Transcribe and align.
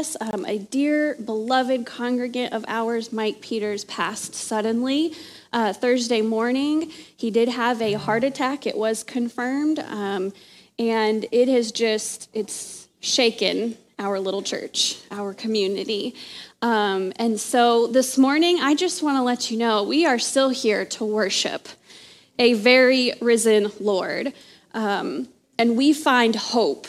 us. 0.00 0.16
Um, 0.18 0.46
a 0.46 0.56
dear, 0.56 1.14
beloved 1.22 1.84
congregant 1.84 2.54
of 2.54 2.64
ours, 2.66 3.12
Mike 3.12 3.42
Peters, 3.42 3.84
passed 3.84 4.34
suddenly 4.34 5.14
uh, 5.52 5.74
Thursday 5.74 6.22
morning. 6.22 6.90
He 7.14 7.30
did 7.30 7.50
have 7.50 7.82
a 7.82 7.92
heart 7.92 8.24
attack, 8.24 8.66
it 8.66 8.78
was 8.78 9.04
confirmed. 9.04 9.78
Um, 9.78 10.32
and 10.78 11.26
it 11.30 11.48
has 11.48 11.70
just, 11.70 12.30
it's 12.32 12.88
shaken 13.00 13.76
our 13.98 14.18
little 14.18 14.40
church, 14.40 14.96
our 15.10 15.34
community. 15.34 16.14
Um, 16.62 17.12
and 17.16 17.38
so 17.38 17.86
this 17.86 18.16
morning, 18.16 18.58
I 18.58 18.74
just 18.74 19.02
want 19.02 19.18
to 19.18 19.22
let 19.22 19.50
you 19.50 19.58
know 19.58 19.82
we 19.82 20.06
are 20.06 20.18
still 20.18 20.48
here 20.48 20.86
to 20.86 21.04
worship 21.04 21.68
a 22.38 22.54
very 22.54 23.12
risen 23.20 23.70
Lord. 23.78 24.32
Um, 24.72 25.28
and 25.58 25.76
we 25.76 25.92
find 25.92 26.34
hope 26.34 26.86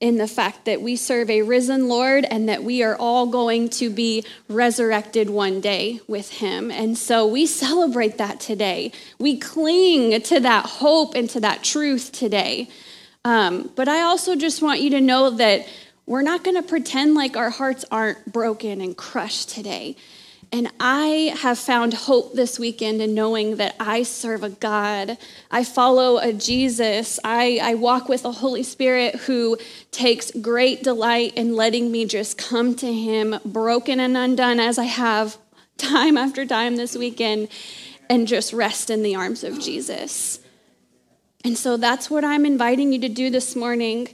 in 0.00 0.16
the 0.16 0.26
fact 0.26 0.64
that 0.64 0.80
we 0.80 0.96
serve 0.96 1.28
a 1.28 1.42
risen 1.42 1.86
Lord 1.88 2.24
and 2.24 2.48
that 2.48 2.64
we 2.64 2.82
are 2.82 2.96
all 2.96 3.26
going 3.26 3.68
to 3.70 3.90
be 3.90 4.24
resurrected 4.48 5.28
one 5.28 5.60
day 5.60 6.00
with 6.08 6.30
Him. 6.30 6.70
And 6.70 6.96
so 6.96 7.26
we 7.26 7.44
celebrate 7.46 8.16
that 8.16 8.40
today. 8.40 8.92
We 9.18 9.38
cling 9.38 10.20
to 10.22 10.40
that 10.40 10.64
hope 10.66 11.14
and 11.14 11.28
to 11.30 11.40
that 11.40 11.62
truth 11.62 12.12
today. 12.12 12.70
Um, 13.26 13.70
but 13.76 13.88
I 13.88 14.00
also 14.00 14.36
just 14.36 14.62
want 14.62 14.80
you 14.80 14.90
to 14.90 15.00
know 15.00 15.30
that 15.30 15.68
we're 16.06 16.22
not 16.22 16.42
going 16.42 16.56
to 16.56 16.66
pretend 16.66 17.14
like 17.14 17.36
our 17.36 17.50
hearts 17.50 17.84
aren't 17.90 18.32
broken 18.32 18.80
and 18.80 18.96
crushed 18.96 19.50
today. 19.50 19.96
And 20.52 20.68
I 20.80 21.32
have 21.38 21.60
found 21.60 21.94
hope 21.94 22.34
this 22.34 22.58
weekend 22.58 23.00
in 23.00 23.14
knowing 23.14 23.56
that 23.56 23.76
I 23.78 24.02
serve 24.02 24.42
a 24.42 24.50
God. 24.50 25.16
I 25.48 25.62
follow 25.62 26.18
a 26.18 26.32
Jesus. 26.32 27.20
I, 27.22 27.60
I 27.62 27.74
walk 27.74 28.08
with 28.08 28.24
a 28.24 28.32
Holy 28.32 28.64
Spirit 28.64 29.14
who 29.14 29.58
takes 29.92 30.32
great 30.32 30.82
delight 30.82 31.34
in 31.34 31.54
letting 31.54 31.92
me 31.92 32.04
just 32.04 32.36
come 32.36 32.74
to 32.76 32.92
Him, 32.92 33.38
broken 33.44 34.00
and 34.00 34.16
undone 34.16 34.58
as 34.58 34.76
I 34.76 34.86
have 34.86 35.38
time 35.76 36.18
after 36.18 36.44
time 36.44 36.74
this 36.74 36.96
weekend, 36.96 37.48
and 38.08 38.26
just 38.26 38.52
rest 38.52 38.90
in 38.90 39.04
the 39.04 39.14
arms 39.14 39.44
of 39.44 39.60
Jesus. 39.60 40.40
And 41.44 41.56
so 41.56 41.76
that's 41.76 42.10
what 42.10 42.24
I'm 42.24 42.44
inviting 42.44 42.92
you 42.92 43.00
to 43.02 43.08
do 43.08 43.30
this 43.30 43.54
morning. 43.54 44.08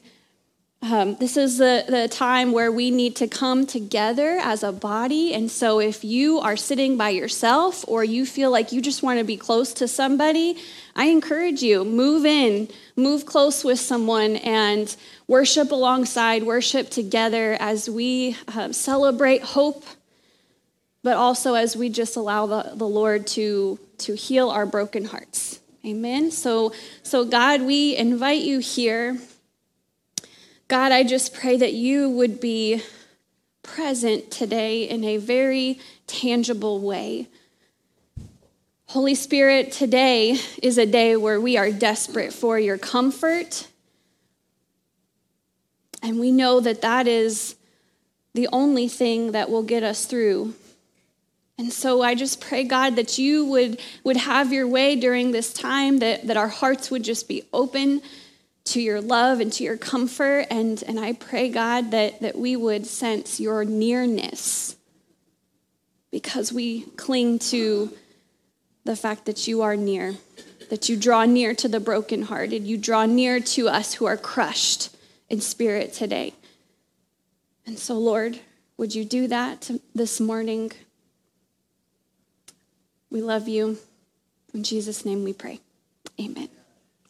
Um, 0.82 1.16
this 1.16 1.36
is 1.36 1.58
the, 1.58 1.84
the 1.88 2.06
time 2.06 2.52
where 2.52 2.70
we 2.70 2.91
need 2.91 3.16
to 3.16 3.27
come 3.27 3.66
together 3.66 4.38
as 4.42 4.62
a 4.62 4.72
body. 4.72 5.33
And 5.33 5.50
so, 5.50 5.80
if 5.80 6.05
you 6.05 6.38
are 6.38 6.56
sitting 6.56 6.96
by 6.96 7.08
yourself 7.10 7.84
or 7.88 8.05
you 8.05 8.27
feel 8.27 8.50
like 8.50 8.72
you 8.72 8.80
just 8.80 9.02
want 9.02 9.18
to 9.18 9.24
be 9.24 9.36
close 9.36 9.72
to 9.74 9.88
somebody, 9.88 10.58
I 10.94 11.06
encourage 11.06 11.62
you 11.62 11.84
move 11.84 12.24
in, 12.27 12.68
move 12.94 13.27
close 13.27 13.64
with 13.64 13.80
someone, 13.80 14.36
and 14.36 14.94
worship 15.27 15.72
alongside, 15.72 16.42
worship 16.42 16.90
together 16.90 17.56
as 17.58 17.88
we 17.88 18.36
uh, 18.48 18.70
celebrate 18.70 19.42
hope, 19.42 19.84
but 21.02 21.16
also 21.16 21.55
as 21.55 21.74
we 21.74 21.88
just 21.88 22.16
allow 22.16 22.46
the, 22.46 22.72
the 22.74 22.86
Lord 22.86 23.27
to, 23.28 23.78
to 23.98 24.14
heal 24.14 24.50
our 24.50 24.66
broken 24.66 25.06
hearts. 25.06 25.58
Amen. 25.86 26.30
So, 26.30 26.72
so 27.02 27.24
God, 27.24 27.62
we 27.62 27.96
invite 27.96 28.42
you 28.42 28.58
here. 28.58 29.16
God, 30.69 30.91
I 30.91 31.05
just 31.05 31.33
pray 31.33 31.56
that 31.59 31.75
you 31.75 32.11
would 32.11 32.41
be 32.41 32.83
present 33.62 34.33
today 34.33 34.83
in 34.83 35.05
a 35.05 35.17
very 35.17 35.78
tangible 36.08 36.81
way. 36.81 37.28
Holy 38.86 39.14
Spirit, 39.14 39.70
today 39.70 40.39
is 40.61 40.77
a 40.77 40.86
day 40.86 41.14
where 41.14 41.41
we 41.41 41.56
are 41.56 41.70
desperate 41.70 42.33
for 42.33 42.58
your 42.58 42.78
comfort. 42.78 43.69
And 46.03 46.19
we 46.19 46.33
know 46.33 46.58
that 46.58 46.83
that 46.83 47.06
is 47.06 47.55
the 48.34 48.48
only 48.53 48.89
thing 48.89 49.33
that 49.33 49.48
will 49.48 49.62
get 49.62 49.84
us 49.84 50.05
through. 50.05 50.55
And 51.58 51.73
so 51.73 52.03
I 52.03 52.17
just 52.17 52.41
pray, 52.41 52.64
God, 52.64 52.97
that 52.97 53.19
you 53.19 53.45
would, 53.47 53.80
would 54.03 54.17
have 54.17 54.53
your 54.53 54.67
way 54.67 54.97
during 54.97 55.30
this 55.30 55.52
time, 55.52 56.01
that, 56.01 56.27
that 56.27 56.36
our 56.36 56.48
hearts 56.48 56.90
would 56.90 57.05
just 57.05 57.29
be 57.29 57.45
open 57.52 58.02
to 58.66 58.80
your 58.80 59.00
love 59.00 59.40
and 59.40 59.52
to 59.54 59.64
your 59.64 59.77
comfort. 59.77 60.46
And, 60.50 60.82
and 60.86 61.00
I 61.00 61.12
pray, 61.12 61.48
God, 61.48 61.90
that, 61.92 62.20
that 62.20 62.36
we 62.36 62.56
would 62.56 62.86
sense 62.86 63.40
your 63.40 63.64
nearness 63.64 64.77
because 66.10 66.52
we 66.52 66.82
cling 66.96 67.38
to 67.38 67.92
the 68.84 68.96
fact 68.96 69.27
that 69.27 69.48
you 69.48 69.62
are 69.62 69.77
near, 69.77 70.14
that 70.70 70.88
you 70.88 70.96
draw 70.96 71.24
near 71.24 71.54
to 71.54 71.68
the 71.68 71.80
brokenhearted, 71.80 72.64
you 72.64 72.78
draw 72.78 73.04
near 73.06 73.40
to 73.40 73.68
us 73.68 73.94
who 73.94 74.06
are 74.06 74.16
crushed 74.16 74.94
in 75.28 75.40
spirit 75.40 75.92
today. 75.92 76.33
And 77.66 77.78
so, 77.78 77.98
Lord, 77.98 78.38
would 78.77 78.94
you 78.94 79.04
do 79.04 79.27
that 79.28 79.70
this 79.94 80.20
morning? 80.20 80.72
We 83.10 83.22
love 83.22 83.48
you. 83.48 83.78
In 84.54 84.62
Jesus' 84.62 85.04
name 85.04 85.24
we 85.24 85.33
pray. 85.33 85.60
Amen. 86.20 86.48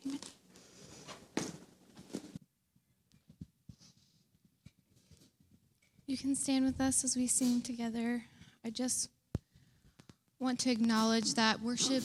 Amen. 0.05 0.21
You 6.09 6.17
can 6.17 6.37
stand 6.37 6.65
with 6.65 6.81
us 6.81 7.03
as 7.03 7.17
we 7.17 7.27
sing 7.27 7.63
together. 7.63 8.23
I 8.65 8.71
just 8.71 9.11
want 10.39 10.61
to 10.61 10.71
acknowledge 10.71 11.35
that 11.35 11.61
worship, 11.61 12.05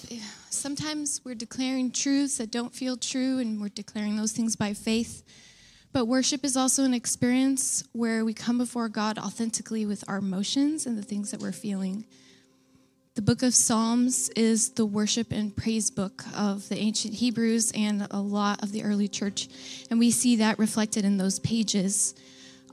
sometimes 0.50 1.22
we're 1.24 1.36
declaring 1.36 1.92
truths 1.92 2.40
that 2.40 2.50
don't 2.50 2.74
feel 2.74 2.98
true, 2.98 3.38
and 3.38 3.62
we're 3.62 3.70
declaring 3.70 4.16
those 4.16 4.32
things 4.32 4.56
by 4.56 4.74
faith. 4.74 5.24
But 5.94 6.06
worship 6.06 6.44
is 6.44 6.58
also 6.58 6.84
an 6.84 6.96
experience 6.96 7.84
where 7.92 8.26
we 8.26 8.34
come 8.34 8.58
before 8.58 8.90
God 8.90 9.20
authentically 9.20 9.86
with 9.86 10.04
our 10.08 10.18
emotions 10.18 10.88
and 10.88 10.98
the 10.98 11.04
things 11.04 11.30
that 11.30 11.40
we're 11.40 11.52
feeling. 11.52 12.06
The 13.14 13.22
book 13.22 13.44
of 13.44 13.54
Psalms 13.54 14.30
is 14.30 14.72
the 14.72 14.86
worship 14.86 15.32
and 15.32 15.56
praise 15.56 15.92
book 15.92 16.24
of 16.36 16.68
the 16.70 16.78
ancient 16.78 17.14
Hebrews 17.14 17.72
and 17.76 18.08
a 18.10 18.20
lot 18.20 18.64
of 18.64 18.72
the 18.72 18.84
early 18.84 19.08
church. 19.08 19.48
And 19.92 20.00
we 20.00 20.10
see 20.10 20.38
that 20.38 20.58
reflected 20.58 21.06
in 21.06 21.18
those 21.18 21.38
pages 21.38 22.16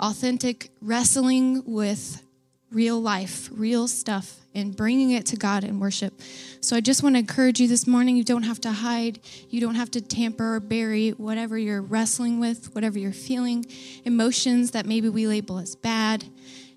authentic 0.00 0.70
wrestling 0.80 1.62
with 1.66 2.22
real 2.70 3.00
life, 3.00 3.48
real 3.52 3.88
stuff, 3.88 4.40
and 4.54 4.76
bringing 4.76 5.12
it 5.12 5.24
to 5.26 5.36
God 5.36 5.64
in 5.64 5.80
worship. 5.80 6.20
So 6.60 6.76
I 6.76 6.80
just 6.80 7.02
want 7.02 7.14
to 7.14 7.20
encourage 7.20 7.60
you 7.60 7.68
this 7.68 7.86
morning 7.86 8.16
you 8.16 8.24
don't 8.24 8.42
have 8.42 8.60
to 8.62 8.72
hide, 8.72 9.20
you 9.48 9.60
don't 9.60 9.76
have 9.76 9.90
to 9.92 10.00
tamper 10.00 10.56
or 10.56 10.60
bury 10.60 11.10
whatever 11.10 11.56
you're 11.56 11.80
wrestling 11.80 12.40
with, 12.40 12.74
whatever 12.74 12.98
you're 12.98 13.12
feeling, 13.12 13.64
emotions 14.04 14.72
that 14.72 14.86
maybe 14.86 15.08
we 15.08 15.26
label 15.26 15.58
as 15.58 15.76
bad, 15.76 16.24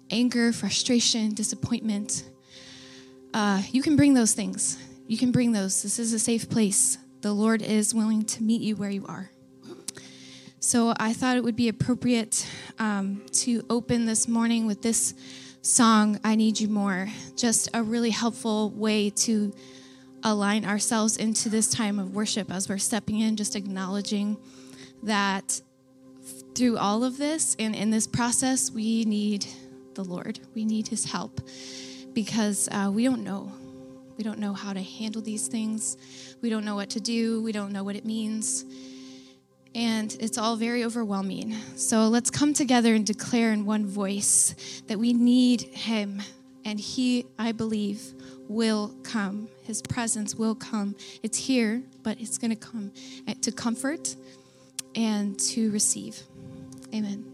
anger, 0.09 0.53
frustration, 0.53 1.33
disappointment. 1.33 2.23
Uh, 3.33 3.61
you 3.71 3.81
can 3.81 3.95
bring 3.95 4.13
those 4.13 4.33
things. 4.33 4.77
You 5.07 5.17
can 5.17 5.31
bring 5.31 5.51
those. 5.51 5.83
This 5.83 5.99
is 5.99 6.13
a 6.13 6.19
safe 6.19 6.49
place. 6.49 6.97
The 7.21 7.33
Lord 7.33 7.61
is 7.61 7.93
willing 7.93 8.23
to 8.25 8.43
meet 8.43 8.61
you 8.61 8.75
where 8.75 8.89
you 8.89 9.05
are. 9.07 9.29
So 10.63 10.93
I 10.99 11.13
thought 11.13 11.37
it 11.37 11.43
would 11.43 11.55
be 11.55 11.69
appropriate 11.69 12.47
um, 12.77 13.23
to 13.31 13.65
open 13.67 14.05
this 14.05 14.27
morning 14.27 14.67
with 14.67 14.83
this 14.83 15.15
song, 15.63 16.19
I 16.23 16.35
Need 16.35 16.59
You 16.59 16.67
More. 16.67 17.09
Just 17.35 17.69
a 17.73 17.81
really 17.81 18.11
helpful 18.11 18.69
way 18.69 19.09
to 19.09 19.51
align 20.23 20.63
ourselves 20.63 21.17
into 21.17 21.49
this 21.49 21.67
time 21.67 21.97
of 21.97 22.13
worship 22.13 22.51
as 22.51 22.69
we're 22.69 22.77
stepping 22.77 23.21
in, 23.21 23.37
just 23.37 23.55
acknowledging 23.55 24.37
that 25.01 25.59
through 26.53 26.77
all 26.77 27.03
of 27.03 27.17
this 27.17 27.55
and 27.57 27.75
in 27.75 27.89
this 27.89 28.05
process, 28.05 28.69
we 28.69 29.03
need 29.03 29.47
the 29.95 30.03
Lord. 30.03 30.41
We 30.53 30.63
need 30.63 30.87
His 30.87 31.05
help 31.05 31.41
because 32.13 32.69
uh, 32.71 32.91
we 32.93 33.03
don't 33.03 33.23
know. 33.23 33.51
We 34.15 34.23
don't 34.23 34.37
know 34.37 34.53
how 34.53 34.73
to 34.73 34.81
handle 34.81 35.23
these 35.23 35.47
things. 35.47 35.97
We 36.39 36.51
don't 36.51 36.65
know 36.65 36.75
what 36.75 36.91
to 36.91 36.99
do. 36.99 37.41
We 37.41 37.51
don't 37.51 37.71
know 37.71 37.83
what 37.83 37.95
it 37.95 38.05
means 38.05 38.63
and 39.73 40.15
it's 40.19 40.37
all 40.37 40.55
very 40.55 40.83
overwhelming. 40.83 41.55
So 41.75 42.07
let's 42.07 42.29
come 42.29 42.53
together 42.53 42.93
and 42.93 43.05
declare 43.05 43.53
in 43.53 43.65
one 43.65 43.85
voice 43.85 44.81
that 44.87 44.99
we 44.99 45.13
need 45.13 45.61
Him, 45.61 46.21
and 46.65 46.79
He, 46.79 47.25
I 47.39 47.51
believe, 47.51 48.13
will 48.47 48.93
come. 49.03 49.47
His 49.63 49.81
presence 49.81 50.35
will 50.35 50.55
come. 50.55 50.95
It's 51.23 51.37
here, 51.37 51.81
but 52.03 52.19
it's 52.19 52.37
going 52.37 52.51
to 52.51 52.57
come 52.57 52.91
eh, 53.27 53.35
to 53.41 53.51
comfort 53.51 54.15
and 54.95 55.39
to 55.39 55.71
receive. 55.71 56.21
Amen. 56.93 57.30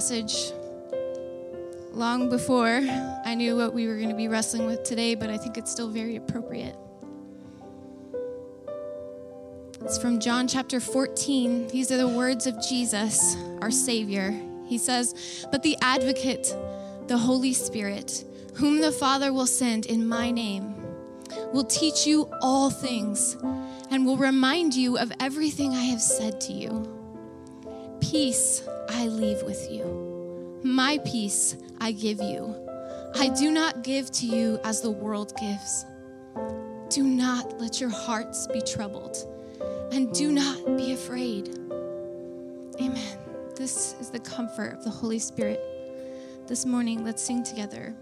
Passage 0.00 0.54
long 1.92 2.30
before 2.30 2.80
I 3.26 3.34
knew 3.34 3.54
what 3.54 3.74
we 3.74 3.86
were 3.86 3.96
going 3.96 4.08
to 4.08 4.14
be 4.14 4.28
wrestling 4.28 4.64
with 4.64 4.82
today, 4.82 5.14
but 5.14 5.28
I 5.28 5.36
think 5.36 5.58
it's 5.58 5.70
still 5.70 5.90
very 5.90 6.16
appropriate. 6.16 6.74
It's 9.82 9.98
from 9.98 10.18
John 10.18 10.48
chapter 10.48 10.80
14. 10.80 11.68
These 11.68 11.92
are 11.92 11.98
the 11.98 12.08
words 12.08 12.46
of 12.46 12.66
Jesus, 12.66 13.36
our 13.60 13.70
Savior. 13.70 14.34
He 14.64 14.78
says, 14.78 15.44
But 15.52 15.62
the 15.62 15.76
advocate, 15.82 16.56
the 17.06 17.18
Holy 17.18 17.52
Spirit, 17.52 18.24
whom 18.54 18.80
the 18.80 18.92
Father 18.92 19.34
will 19.34 19.46
send 19.46 19.84
in 19.84 20.08
my 20.08 20.30
name, 20.30 20.76
will 21.52 21.64
teach 21.64 22.06
you 22.06 22.26
all 22.40 22.70
things 22.70 23.36
and 23.90 24.06
will 24.06 24.16
remind 24.16 24.74
you 24.74 24.96
of 24.96 25.12
everything 25.20 25.74
I 25.74 25.84
have 25.84 26.00
said 26.00 26.40
to 26.40 26.54
you. 26.54 26.99
Peace 28.00 28.62
I 28.88 29.06
leave 29.06 29.42
with 29.42 29.70
you, 29.70 30.60
my 30.64 30.98
peace 31.04 31.56
I 31.80 31.92
give 31.92 32.20
you. 32.20 32.54
I 33.14 33.28
do 33.28 33.50
not 33.50 33.82
give 33.82 34.10
to 34.12 34.26
you 34.26 34.58
as 34.64 34.80
the 34.80 34.90
world 34.90 35.32
gives. 35.40 35.86
Do 36.88 37.04
not 37.04 37.60
let 37.60 37.80
your 37.80 37.90
hearts 37.90 38.46
be 38.48 38.60
troubled, 38.62 39.16
and 39.92 40.12
do 40.12 40.32
not 40.32 40.76
be 40.76 40.92
afraid. 40.92 41.50
Amen. 42.80 43.18
This 43.54 43.94
is 44.00 44.10
the 44.10 44.20
comfort 44.20 44.72
of 44.72 44.84
the 44.84 44.90
Holy 44.90 45.18
Spirit. 45.18 45.60
This 46.46 46.66
morning, 46.66 47.04
let's 47.04 47.22
sing 47.22 47.44
together. 47.44 47.94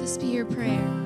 This 0.00 0.18
be 0.18 0.26
your 0.28 0.46
prayer. 0.46 0.97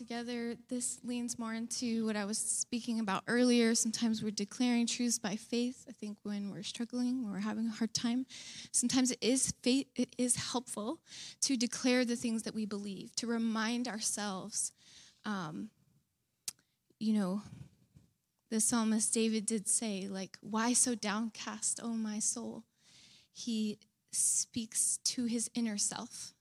Together, 0.00 0.56
this 0.70 0.98
leans 1.04 1.38
more 1.38 1.52
into 1.52 2.06
what 2.06 2.16
I 2.16 2.24
was 2.24 2.38
speaking 2.38 3.00
about 3.00 3.22
earlier. 3.28 3.74
Sometimes 3.74 4.22
we're 4.22 4.30
declaring 4.30 4.86
truths 4.86 5.18
by 5.18 5.36
faith. 5.36 5.84
I 5.90 5.92
think 5.92 6.16
when 6.22 6.50
we're 6.50 6.62
struggling, 6.62 7.22
when 7.22 7.32
we're 7.32 7.40
having 7.40 7.66
a 7.66 7.70
hard 7.70 7.92
time, 7.92 8.24
sometimes 8.72 9.10
it 9.10 9.18
is 9.20 9.52
faith, 9.62 9.88
it 9.94 10.16
is 10.16 10.36
helpful 10.36 11.00
to 11.42 11.54
declare 11.54 12.06
the 12.06 12.16
things 12.16 12.44
that 12.44 12.54
we 12.54 12.64
believe, 12.64 13.14
to 13.16 13.26
remind 13.26 13.88
ourselves. 13.88 14.72
Um, 15.26 15.68
you 16.98 17.12
know, 17.12 17.42
the 18.48 18.58
psalmist 18.58 19.12
David 19.12 19.44
did 19.44 19.68
say, 19.68 20.08
like, 20.08 20.38
why 20.40 20.72
so 20.72 20.94
downcast, 20.94 21.78
O 21.82 21.88
my 21.88 22.20
soul? 22.20 22.64
He 23.34 23.78
speaks 24.12 24.98
to 25.04 25.26
his 25.26 25.50
inner 25.54 25.76
self 25.76 26.32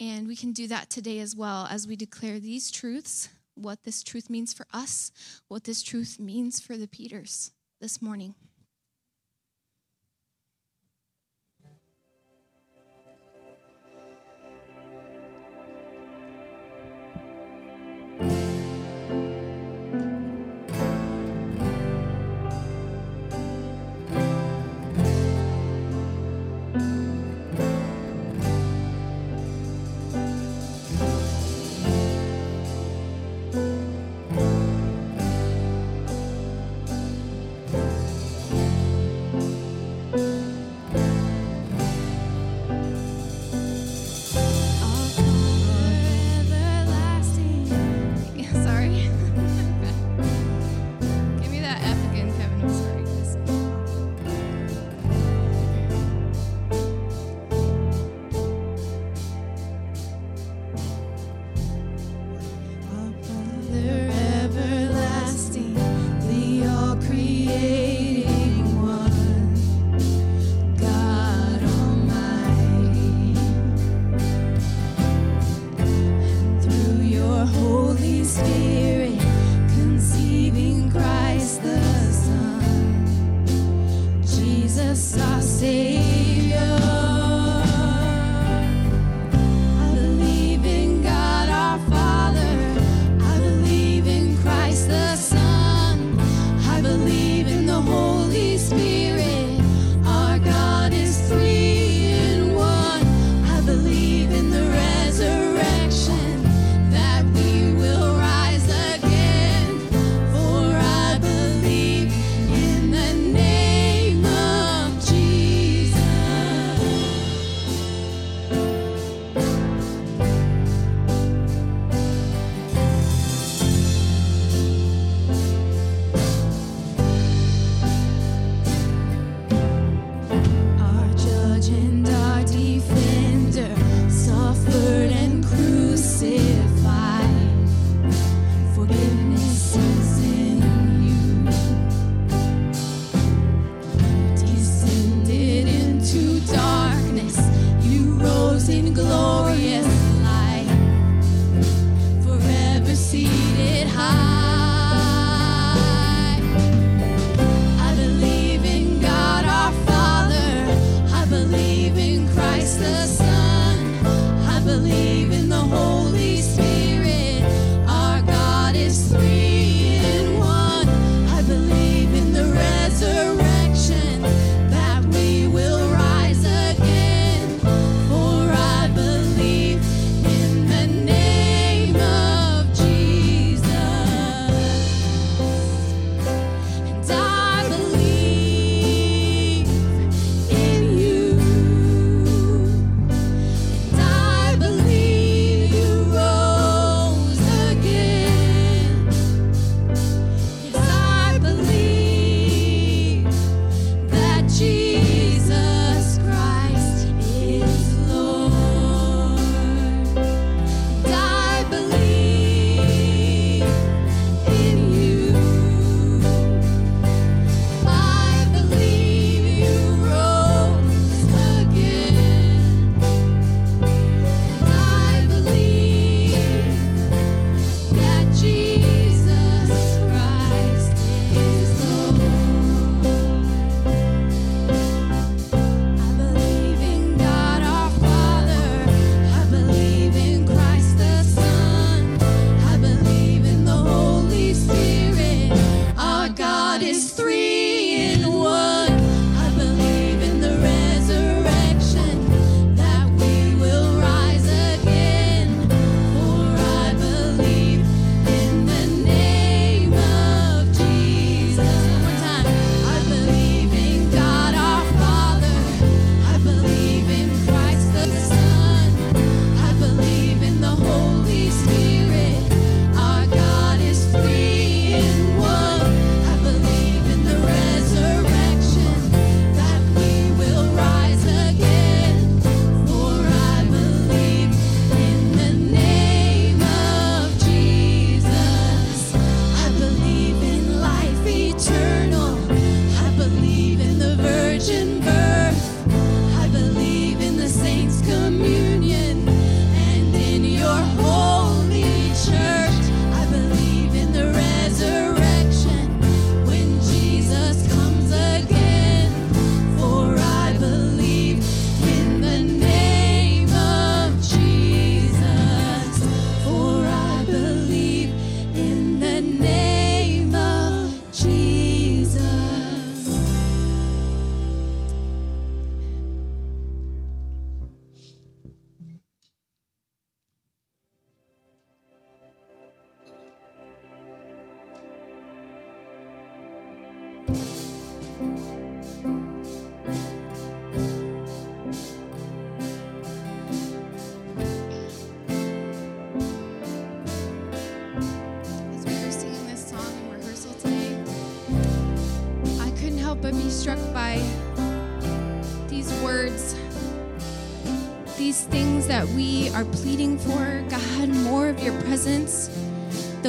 and 0.00 0.26
we 0.26 0.34
can 0.34 0.52
do 0.52 0.66
that 0.66 0.88
today 0.88 1.18
as 1.20 1.36
well 1.36 1.68
as 1.70 1.86
we 1.86 1.94
declare 1.94 2.40
these 2.40 2.70
truths, 2.70 3.28
what 3.54 3.84
this 3.84 4.02
truth 4.02 4.30
means 4.30 4.54
for 4.54 4.66
us, 4.72 5.12
what 5.48 5.64
this 5.64 5.82
truth 5.82 6.18
means 6.18 6.58
for 6.58 6.78
the 6.78 6.88
Peters 6.88 7.52
this 7.80 8.00
morning. 8.00 8.34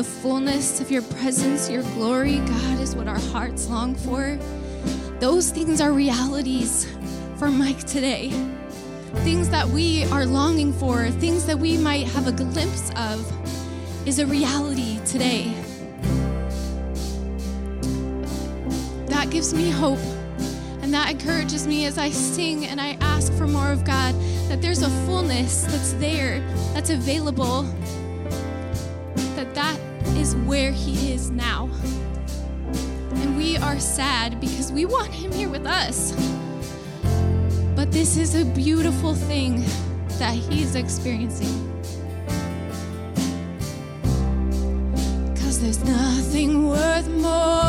The 0.02 0.08
fullness 0.08 0.82
of 0.82 0.90
your 0.90 1.04
presence, 1.04 1.70
your 1.70 1.84
glory, 1.94 2.40
God, 2.40 2.80
is 2.80 2.96
what 2.96 3.08
our 3.08 3.20
hearts 3.20 3.70
long 3.70 3.94
for. 3.94 4.36
Those 5.20 5.52
things 5.52 5.80
are 5.80 5.94
realities 5.94 6.92
for 7.38 7.52
Mike 7.52 7.84
today. 7.84 8.32
Things 9.18 9.48
that 9.50 9.68
we 9.68 10.06
are 10.06 10.26
longing 10.26 10.74
for, 10.74 11.08
things 11.12 11.46
that 11.46 11.60
we 11.60 11.78
might 11.78 12.08
have 12.08 12.26
a 12.26 12.32
glimpse 12.32 12.90
of, 12.96 13.32
is 14.08 14.18
a 14.18 14.26
reality 14.26 15.00
today. 15.06 15.54
That 19.06 19.28
gives 19.30 19.54
me 19.54 19.70
hope. 19.70 20.00
And 20.82 20.92
that 20.96 21.12
encourages 21.12 21.68
me 21.68 21.86
as 21.86 22.00
I 22.00 22.10
sing 22.10 22.66
and 22.66 22.82
I 22.82 22.98
ask 23.02 23.32
for 23.34 23.46
more 23.46 23.72
of 23.72 23.86
God, 23.86 24.16
that 24.48 24.64
there's 24.64 24.82
a 24.82 24.90
fullness 25.06 25.66
that's 25.66 25.94
there, 25.94 26.40
that's 26.74 26.90
available, 26.90 27.68
is 30.22 30.36
where 30.36 30.72
He 30.72 31.12
is 31.12 31.32
now. 31.32 31.68
And 33.16 33.36
we 33.36 33.58
are 33.58 33.80
sad 33.80 34.40
because 34.40 34.72
we 34.72 34.86
want 34.86 35.12
Him 35.12 35.32
here 35.32 35.50
with 35.50 35.66
us. 35.66 36.12
But 37.76 37.92
this 37.92 38.18
is 38.18 38.36
a 38.36 38.46
beautiful 38.46 39.16
thing 39.16 39.66
that 40.20 40.36
He's 40.36 40.76
experiencing. 40.76 41.56
Cause 45.38 45.60
there's 45.60 45.84
nothing 45.84 46.68
worth 46.68 47.08
more 47.10 47.61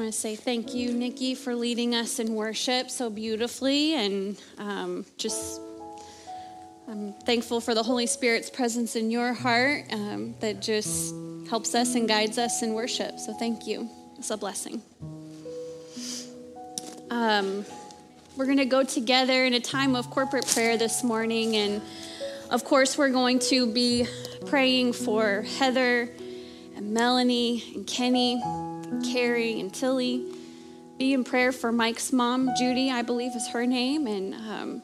want 0.00 0.14
to 0.14 0.18
say 0.18 0.34
thank 0.34 0.74
you, 0.74 0.94
Nikki, 0.94 1.34
for 1.34 1.54
leading 1.54 1.94
us 1.94 2.20
in 2.20 2.34
worship 2.34 2.90
so 2.90 3.10
beautifully. 3.10 3.92
And 3.96 4.40
um, 4.56 5.04
just, 5.18 5.60
I'm 6.88 7.12
thankful 7.26 7.60
for 7.60 7.74
the 7.74 7.82
Holy 7.82 8.06
Spirit's 8.06 8.48
presence 8.48 8.96
in 8.96 9.10
your 9.10 9.34
heart 9.34 9.84
um, 9.92 10.34
that 10.40 10.62
just 10.62 11.14
helps 11.50 11.74
us 11.74 11.96
and 11.96 12.08
guides 12.08 12.38
us 12.38 12.62
in 12.62 12.72
worship. 12.72 13.18
So 13.18 13.34
thank 13.34 13.66
you. 13.66 13.90
It's 14.16 14.30
a 14.30 14.38
blessing. 14.38 14.80
Um, 17.10 17.66
we're 18.38 18.46
going 18.46 18.56
to 18.56 18.64
go 18.64 18.82
together 18.82 19.44
in 19.44 19.52
a 19.52 19.60
time 19.60 19.94
of 19.94 20.08
corporate 20.08 20.46
prayer 20.46 20.78
this 20.78 21.04
morning. 21.04 21.56
And 21.56 21.82
of 22.48 22.64
course, 22.64 22.96
we're 22.96 23.10
going 23.10 23.38
to 23.50 23.70
be 23.70 24.06
praying 24.46 24.94
for 24.94 25.42
Heather 25.58 26.08
and 26.74 26.94
Melanie 26.94 27.64
and 27.74 27.86
Kenny 27.86 28.42
Carrie 29.12 29.60
and 29.60 29.72
Tilly. 29.72 30.26
Be 30.98 31.14
in 31.14 31.24
prayer 31.24 31.52
for 31.52 31.72
Mike's 31.72 32.12
mom, 32.12 32.50
Judy, 32.58 32.90
I 32.90 33.02
believe 33.02 33.34
is 33.34 33.48
her 33.48 33.66
name, 33.66 34.06
and 34.06 34.34
um, 34.34 34.82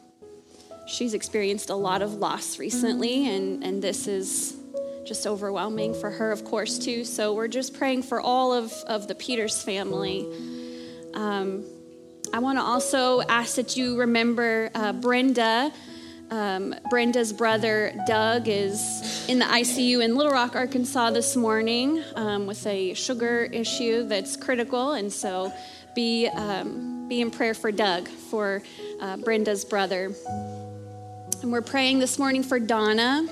she's 0.87 1.13
experienced 1.13 1.69
a 1.69 1.75
lot 1.75 2.01
of 2.01 2.15
loss 2.15 2.57
recently, 2.57 3.27
and, 3.29 3.63
and 3.63 3.83
this 3.83 4.07
is 4.07 4.55
just 5.05 5.27
overwhelming 5.27 5.93
for 5.93 6.09
her, 6.09 6.31
of 6.31 6.43
course, 6.43 6.79
too. 6.79 7.05
So 7.05 7.33
we're 7.33 7.47
just 7.47 7.73
praying 7.73 8.03
for 8.03 8.19
all 8.19 8.51
of, 8.51 8.71
of 8.87 9.07
the 9.07 9.15
Peters 9.15 9.61
family. 9.61 10.27
Um, 11.13 11.63
I 12.33 12.39
want 12.39 12.57
to 12.57 12.63
also 12.63 13.21
ask 13.21 13.55
that 13.55 13.77
you 13.77 13.97
remember 13.97 14.69
uh, 14.75 14.93
Brenda. 14.93 15.71
Um, 16.29 16.75
Brenda's 16.89 17.31
brother 17.31 17.93
Doug 18.05 18.47
is 18.47 19.25
in 19.29 19.39
the 19.39 19.45
ICU 19.45 20.03
in 20.03 20.15
Little 20.15 20.33
Rock, 20.33 20.55
Arkansas 20.55 21.11
this 21.11 21.35
morning 21.35 22.03
um, 22.15 22.47
with 22.47 22.65
a 22.67 22.93
sugar 22.95 23.43
issue 23.45 24.03
that's 24.03 24.35
critical, 24.35 24.93
and 24.93 25.11
so 25.11 25.53
be 25.95 26.27
um, 26.27 27.07
be 27.07 27.21
in 27.21 27.31
prayer 27.31 27.53
for 27.53 27.71
Doug, 27.71 28.07
for 28.07 28.61
uh, 28.99 29.15
Brenda's 29.17 29.63
brother. 29.63 30.11
And 31.41 31.51
we're 31.51 31.61
praying 31.61 31.99
this 31.99 32.19
morning 32.19 32.43
for 32.43 32.59
Donna. 32.59 33.27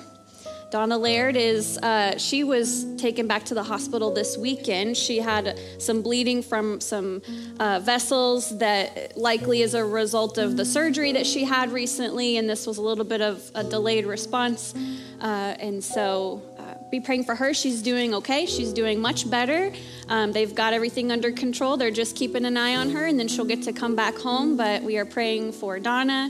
Donna 0.76 0.98
Laird 0.98 1.38
is, 1.38 1.78
uh, 1.78 2.18
she 2.18 2.44
was 2.44 2.84
taken 2.98 3.28
back 3.28 3.46
to 3.46 3.54
the 3.54 3.64
hospital 3.64 4.12
this 4.12 4.38
weekend. 4.38 4.98
She 4.98 5.20
had 5.20 5.58
some 5.78 6.02
bleeding 6.02 6.44
from 6.44 6.82
some 6.82 7.22
uh, 7.62 7.80
vessels 7.80 8.58
that 8.58 9.18
likely 9.18 9.62
is 9.62 9.74
a 9.74 9.86
result 9.86 10.38
of 10.38 10.58
the 10.58 10.66
surgery 10.66 11.14
that 11.14 11.26
she 11.26 11.46
had 11.46 11.72
recently, 11.72 12.36
and 12.36 12.50
this 12.50 12.68
was 12.68 12.78
a 12.78 12.82
little 12.82 13.06
bit 13.06 13.22
of 13.22 13.50
a 13.56 13.64
delayed 13.64 14.06
response. 14.06 14.74
Uh, 15.22 15.56
and 15.62 15.82
so 15.82 16.42
uh, 16.60 16.74
be 16.92 17.00
praying 17.00 17.24
for 17.24 17.36
her. 17.36 17.54
She's 17.54 17.82
doing 17.82 18.14
okay, 18.14 18.46
she's 18.46 18.74
doing 18.74 19.00
much 19.00 19.30
better. 19.30 19.72
Um, 20.10 20.34
they've 20.34 20.54
got 20.54 20.74
everything 20.74 21.10
under 21.10 21.32
control. 21.32 21.78
They're 21.78 21.90
just 21.90 22.18
keeping 22.18 22.44
an 22.44 22.58
eye 22.58 22.76
on 22.76 22.90
her, 22.90 23.06
and 23.06 23.18
then 23.18 23.30
she'll 23.30 23.46
get 23.46 23.64
to 23.64 23.72
come 23.72 23.96
back 23.96 24.18
home. 24.18 24.58
But 24.58 24.84
we 24.84 24.98
are 24.98 25.06
praying 25.06 25.54
for 25.54 25.80
Donna 25.80 26.30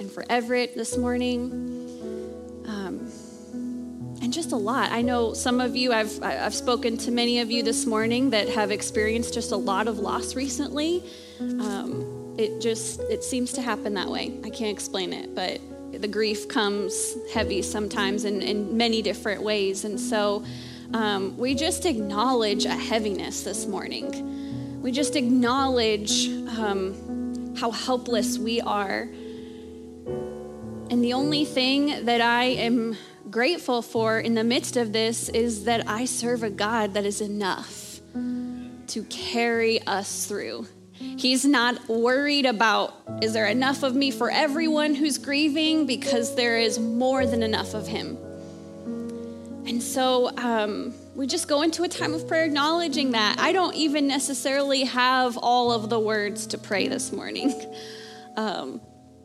and 0.00 0.10
for 0.10 0.24
Everett 0.28 0.74
this 0.74 0.96
morning 0.96 1.83
just 4.34 4.52
a 4.52 4.56
lot. 4.56 4.90
I 4.90 5.00
know 5.02 5.32
some 5.32 5.60
of 5.60 5.76
you, 5.76 5.92
I've, 5.92 6.22
I've 6.22 6.54
spoken 6.54 6.96
to 6.98 7.10
many 7.10 7.38
of 7.38 7.50
you 7.50 7.62
this 7.62 7.86
morning 7.86 8.30
that 8.30 8.48
have 8.48 8.70
experienced 8.70 9.32
just 9.32 9.52
a 9.52 9.56
lot 9.56 9.86
of 9.86 10.00
loss 10.00 10.34
recently. 10.34 11.04
Um, 11.40 12.34
it 12.36 12.60
just, 12.60 13.00
it 13.02 13.22
seems 13.22 13.52
to 13.52 13.62
happen 13.62 13.94
that 13.94 14.08
way. 14.08 14.38
I 14.44 14.50
can't 14.50 14.70
explain 14.70 15.12
it, 15.12 15.34
but 15.34 15.60
the 15.92 16.08
grief 16.08 16.48
comes 16.48 17.16
heavy 17.32 17.62
sometimes 17.62 18.24
in, 18.24 18.42
in 18.42 18.76
many 18.76 19.02
different 19.02 19.42
ways. 19.42 19.84
And 19.84 20.00
so 20.00 20.44
um, 20.92 21.36
we 21.38 21.54
just 21.54 21.86
acknowledge 21.86 22.64
a 22.64 22.74
heaviness 22.74 23.44
this 23.44 23.66
morning. 23.66 24.82
We 24.82 24.90
just 24.90 25.14
acknowledge 25.14 26.28
um, 26.58 27.54
how 27.56 27.70
helpless 27.70 28.36
we 28.36 28.60
are. 28.60 29.08
And 30.90 31.02
the 31.02 31.12
only 31.12 31.44
thing 31.44 32.04
that 32.04 32.20
I 32.20 32.44
am 32.44 32.96
grateful 33.30 33.82
for 33.82 34.18
in 34.18 34.34
the 34.34 34.44
midst 34.44 34.76
of 34.76 34.92
this 34.92 35.28
is 35.28 35.64
that 35.64 35.88
I 35.88 36.04
serve 36.04 36.42
a 36.42 36.50
God 36.50 36.94
that 36.94 37.04
is 37.04 37.20
enough 37.20 38.00
to 38.14 39.04
carry 39.08 39.82
us 39.86 40.26
through. 40.26 40.66
He's 40.92 41.44
not 41.44 41.88
worried 41.88 42.46
about, 42.46 42.94
is 43.20 43.32
there 43.32 43.46
enough 43.46 43.82
of 43.82 43.94
me 43.94 44.10
for 44.10 44.30
everyone 44.30 44.94
who's 44.94 45.18
grieving? 45.18 45.86
Because 45.86 46.34
there 46.34 46.58
is 46.58 46.78
more 46.78 47.26
than 47.26 47.42
enough 47.42 47.74
of 47.74 47.86
Him. 47.86 48.16
And 49.66 49.82
so 49.82 50.30
um, 50.36 50.94
we 51.14 51.26
just 51.26 51.48
go 51.48 51.62
into 51.62 51.84
a 51.84 51.88
time 51.88 52.14
of 52.14 52.28
prayer 52.28 52.44
acknowledging 52.44 53.12
that. 53.12 53.36
I 53.38 53.52
don't 53.52 53.74
even 53.74 54.06
necessarily 54.06 54.84
have 54.84 55.36
all 55.36 55.72
of 55.72 55.88
the 55.88 55.98
words 55.98 56.46
to 56.48 56.58
pray 56.58 56.88
this 56.88 57.12
morning. 57.12 57.52
Um, 58.36 58.80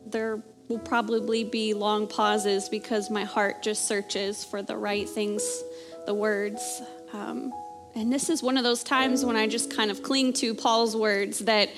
they're 0.06 0.40
will 0.70 0.78
probably 0.78 1.42
be 1.42 1.74
long 1.74 2.06
pauses 2.06 2.68
because 2.68 3.10
my 3.10 3.24
heart 3.24 3.60
just 3.60 3.88
searches 3.88 4.44
for 4.44 4.62
the 4.62 4.76
right 4.76 5.08
things, 5.08 5.64
the 6.06 6.14
words. 6.14 6.80
Um, 7.12 7.52
and 7.96 8.12
this 8.12 8.30
is 8.30 8.40
one 8.40 8.56
of 8.56 8.62
those 8.62 8.84
times 8.84 9.24
when 9.24 9.34
I 9.34 9.48
just 9.48 9.74
kind 9.74 9.90
of 9.90 10.04
cling 10.04 10.32
to 10.34 10.54
Paul's 10.54 10.96
words 10.96 11.40
that 11.40 11.68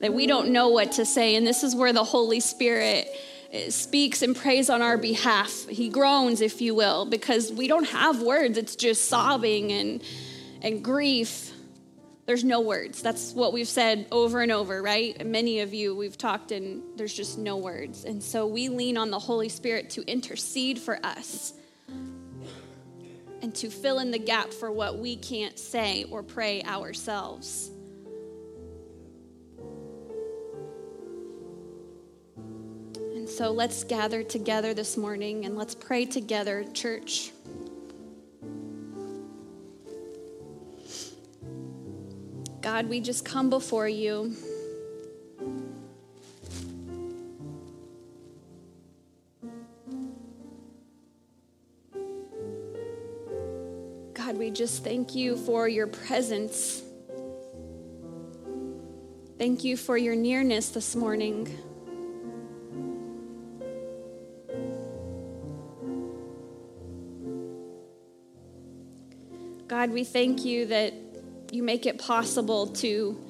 that 0.00 0.14
we 0.14 0.28
don't 0.28 0.50
know 0.50 0.68
what 0.68 0.92
to 0.92 1.04
say, 1.04 1.34
and 1.34 1.44
this 1.44 1.64
is 1.64 1.74
where 1.74 1.92
the 1.92 2.04
Holy 2.04 2.38
Spirit 2.38 3.08
eh, 3.52 3.68
speaks 3.68 4.22
and 4.22 4.36
prays 4.36 4.70
on 4.70 4.80
our 4.80 4.96
behalf. 4.96 5.66
He 5.68 5.88
groans, 5.88 6.40
if 6.40 6.60
you 6.60 6.76
will, 6.76 7.04
because 7.04 7.50
we 7.50 7.66
don't 7.66 7.88
have 7.88 8.22
words. 8.22 8.56
It's 8.56 8.76
just 8.76 9.06
sobbing 9.06 9.72
and 9.72 10.00
and 10.62 10.84
grief 10.84 11.52
there's 12.28 12.44
no 12.44 12.60
words. 12.60 13.00
That's 13.00 13.32
what 13.32 13.54
we've 13.54 13.66
said 13.66 14.06
over 14.12 14.42
and 14.42 14.52
over, 14.52 14.82
right? 14.82 15.26
Many 15.26 15.60
of 15.60 15.72
you, 15.72 15.96
we've 15.96 16.18
talked 16.18 16.52
and 16.52 16.82
there's 16.94 17.14
just 17.14 17.38
no 17.38 17.56
words. 17.56 18.04
And 18.04 18.22
so 18.22 18.46
we 18.46 18.68
lean 18.68 18.98
on 18.98 19.10
the 19.10 19.18
Holy 19.18 19.48
Spirit 19.48 19.88
to 19.90 20.02
intercede 20.02 20.78
for 20.78 20.98
us 21.02 21.54
and 23.40 23.54
to 23.54 23.70
fill 23.70 24.00
in 24.00 24.10
the 24.10 24.18
gap 24.18 24.52
for 24.52 24.70
what 24.70 24.98
we 24.98 25.16
can't 25.16 25.58
say 25.58 26.04
or 26.10 26.22
pray 26.22 26.62
ourselves. 26.64 27.70
And 32.36 33.26
so 33.26 33.52
let's 33.52 33.84
gather 33.84 34.22
together 34.22 34.74
this 34.74 34.98
morning 34.98 35.46
and 35.46 35.56
let's 35.56 35.74
pray 35.74 36.04
together, 36.04 36.66
church. 36.74 37.32
God, 42.60 42.88
we 42.88 43.00
just 43.00 43.24
come 43.24 43.50
before 43.50 43.88
you. 43.88 44.34
God, 54.12 54.36
we 54.36 54.50
just 54.50 54.82
thank 54.82 55.14
you 55.14 55.36
for 55.36 55.68
your 55.68 55.86
presence. 55.86 56.82
Thank 59.38 59.62
you 59.62 59.76
for 59.76 59.96
your 59.96 60.16
nearness 60.16 60.70
this 60.70 60.96
morning. 60.96 61.48
God, 69.68 69.90
we 69.90 70.02
thank 70.02 70.44
you 70.44 70.66
that 70.66 70.92
you 71.52 71.62
make 71.62 71.86
it 71.86 71.98
possible 71.98 72.66
to 72.66 73.24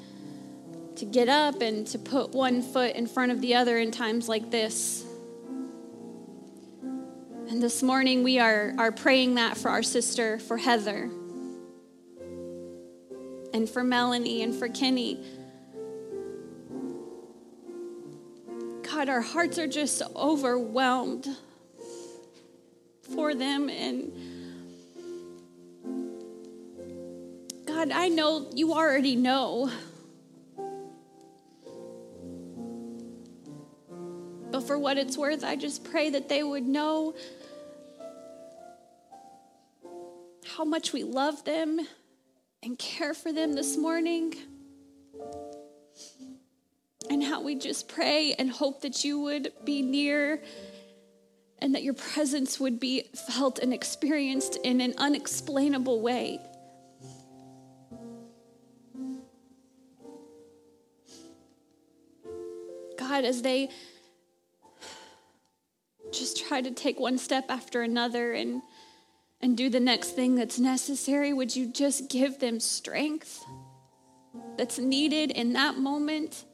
to 0.96 1.04
get 1.04 1.28
up 1.28 1.62
and 1.62 1.86
to 1.86 1.98
put 1.98 2.30
one 2.30 2.60
foot 2.60 2.96
in 2.96 3.06
front 3.06 3.30
of 3.30 3.40
the 3.40 3.54
other 3.54 3.78
in 3.78 3.92
times 3.92 4.28
like 4.28 4.50
this. 4.50 5.04
And 6.82 7.62
this 7.62 7.82
morning 7.84 8.24
we 8.24 8.40
are, 8.40 8.74
are 8.78 8.90
praying 8.90 9.36
that 9.36 9.56
for 9.56 9.70
our 9.70 9.82
sister, 9.82 10.40
for 10.40 10.56
Heather, 10.56 11.08
and 13.54 13.70
for 13.70 13.84
Melanie, 13.84 14.42
and 14.42 14.52
for 14.54 14.68
Kenny. 14.68 15.24
God, 18.82 19.08
our 19.08 19.20
hearts 19.20 19.56
are 19.58 19.68
just 19.68 20.02
overwhelmed 20.16 21.28
for 23.14 23.34
them 23.34 23.68
and 23.68 24.12
God, 27.78 27.92
I 27.92 28.08
know 28.08 28.50
you 28.56 28.72
already 28.72 29.14
know. 29.14 29.70
But 34.50 34.66
for 34.66 34.76
what 34.76 34.98
it's 34.98 35.16
worth, 35.16 35.44
I 35.44 35.54
just 35.54 35.84
pray 35.84 36.10
that 36.10 36.28
they 36.28 36.42
would 36.42 36.66
know 36.66 37.14
how 40.44 40.64
much 40.64 40.92
we 40.92 41.04
love 41.04 41.44
them 41.44 41.78
and 42.64 42.76
care 42.76 43.14
for 43.14 43.32
them 43.32 43.52
this 43.52 43.76
morning. 43.76 44.34
And 47.08 47.22
how 47.22 47.42
we 47.42 47.54
just 47.54 47.88
pray 47.88 48.34
and 48.36 48.50
hope 48.50 48.80
that 48.80 49.04
you 49.04 49.20
would 49.20 49.52
be 49.62 49.82
near 49.82 50.42
and 51.60 51.76
that 51.76 51.84
your 51.84 51.94
presence 51.94 52.58
would 52.58 52.80
be 52.80 53.04
felt 53.28 53.60
and 53.60 53.72
experienced 53.72 54.58
in 54.64 54.80
an 54.80 54.94
unexplainable 54.98 56.00
way. 56.00 56.40
God, 63.08 63.24
as 63.24 63.40
they 63.40 63.70
just 66.12 66.46
try 66.46 66.60
to 66.60 66.70
take 66.70 67.00
one 67.00 67.16
step 67.16 67.46
after 67.48 67.80
another 67.80 68.32
and 68.32 68.60
and 69.40 69.56
do 69.56 69.70
the 69.70 69.80
next 69.80 70.10
thing 70.10 70.34
that's 70.34 70.58
necessary, 70.58 71.32
would 71.32 71.54
you 71.54 71.72
just 71.72 72.10
give 72.10 72.40
them 72.40 72.58
strength 72.58 73.44
that's 74.56 74.78
needed 74.78 75.30
in 75.30 75.52
that 75.52 75.78
moment? 75.78 76.44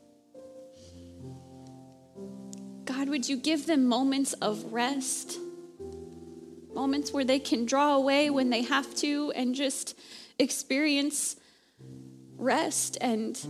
God, 2.84 3.08
would 3.08 3.26
you 3.28 3.38
give 3.38 3.66
them 3.66 3.86
moments 3.86 4.34
of 4.34 4.72
rest? 4.72 5.38
Moments 6.74 7.10
where 7.10 7.24
they 7.24 7.38
can 7.38 7.64
draw 7.64 7.94
away 7.94 8.28
when 8.28 8.50
they 8.50 8.62
have 8.62 8.94
to 8.96 9.32
and 9.34 9.54
just 9.54 9.98
experience 10.38 11.36
rest 12.36 12.98
and, 13.00 13.40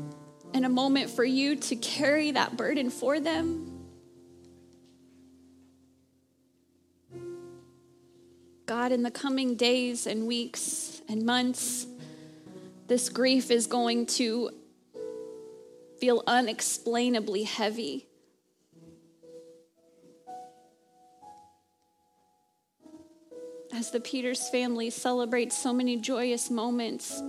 and 0.55 0.65
a 0.65 0.69
moment 0.69 1.11
for 1.11 1.25
you 1.25 1.57
to 1.57 1.75
carry 1.77 2.31
that 2.31 2.57
burden 2.57 2.89
for 2.89 3.19
them. 3.19 3.73
God, 8.65 8.93
in 8.93 9.03
the 9.03 9.11
coming 9.11 9.57
days 9.57 10.07
and 10.07 10.27
weeks 10.27 11.03
and 11.09 11.27
months, 11.27 11.87
this 12.87 13.09
grief 13.09 13.51
is 13.51 13.67
going 13.67 14.07
to 14.07 14.51
feel 15.99 16.23
unexplainably 16.27 17.43
heavy. 17.43 18.07
As 23.75 23.91
the 23.91 24.01
Peters 24.01 24.49
family 24.51 24.89
celebrates 24.89 25.59
so 25.59 25.73
many 25.73 25.97
joyous 25.97 26.49
moments, 26.49 27.21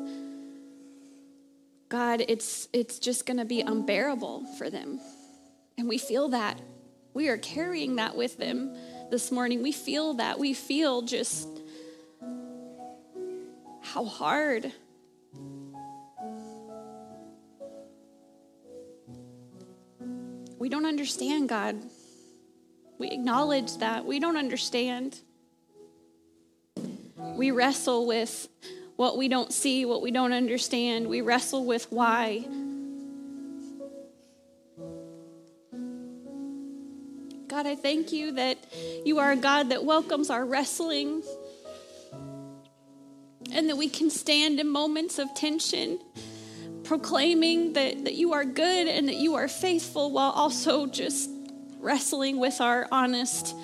God, 1.89 2.23
it's, 2.27 2.67
it's 2.73 2.99
just 2.99 3.25
going 3.25 3.37
to 3.37 3.45
be 3.45 3.61
unbearable 3.61 4.45
for 4.57 4.69
them. 4.69 4.99
And 5.77 5.87
we 5.87 5.97
feel 5.97 6.29
that. 6.29 6.59
We 7.13 7.29
are 7.29 7.37
carrying 7.37 7.95
that 7.97 8.15
with 8.15 8.37
them 8.37 8.75
this 9.11 9.31
morning. 9.31 9.61
We 9.61 9.71
feel 9.71 10.15
that. 10.15 10.39
We 10.39 10.53
feel 10.53 11.03
just 11.03 11.47
how 13.81 14.05
hard. 14.05 14.71
We 20.57 20.69
don't 20.69 20.85
understand, 20.85 21.47
God. 21.49 21.77
We 22.97 23.09
acknowledge 23.09 23.77
that. 23.77 24.05
We 24.05 24.19
don't 24.19 24.37
understand. 24.37 25.19
We 27.35 27.51
wrestle 27.51 28.07
with 28.07 28.47
what 28.95 29.17
we 29.17 29.27
don't 29.27 29.51
see, 29.51 29.85
what 29.85 30.01
we 30.01 30.11
don't 30.11 30.33
understand. 30.33 31.07
We 31.07 31.21
wrestle 31.21 31.65
with 31.65 31.91
why. 31.91 32.45
God, 37.47 37.67
I 37.67 37.75
thank 37.75 38.11
you 38.11 38.33
that 38.33 38.57
you 39.05 39.19
are 39.19 39.31
a 39.31 39.37
God 39.37 39.69
that 39.69 39.85
welcomes 39.85 40.29
our 40.29 40.45
wrestling 40.45 41.23
and 43.51 43.69
that 43.69 43.77
we 43.77 43.87
can 43.87 44.09
stand 44.09 44.59
in 44.59 44.69
moments 44.69 45.19
of 45.19 45.33
tension, 45.35 45.99
proclaiming 46.83 47.73
that, 47.73 48.03
that 48.03 48.15
you 48.15 48.33
are 48.33 48.43
good 48.43 48.87
and 48.87 49.07
that 49.07 49.15
you 49.15 49.35
are 49.35 49.47
faithful 49.47 50.11
while 50.11 50.31
also 50.31 50.85
just 50.85 51.29
wrestling 51.79 52.39
with 52.39 52.59
our 52.59 52.87
honest 52.91 53.55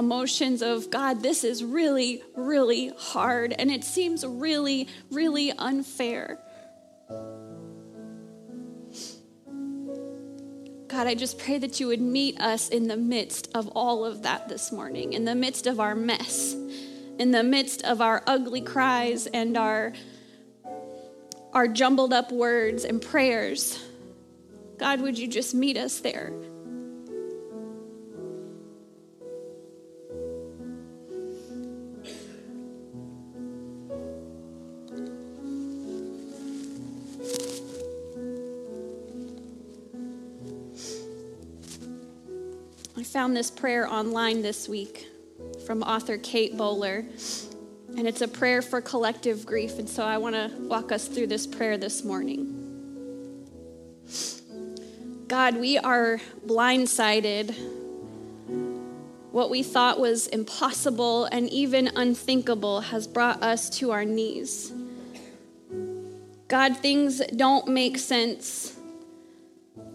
emotions 0.00 0.62
of 0.62 0.90
God, 0.90 1.22
this 1.22 1.44
is 1.44 1.62
really, 1.62 2.22
really 2.34 2.90
hard 2.96 3.52
and 3.52 3.70
it 3.70 3.84
seems 3.84 4.26
really, 4.26 4.88
really 5.10 5.52
unfair. 5.52 6.38
God, 10.88 11.06
I 11.06 11.14
just 11.14 11.38
pray 11.38 11.58
that 11.58 11.78
you 11.78 11.86
would 11.88 12.00
meet 12.00 12.40
us 12.40 12.70
in 12.70 12.88
the 12.88 12.96
midst 12.96 13.50
of 13.54 13.68
all 13.68 14.04
of 14.06 14.22
that 14.22 14.48
this 14.48 14.72
morning, 14.72 15.12
in 15.12 15.26
the 15.26 15.34
midst 15.34 15.66
of 15.66 15.78
our 15.78 15.94
mess, 15.94 16.54
in 17.18 17.30
the 17.30 17.42
midst 17.42 17.84
of 17.84 18.00
our 18.00 18.22
ugly 18.26 18.62
cries 18.62 19.26
and 19.26 19.56
our, 19.56 19.92
our 21.52 21.68
jumbled 21.68 22.14
up 22.14 22.32
words 22.32 22.84
and 22.84 23.02
prayers. 23.02 23.78
God, 24.78 25.02
would 25.02 25.18
you 25.18 25.28
just 25.28 25.54
meet 25.54 25.76
us 25.76 26.00
there? 26.00 26.32
Found 43.10 43.36
this 43.36 43.50
prayer 43.50 43.88
online 43.88 44.40
this 44.40 44.68
week 44.68 45.08
from 45.66 45.82
author 45.82 46.16
Kate 46.16 46.56
Bowler, 46.56 47.04
and 47.96 48.06
it's 48.06 48.20
a 48.20 48.28
prayer 48.28 48.62
for 48.62 48.80
collective 48.80 49.44
grief. 49.44 49.80
And 49.80 49.88
so 49.88 50.04
I 50.04 50.18
want 50.18 50.36
to 50.36 50.52
walk 50.60 50.92
us 50.92 51.08
through 51.08 51.26
this 51.26 51.44
prayer 51.44 51.76
this 51.76 52.04
morning. 52.04 52.56
God, 55.26 55.56
we 55.56 55.76
are 55.76 56.20
blindsided. 56.46 57.52
What 59.32 59.50
we 59.50 59.64
thought 59.64 59.98
was 59.98 60.28
impossible 60.28 61.24
and 61.24 61.50
even 61.50 61.90
unthinkable 61.96 62.80
has 62.80 63.08
brought 63.08 63.42
us 63.42 63.70
to 63.78 63.90
our 63.90 64.04
knees. 64.04 64.72
God, 66.46 66.76
things 66.76 67.20
don't 67.34 67.66
make 67.66 67.98
sense. 67.98 68.76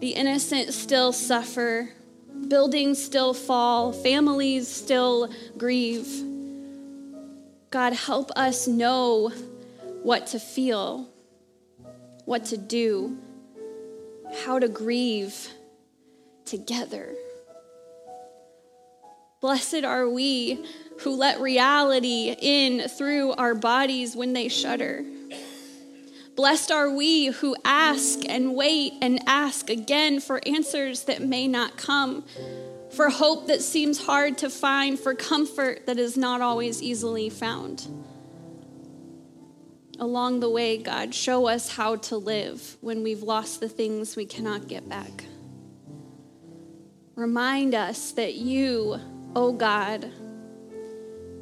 The 0.00 0.10
innocent 0.10 0.74
still 0.74 1.14
suffer 1.14 1.92
buildings 2.48 3.02
still 3.02 3.34
fall, 3.34 3.92
families 3.92 4.68
still 4.68 5.30
grieve. 5.56 6.22
God, 7.70 7.92
help 7.92 8.30
us 8.36 8.66
know 8.66 9.30
what 10.02 10.28
to 10.28 10.38
feel, 10.38 11.08
what 12.24 12.44
to 12.46 12.56
do, 12.56 13.18
how 14.44 14.58
to 14.58 14.68
grieve 14.68 15.48
together. 16.44 17.14
Blessed 19.40 19.84
are 19.84 20.08
we 20.08 20.64
who 21.00 21.14
let 21.14 21.40
reality 21.40 22.34
in 22.40 22.88
through 22.88 23.32
our 23.32 23.54
bodies 23.54 24.16
when 24.16 24.32
they 24.32 24.48
shudder. 24.48 25.04
Blessed 26.36 26.70
are 26.70 26.90
we 26.90 27.28
who 27.28 27.56
ask 27.64 28.20
and 28.28 28.54
wait 28.54 28.92
and 29.00 29.22
ask 29.26 29.70
again 29.70 30.20
for 30.20 30.38
answers 30.46 31.04
that 31.04 31.22
may 31.22 31.48
not 31.48 31.78
come, 31.78 32.26
for 32.90 33.08
hope 33.08 33.46
that 33.46 33.62
seems 33.62 34.04
hard 34.04 34.36
to 34.38 34.50
find, 34.50 35.00
for 35.00 35.14
comfort 35.14 35.86
that 35.86 35.98
is 35.98 36.14
not 36.18 36.42
always 36.42 36.82
easily 36.82 37.30
found. 37.30 37.88
Along 39.98 40.40
the 40.40 40.50
way, 40.50 40.76
God, 40.76 41.14
show 41.14 41.48
us 41.48 41.70
how 41.70 41.96
to 41.96 42.18
live 42.18 42.76
when 42.82 43.02
we've 43.02 43.22
lost 43.22 43.60
the 43.60 43.68
things 43.68 44.14
we 44.14 44.26
cannot 44.26 44.68
get 44.68 44.86
back. 44.86 45.24
Remind 47.14 47.74
us 47.74 48.12
that 48.12 48.34
you, 48.34 49.00
oh 49.34 49.52
God, 49.52 50.12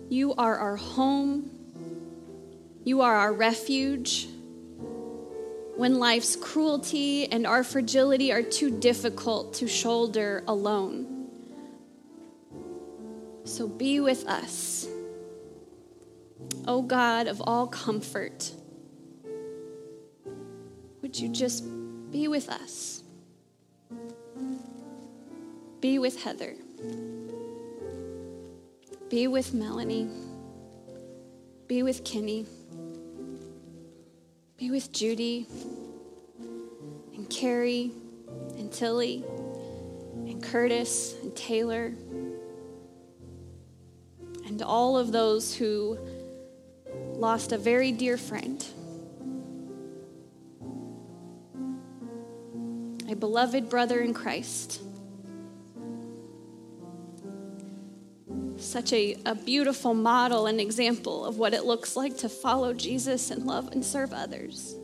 you 0.08 0.34
are 0.34 0.56
our 0.56 0.76
home, 0.76 1.50
you 2.84 3.00
are 3.00 3.16
our 3.16 3.32
refuge 3.32 4.28
when 5.76 5.98
life's 5.98 6.36
cruelty 6.36 7.30
and 7.30 7.46
our 7.46 7.64
fragility 7.64 8.32
are 8.32 8.42
too 8.42 8.70
difficult 8.70 9.54
to 9.54 9.66
shoulder 9.66 10.44
alone. 10.46 11.28
So 13.44 13.68
be 13.68 14.00
with 14.00 14.26
us, 14.26 14.86
O 16.66 16.82
God 16.82 17.26
of 17.26 17.42
all 17.46 17.66
comfort. 17.66 18.52
Would 21.02 21.18
you 21.18 21.28
just 21.28 21.64
be 22.10 22.28
with 22.28 22.48
us? 22.48 23.02
Be 25.80 25.98
with 25.98 26.22
Heather. 26.22 26.54
Be 29.10 29.26
with 29.26 29.52
Melanie. 29.52 30.08
Be 31.68 31.82
with 31.82 32.04
Kenny. 32.04 32.46
Be 34.64 34.70
with 34.70 34.92
Judy 34.92 35.46
and 37.14 37.28
Carrie 37.28 37.92
and 38.56 38.72
Tilly 38.72 39.22
and 40.24 40.42
Curtis 40.42 41.16
and 41.22 41.36
Taylor 41.36 41.92
and 44.46 44.62
all 44.62 44.96
of 44.96 45.12
those 45.12 45.54
who 45.54 45.98
lost 47.12 47.52
a 47.52 47.58
very 47.58 47.92
dear 47.92 48.16
friend. 48.16 48.64
A 53.10 53.14
beloved 53.14 53.68
brother 53.68 54.00
in 54.00 54.14
Christ. 54.14 54.80
Such 58.64 58.92
a, 58.92 59.16
a 59.26 59.34
beautiful 59.34 59.94
model 59.94 60.46
and 60.46 60.60
example 60.60 61.24
of 61.24 61.38
what 61.38 61.54
it 61.54 61.64
looks 61.64 61.96
like 61.96 62.16
to 62.18 62.28
follow 62.28 62.72
Jesus 62.72 63.30
and 63.30 63.44
love 63.46 63.68
and 63.72 63.84
serve 63.84 64.12
others. 64.12 64.76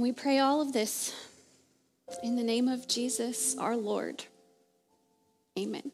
And 0.00 0.04
we 0.08 0.12
pray 0.12 0.38
all 0.38 0.62
of 0.62 0.72
this 0.72 1.14
in 2.22 2.34
the 2.34 2.42
name 2.42 2.68
of 2.68 2.88
Jesus, 2.88 3.54
our 3.58 3.76
Lord. 3.76 4.24
Amen. 5.58 5.92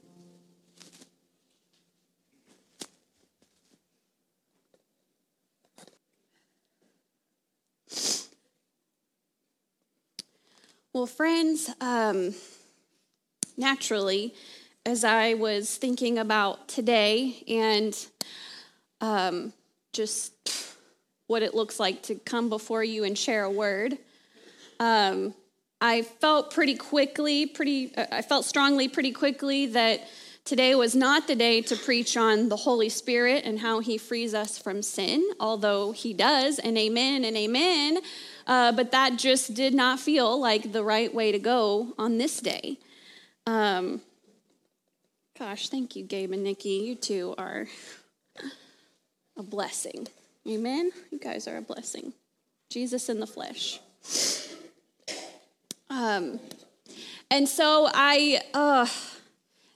Well, 10.92 11.06
friends, 11.06 11.68
um, 11.80 12.36
naturally, 13.56 14.34
as 14.84 15.02
I 15.02 15.34
was 15.34 15.76
thinking 15.76 16.16
about 16.16 16.68
today 16.68 17.42
and 17.48 18.06
um, 19.00 19.52
just 19.92 20.35
what 21.26 21.42
it 21.42 21.54
looks 21.54 21.80
like 21.80 22.02
to 22.04 22.14
come 22.14 22.48
before 22.48 22.84
you 22.84 23.04
and 23.04 23.18
share 23.18 23.44
a 23.44 23.50
word, 23.50 23.98
um, 24.80 25.34
I 25.80 26.02
felt 26.02 26.52
pretty 26.52 26.74
quickly, 26.74 27.46
pretty, 27.46 27.92
I 27.96 28.22
felt 28.22 28.44
strongly 28.44 28.88
pretty 28.88 29.12
quickly 29.12 29.66
that 29.66 30.08
today 30.44 30.74
was 30.74 30.94
not 30.94 31.26
the 31.26 31.34
day 31.34 31.60
to 31.62 31.76
preach 31.76 32.16
on 32.16 32.48
the 32.48 32.56
Holy 32.56 32.88
Spirit 32.88 33.44
and 33.44 33.58
how 33.58 33.80
He 33.80 33.98
frees 33.98 34.32
us 34.32 34.56
from 34.56 34.80
sin, 34.80 35.22
although 35.38 35.92
He 35.92 36.14
does, 36.14 36.58
and 36.58 36.78
amen 36.78 37.24
and 37.24 37.36
amen. 37.36 37.98
Uh, 38.46 38.72
but 38.72 38.92
that 38.92 39.18
just 39.18 39.54
did 39.54 39.74
not 39.74 40.00
feel 40.00 40.40
like 40.40 40.72
the 40.72 40.84
right 40.84 41.12
way 41.12 41.32
to 41.32 41.38
go 41.38 41.92
on 41.98 42.16
this 42.16 42.40
day. 42.40 42.78
Um, 43.46 44.00
gosh, 45.38 45.68
thank 45.68 45.94
you, 45.94 46.04
Gabe 46.04 46.32
and 46.32 46.42
Nikki. 46.44 46.70
You 46.70 46.94
two 46.94 47.34
are 47.36 47.66
a 49.36 49.42
blessing. 49.42 50.06
Amen? 50.48 50.90
You 51.10 51.18
guys 51.18 51.48
are 51.48 51.56
a 51.56 51.62
blessing. 51.62 52.12
Jesus 52.70 53.08
in 53.08 53.20
the 53.20 53.26
flesh. 53.26 53.80
Um, 55.90 56.40
and 57.30 57.48
so 57.48 57.88
I, 57.92 58.40
uh, 58.54 58.86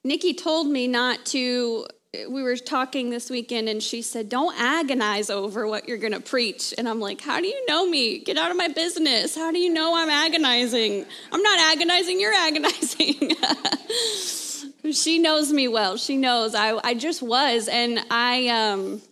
Nikki 0.04 0.34
told 0.34 0.68
me 0.68 0.86
not 0.86 1.24
to 1.26 1.86
we 2.28 2.42
were 2.42 2.56
talking 2.56 3.10
this 3.10 3.30
weekend 3.30 3.68
and 3.68 3.82
she 3.82 4.02
said, 4.02 4.28
Don't 4.28 4.58
agonize 4.60 5.30
over 5.30 5.66
what 5.66 5.88
you're 5.88 5.98
going 5.98 6.12
to 6.12 6.20
preach. 6.20 6.74
And 6.76 6.88
I'm 6.88 7.00
like, 7.00 7.20
How 7.20 7.40
do 7.40 7.46
you 7.46 7.66
know 7.66 7.88
me? 7.88 8.18
Get 8.18 8.36
out 8.36 8.50
of 8.50 8.56
my 8.56 8.68
business. 8.68 9.36
How 9.36 9.52
do 9.52 9.58
you 9.58 9.72
know 9.72 9.94
I'm 9.96 10.10
agonizing? 10.10 11.06
I'm 11.32 11.42
not 11.42 11.58
agonizing, 11.72 12.20
you're 12.20 12.34
agonizing. 12.34 13.32
she 14.92 15.18
knows 15.18 15.52
me 15.52 15.68
well. 15.68 15.96
She 15.96 16.16
knows 16.16 16.54
I, 16.54 16.80
I 16.82 16.94
just 16.94 17.22
was. 17.22 17.68
And 17.68 18.00
I, 18.10 18.48
um, 18.48 19.02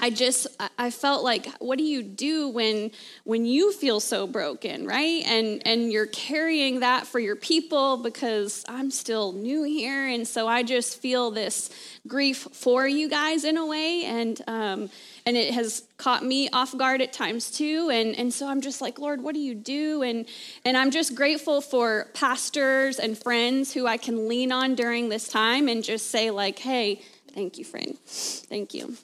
I 0.00 0.10
just 0.10 0.46
I 0.78 0.90
felt 0.90 1.24
like 1.24 1.48
what 1.58 1.78
do 1.78 1.84
you 1.84 2.02
do 2.02 2.48
when 2.48 2.90
when 3.24 3.44
you 3.44 3.72
feel 3.72 4.00
so 4.00 4.26
broken, 4.26 4.86
right? 4.86 5.22
And 5.26 5.66
and 5.66 5.92
you're 5.92 6.06
carrying 6.06 6.80
that 6.80 7.06
for 7.06 7.18
your 7.18 7.36
people 7.36 7.96
because 7.96 8.64
I'm 8.68 8.90
still 8.90 9.32
new 9.32 9.64
here 9.64 10.06
and 10.06 10.26
so 10.26 10.46
I 10.46 10.62
just 10.62 11.00
feel 11.00 11.30
this 11.30 11.70
grief 12.06 12.48
for 12.52 12.86
you 12.86 13.08
guys 13.08 13.44
in 13.44 13.56
a 13.56 13.66
way 13.66 14.04
and 14.04 14.40
um 14.46 14.90
and 15.26 15.36
it 15.36 15.52
has 15.54 15.82
caught 15.96 16.24
me 16.24 16.48
off 16.50 16.76
guard 16.76 17.02
at 17.02 17.12
times 17.12 17.50
too 17.50 17.90
and 17.92 18.16
and 18.16 18.32
so 18.32 18.48
I'm 18.48 18.60
just 18.60 18.80
like 18.80 18.98
Lord, 18.98 19.22
what 19.22 19.34
do 19.34 19.40
you 19.40 19.54
do? 19.54 20.02
And 20.02 20.26
and 20.64 20.76
I'm 20.76 20.90
just 20.90 21.14
grateful 21.14 21.60
for 21.60 22.08
pastors 22.14 22.98
and 22.98 23.18
friends 23.18 23.72
who 23.72 23.86
I 23.86 23.96
can 23.96 24.28
lean 24.28 24.52
on 24.52 24.74
during 24.74 25.08
this 25.08 25.28
time 25.28 25.68
and 25.68 25.82
just 25.82 26.10
say 26.10 26.30
like, 26.30 26.58
"Hey, 26.58 27.02
thank 27.34 27.58
you, 27.58 27.64
friend. 27.64 27.96
Thank 28.06 28.74
you." 28.74 28.96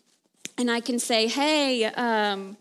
And 0.56 0.70
I 0.70 0.80
can 0.80 0.98
say, 0.98 1.26
hey, 1.26 1.84
um, 1.84 2.56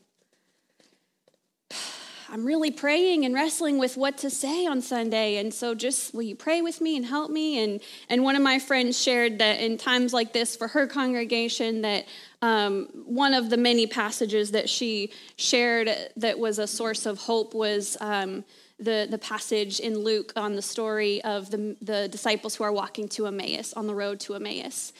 I'm 2.33 2.45
really 2.45 2.71
praying 2.71 3.25
and 3.25 3.35
wrestling 3.35 3.77
with 3.77 3.95
what 3.95 4.17
to 4.19 4.29
say 4.31 4.65
on 4.65 4.81
Sunday. 4.81 5.37
And 5.37 5.53
so 5.53 5.75
just 5.75 6.15
will 6.15 6.23
you 6.23 6.35
pray 6.35 6.63
with 6.63 6.81
me 6.81 6.97
and 6.97 7.05
help 7.05 7.29
me? 7.29 7.63
And 7.63 7.79
and 8.09 8.23
one 8.23 8.35
of 8.35 8.41
my 8.41 8.57
friends 8.57 8.99
shared 8.99 9.37
that 9.37 9.59
in 9.59 9.77
times 9.77 10.13
like 10.13 10.33
this 10.33 10.55
for 10.55 10.67
her 10.69 10.87
congregation 10.87 11.83
that 11.83 12.05
um, 12.41 12.87
one 13.05 13.35
of 13.35 13.51
the 13.51 13.57
many 13.57 13.85
passages 13.85 14.49
that 14.49 14.67
she 14.67 15.11
shared 15.35 15.91
that 16.17 16.39
was 16.39 16.57
a 16.57 16.65
source 16.65 17.05
of 17.05 17.19
hope 17.19 17.53
was 17.53 17.97
um, 18.01 18.43
the, 18.79 19.07
the 19.09 19.17
passage 19.17 19.79
in 19.79 19.99
Luke 19.99 20.33
on 20.35 20.55
the 20.55 20.61
story 20.61 21.23
of 21.23 21.51
the, 21.51 21.77
the 21.81 22.07
disciples 22.07 22.55
who 22.55 22.63
are 22.63 22.71
walking 22.71 23.07
to 23.09 23.27
Emmaus, 23.27 23.73
on 23.73 23.87
the 23.87 23.95
road 23.95 24.19
to 24.21 24.33
Emmaus. 24.33 24.91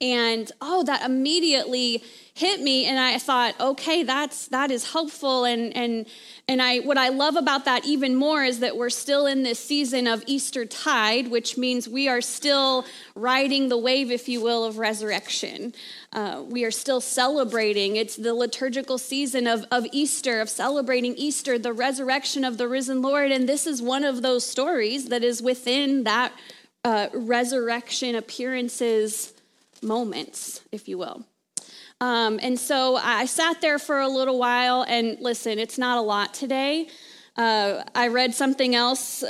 And 0.00 0.50
oh, 0.60 0.84
that 0.84 1.04
immediately 1.04 2.04
hit 2.38 2.60
me 2.60 2.86
and 2.86 3.00
I 3.00 3.18
thought, 3.18 3.58
okay, 3.58 4.04
that's 4.04 4.46
that 4.48 4.70
is 4.70 4.92
helpful 4.92 5.44
and 5.44 5.76
and 5.76 6.06
and 6.46 6.62
I 6.62 6.78
what 6.78 6.96
I 6.96 7.08
love 7.08 7.34
about 7.34 7.64
that 7.64 7.84
even 7.84 8.14
more 8.14 8.44
is 8.44 8.60
that 8.60 8.76
we're 8.76 8.90
still 8.90 9.26
in 9.26 9.42
this 9.42 9.58
season 9.58 10.06
of 10.06 10.22
Easter 10.26 10.64
tide, 10.64 11.32
which 11.32 11.58
means 11.58 11.88
we 11.88 12.08
are 12.08 12.20
still 12.20 12.86
riding 13.16 13.68
the 13.68 13.76
wave, 13.76 14.12
if 14.12 14.28
you 14.28 14.40
will, 14.40 14.64
of 14.64 14.78
resurrection. 14.78 15.74
Uh, 16.12 16.44
we 16.46 16.64
are 16.64 16.70
still 16.70 17.00
celebrating. 17.00 17.96
It's 17.96 18.14
the 18.14 18.34
liturgical 18.34 18.98
season 18.98 19.48
of, 19.48 19.64
of 19.72 19.84
Easter, 19.90 20.40
of 20.40 20.48
celebrating 20.48 21.16
Easter, 21.16 21.58
the 21.58 21.72
resurrection 21.72 22.44
of 22.44 22.56
the 22.56 22.68
risen 22.68 23.02
Lord. 23.02 23.32
And 23.32 23.48
this 23.48 23.66
is 23.66 23.82
one 23.82 24.04
of 24.04 24.22
those 24.22 24.46
stories 24.46 25.06
that 25.06 25.24
is 25.24 25.42
within 25.42 26.04
that 26.04 26.32
uh, 26.84 27.08
resurrection 27.12 28.14
appearances 28.14 29.34
moments, 29.82 30.62
if 30.72 30.88
you 30.88 30.98
will. 30.98 31.24
Um, 32.00 32.38
and 32.42 32.58
so 32.58 32.96
I 32.96 33.26
sat 33.26 33.60
there 33.60 33.78
for 33.78 34.00
a 34.00 34.08
little 34.08 34.38
while, 34.38 34.84
and 34.86 35.18
listen, 35.20 35.58
it's 35.58 35.78
not 35.78 35.98
a 35.98 36.02
lot 36.02 36.32
today. 36.32 36.88
Uh, 37.36 37.84
I 37.94 38.08
read 38.08 38.34
something 38.34 38.74
else. 38.74 39.22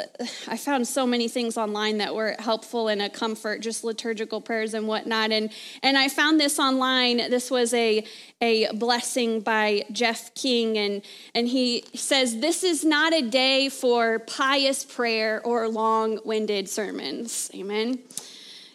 I 0.46 0.56
found 0.56 0.88
so 0.88 1.06
many 1.06 1.28
things 1.28 1.58
online 1.58 1.98
that 1.98 2.14
were 2.14 2.36
helpful 2.38 2.88
and 2.88 3.02
a 3.02 3.10
comfort, 3.10 3.60
just 3.60 3.84
liturgical 3.84 4.40
prayers 4.40 4.72
and 4.72 4.88
whatnot. 4.88 5.30
And 5.30 5.52
and 5.82 5.98
I 5.98 6.08
found 6.08 6.40
this 6.40 6.58
online. 6.58 7.18
This 7.18 7.50
was 7.50 7.74
a 7.74 8.02
a 8.40 8.72
blessing 8.72 9.40
by 9.40 9.84
Jeff 9.92 10.34
King, 10.34 10.78
and 10.78 11.02
and 11.34 11.48
he 11.48 11.84
says 11.94 12.40
this 12.40 12.64
is 12.64 12.82
not 12.82 13.12
a 13.12 13.20
day 13.20 13.68
for 13.68 14.20
pious 14.20 14.86
prayer 14.86 15.42
or 15.44 15.68
long-winded 15.68 16.66
sermons. 16.66 17.50
Amen. 17.54 17.98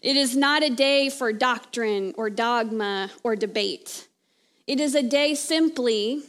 It 0.04 0.18
is 0.18 0.36
not 0.36 0.64
a 0.64 0.70
day 0.70 1.10
for 1.10 1.32
doctrine 1.32 2.14
or 2.18 2.30
dogma 2.30 3.10
or 3.24 3.38
debate. 3.38 4.10
It 4.68 4.82
is 4.82 4.96
a 4.96 5.02
day 5.02 5.34
simply 5.34 6.24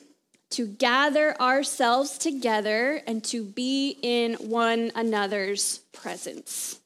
to 0.50 0.68
gather 0.68 1.38
ourselves 1.40 2.16
together 2.16 3.02
and 3.08 3.24
to 3.24 3.42
be 3.42 3.98
in 4.00 4.34
one 4.34 4.92
another's 4.94 5.78
presence. 5.92 6.78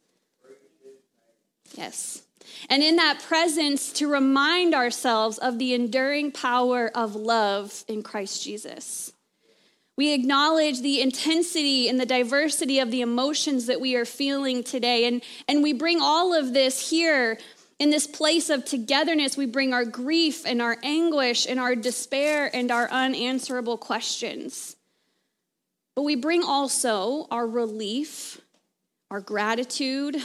Yes. 1.74 2.22
And 2.70 2.82
in 2.82 2.96
that 2.96 3.22
presence, 3.22 3.92
to 3.92 4.10
remind 4.10 4.74
ourselves 4.74 5.36
of 5.36 5.58
the 5.58 5.74
enduring 5.74 6.32
power 6.32 6.90
of 6.94 7.14
love 7.14 7.84
in 7.86 8.02
Christ 8.02 8.42
Jesus. 8.42 9.12
We 9.98 10.12
acknowledge 10.12 10.80
the 10.80 11.00
intensity 11.00 11.88
and 11.88 11.98
the 11.98 12.06
diversity 12.06 12.78
of 12.78 12.92
the 12.92 13.00
emotions 13.00 13.66
that 13.66 13.80
we 13.80 13.96
are 13.96 14.04
feeling 14.04 14.62
today. 14.62 15.06
And, 15.06 15.24
and 15.48 15.60
we 15.60 15.72
bring 15.72 16.00
all 16.00 16.32
of 16.32 16.54
this 16.54 16.88
here 16.88 17.36
in 17.80 17.90
this 17.90 18.06
place 18.06 18.48
of 18.48 18.64
togetherness. 18.64 19.36
We 19.36 19.46
bring 19.46 19.74
our 19.74 19.84
grief 19.84 20.46
and 20.46 20.62
our 20.62 20.76
anguish 20.84 21.48
and 21.48 21.58
our 21.58 21.74
despair 21.74 22.48
and 22.54 22.70
our 22.70 22.88
unanswerable 22.88 23.76
questions. 23.76 24.76
But 25.96 26.02
we 26.02 26.14
bring 26.14 26.44
also 26.44 27.26
our 27.32 27.48
relief, 27.48 28.40
our 29.10 29.20
gratitude, 29.20 30.16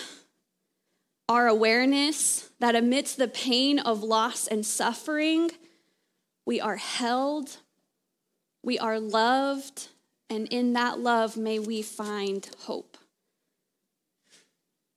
our 1.27 1.47
awareness 1.47 2.47
that 2.59 2.75
amidst 2.75 3.17
the 3.17 3.27
pain 3.27 3.79
of 3.79 4.03
loss 4.03 4.45
and 4.45 4.63
suffering, 4.63 5.49
we 6.45 6.61
are 6.61 6.77
held 6.77 7.57
we 8.63 8.79
are 8.79 8.99
loved, 8.99 9.89
and 10.29 10.47
in 10.47 10.73
that 10.73 10.99
love, 10.99 11.35
may 11.35 11.59
we 11.59 11.81
find 11.81 12.49
hope. 12.59 12.97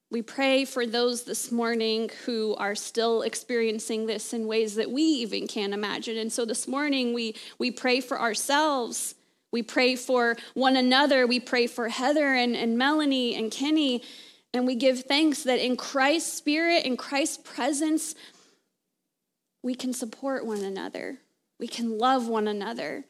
We 0.09 0.23
pray 0.23 0.64
for 0.64 0.87
those 0.87 1.25
this 1.25 1.51
morning 1.51 2.11
who 2.25 2.55
are 2.55 2.77
still 2.77 3.23
experiencing 3.23 4.07
this 4.07 4.33
in 4.33 4.47
ways 4.47 4.77
that 4.77 4.91
we 4.91 5.03
even 5.03 5.49
can't 5.49 5.75
imagine. 5.75 6.17
And 6.17 6.33
so 6.33 6.45
this 6.45 6.69
morning, 6.69 7.12
we, 7.12 7.35
we 7.59 7.73
pray 7.73 8.01
for 8.01 8.21
ourselves. 8.21 9.17
We 9.51 9.64
pray 9.64 9.97
for 9.97 10.37
one 10.55 10.77
another. 10.77 11.27
We 11.27 11.41
pray 11.41 11.67
for 11.67 11.89
Heather 11.89 12.35
and, 12.35 12.55
and 12.55 12.79
Melanie 12.79 13.35
and 13.35 13.51
Kenny. 13.51 14.05
And 14.55 14.64
we 14.64 14.77
give 14.77 15.01
thanks 15.01 15.43
that 15.43 15.59
in 15.59 15.77
Christ's 15.77 16.33
spirit, 16.33 16.85
in 16.85 16.97
Christ's 16.97 17.39
presence, 17.39 18.14
we 19.64 19.75
can 19.75 19.93
support 19.93 20.47
one 20.47 20.62
another. 20.62 21.19
We 21.59 21.67
can 21.67 21.99
love 21.99 22.29
one 22.29 22.47
another 22.47 23.07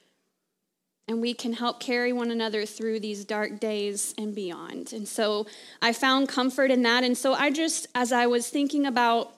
and 1.09 1.21
we 1.21 1.35
can 1.35 1.53
help 1.53 1.79
carry 1.81 2.13
one 2.13 2.31
another 2.31 2.67
through 2.67 3.01
these 3.01 3.25
dark 3.25 3.61
days 3.61 4.15
and 4.19 4.35
beyond. 4.35 4.93
And 4.93 5.07
so 5.07 5.47
I 5.81 5.93
found 5.93 6.29
comfort 6.29 6.71
in 6.71 6.83
that. 6.83 7.05
And 7.05 7.17
so 7.17 7.33
I 7.33 7.51
just, 7.51 7.87
as 7.95 8.13
I 8.13 8.27
was 8.27 8.49
thinking 8.49 8.87
about 8.87 9.33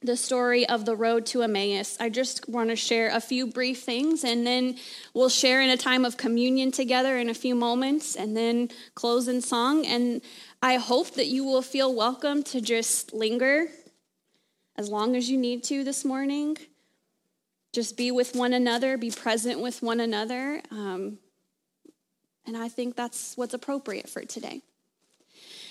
the 0.00 0.16
story 0.16 0.68
of 0.68 0.84
the 0.84 0.94
road 0.94 1.26
to 1.26 1.42
Emmaus, 1.42 1.96
I 1.98 2.08
just 2.08 2.48
want 2.48 2.70
to 2.70 2.76
share 2.76 3.10
a 3.10 3.20
few 3.20 3.48
brief 3.48 3.82
things 3.82 4.22
and 4.22 4.46
then 4.46 4.76
we'll 5.12 5.28
share 5.28 5.60
in 5.60 5.70
a 5.70 5.76
time 5.76 6.04
of 6.04 6.16
communion 6.16 6.70
together 6.70 7.18
in 7.18 7.28
a 7.28 7.34
few 7.34 7.56
moments 7.56 8.14
and 8.14 8.36
then 8.36 8.68
close 8.94 9.26
in 9.26 9.40
song. 9.40 9.84
And 9.86 10.20
I 10.62 10.76
hope 10.76 11.14
that 11.14 11.26
you 11.26 11.44
will 11.44 11.62
feel 11.62 11.92
welcome 11.92 12.44
to 12.44 12.60
just 12.60 13.12
linger 13.12 13.66
as 14.76 14.88
long 14.88 15.16
as 15.16 15.28
you 15.28 15.36
need 15.36 15.64
to 15.64 15.82
this 15.82 16.04
morning. 16.04 16.56
Just 17.72 17.96
be 17.96 18.10
with 18.10 18.34
one 18.34 18.52
another, 18.52 18.96
be 18.96 19.10
present 19.10 19.60
with 19.60 19.82
one 19.82 20.00
another. 20.00 20.62
Um, 20.70 21.18
and 22.46 22.56
I 22.56 22.68
think 22.68 22.96
that's 22.96 23.36
what's 23.36 23.54
appropriate 23.54 24.08
for 24.08 24.22
today. 24.22 24.62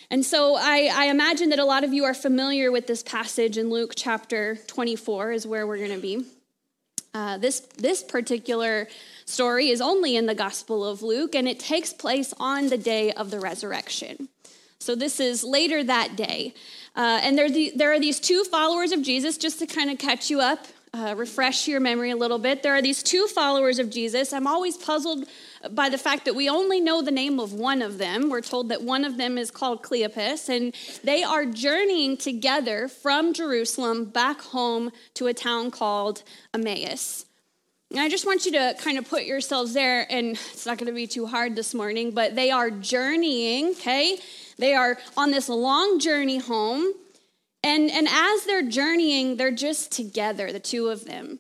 And 0.10 0.24
so 0.24 0.56
I, 0.56 0.90
I, 0.94 1.06
imagine 1.06 1.50
that 1.50 1.60
a 1.60 1.66
lot 1.66 1.84
of 1.84 1.92
you 1.92 2.06
are 2.06 2.14
familiar 2.14 2.72
with 2.72 2.88
this 2.88 3.04
passage 3.04 3.58
in 3.58 3.70
Luke 3.70 3.92
chapter 3.96 4.58
24, 4.68 5.32
is 5.34 5.46
where 5.46 5.68
we're 5.68 5.78
going 5.78 5.92
to 5.92 5.98
be. 5.98 6.26
Uh, 7.14 7.38
this, 7.38 7.62
this 7.78 8.04
particular 8.04 8.88
story 9.26 9.70
is 9.70 9.82
only 9.82 10.16
in 10.16 10.26
the 10.26 10.36
Gospel 10.36 10.86
of 10.86 11.02
Luke, 11.02 11.36
and 11.36 11.48
it 11.48 11.60
takes 11.60 11.92
place 11.92 12.34
on 12.40 12.70
the 12.70 12.78
day 12.78 13.12
of 13.12 13.32
the 13.32 13.40
resurrection. 13.40 14.30
So 14.80 14.96
this 14.96 15.20
is 15.20 15.44
later 15.44 15.84
that 15.84 16.16
day. 16.16 16.54
Uh, 16.96 17.20
and 17.22 17.38
there, 17.38 17.50
the, 17.50 17.74
there 17.76 17.92
are 17.92 18.00
these 18.00 18.20
two 18.20 18.44
followers 18.46 18.92
of 18.92 19.02
Jesus, 19.02 19.38
just 19.38 19.60
to 19.60 19.66
kind 19.66 19.90
of 19.90 19.98
catch 19.98 20.30
you 20.30 20.40
up, 20.40 20.68
uh, 20.94 21.14
refresh 21.18 21.68
your 21.68 21.80
memory 21.80 22.12
a 22.12 22.16
little 22.16 22.40
bit. 22.40 22.64
There 22.64 22.74
are 22.74 22.82
these 22.82 23.04
two 23.04 23.28
followers 23.28 23.80
of 23.80 23.90
Jesus. 23.90 24.34
I'm 24.34 24.48
always 24.48 24.78
puzzled 24.78 25.26
by 25.72 25.90
the 25.90 25.98
fact 25.98 26.26
that 26.26 26.36
we 26.36 26.50
only 26.50 26.80
know 26.80 27.02
the 27.02 27.12
name 27.12 27.40
of 27.40 27.54
one 27.54 27.82
of 27.82 27.98
them. 27.98 28.30
We're 28.30 28.42
told 28.42 28.70
that 28.70 28.84
one 28.84 29.04
of 29.04 29.18
them 29.18 29.38
is 29.38 29.52
called 29.52 29.84
Cleopas, 29.84 30.50
and 30.50 30.74
they 31.04 31.24
are 31.24 31.46
journeying 31.46 32.18
together 32.18 32.88
from 32.88 33.34
Jerusalem 33.34 34.06
back 34.06 34.42
home 34.42 34.92
to 35.16 35.28
a 35.28 35.34
town 35.34 35.72
called 35.72 36.24
Emmaus. 36.54 37.26
And 37.90 38.02
I 38.02 38.10
just 38.10 38.26
want 38.26 38.46
you 38.46 38.52
to 38.52 38.76
kind 38.80 38.98
of 38.98 39.10
put 39.10 39.24
yourselves 39.24 39.74
there, 39.74 40.06
and 40.12 40.32
it's 40.32 40.66
not 40.66 40.78
going 40.78 40.88
to 40.88 40.94
be 40.94 41.08
too 41.08 41.26
hard 41.26 41.56
this 41.56 41.74
morning, 41.74 42.12
but 42.12 42.36
they 42.36 42.52
are 42.52 42.70
journeying, 42.70 43.70
okay? 43.72 44.20
They 44.58 44.74
are 44.74 44.98
on 45.16 45.32
this 45.32 45.48
long 45.48 46.00
journey 46.00 46.38
home. 46.38 46.94
And, 47.68 47.92
and 47.92 48.08
as 48.10 48.46
they're 48.46 48.68
journeying, 48.68 49.36
they're 49.36 49.52
just 49.52 49.92
together, 49.92 50.54
the 50.54 50.60
two 50.60 50.88
of 50.88 51.04
them. 51.04 51.40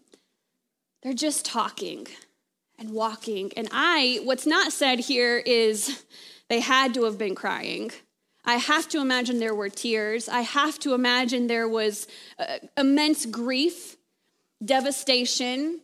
They're 1.01 1.13
just 1.13 1.45
talking 1.45 2.05
and 2.78 2.91
walking. 2.91 3.53
And 3.55 3.69
I, 3.71 4.19
what's 4.25 4.45
not 4.45 4.73
said 4.73 4.99
here 4.99 5.38
is 5.38 6.03
they 6.49 6.59
had 6.59 6.93
to 6.95 7.05
have 7.05 7.17
been 7.17 7.34
crying. 7.34 7.91
I 8.43 8.55
have 8.55 8.89
to 8.89 8.99
imagine 8.99 9.39
there 9.39 9.55
were 9.55 9.69
tears. 9.69 10.28
I 10.28 10.41
have 10.41 10.78
to 10.80 10.93
imagine 10.93 11.47
there 11.47 11.69
was 11.69 12.07
uh, 12.38 12.57
immense 12.75 13.25
grief, 13.25 13.95
devastation, 14.63 15.80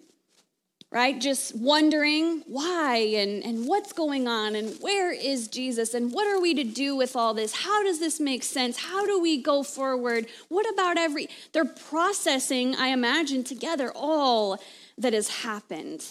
right? 0.93 1.19
Just 1.19 1.55
wondering 1.55 2.43
why 2.45 2.97
and, 2.97 3.43
and 3.43 3.65
what's 3.67 3.91
going 3.93 4.27
on 4.27 4.55
and 4.55 4.77
where 4.79 5.11
is 5.11 5.47
Jesus 5.47 5.95
and 5.95 6.13
what 6.13 6.27
are 6.27 6.39
we 6.39 6.53
to 6.53 6.63
do 6.63 6.95
with 6.95 7.15
all 7.15 7.33
this? 7.33 7.51
How 7.51 7.81
does 7.81 7.99
this 7.99 8.19
make 8.19 8.43
sense? 8.43 8.77
How 8.77 9.03
do 9.07 9.19
we 9.19 9.41
go 9.41 9.63
forward? 9.63 10.27
What 10.49 10.71
about 10.71 10.99
every. 10.99 11.29
They're 11.51 11.65
processing, 11.65 12.75
I 12.75 12.89
imagine, 12.89 13.43
together 13.43 13.91
all 13.95 14.59
that 14.99 15.13
has 15.13 15.29
happened. 15.29 16.05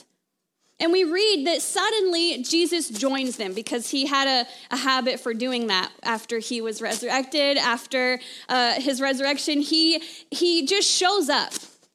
And 0.81 0.91
we 0.91 1.05
read 1.05 1.47
that 1.47 1.63
suddenly 1.63 2.43
Jesus 2.43 2.89
joins 2.89 3.37
them 3.37 3.55
because 3.55 3.89
he 3.89 4.07
had 4.07 4.27
a, 4.27 4.75
a 4.75 4.77
habit 4.77 5.21
for 5.21 5.33
doing 5.33 5.69
that 5.69 5.93
after 6.03 6.41
he 6.41 6.61
was 6.61 6.83
resurrected, 6.83 7.57
after 7.57 8.19
uh, 8.49 8.81
his 8.81 9.01
resurrection. 9.01 9.61
He, 9.61 10.03
he 10.33 10.67
just 10.67 10.91
shows 10.91 11.29
up 11.29 11.53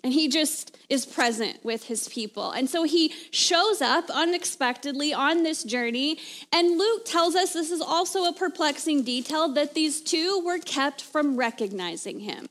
and 0.07 0.13
he 0.13 0.29
just 0.29 0.77
is 0.87 1.05
present 1.05 1.65
with 1.65 1.83
his 1.83 2.07
people. 2.07 2.51
And 2.51 2.69
so 2.69 2.83
he 2.83 3.13
shows 3.29 3.81
up 3.81 4.09
unexpectedly 4.09 5.13
on 5.13 5.43
this 5.43 5.65
journey. 5.65 6.17
And 6.53 6.77
Luke 6.77 7.03
tells 7.03 7.35
us 7.35 7.51
this 7.51 7.71
is 7.71 7.81
also 7.81 8.23
a 8.23 8.31
perplexing 8.31 9.03
detail 9.03 9.49
that 9.49 9.73
these 9.73 9.99
two 9.99 10.41
were 10.45 10.59
kept 10.59 11.01
from 11.01 11.35
recognizing 11.35 12.21
him. 12.21 12.47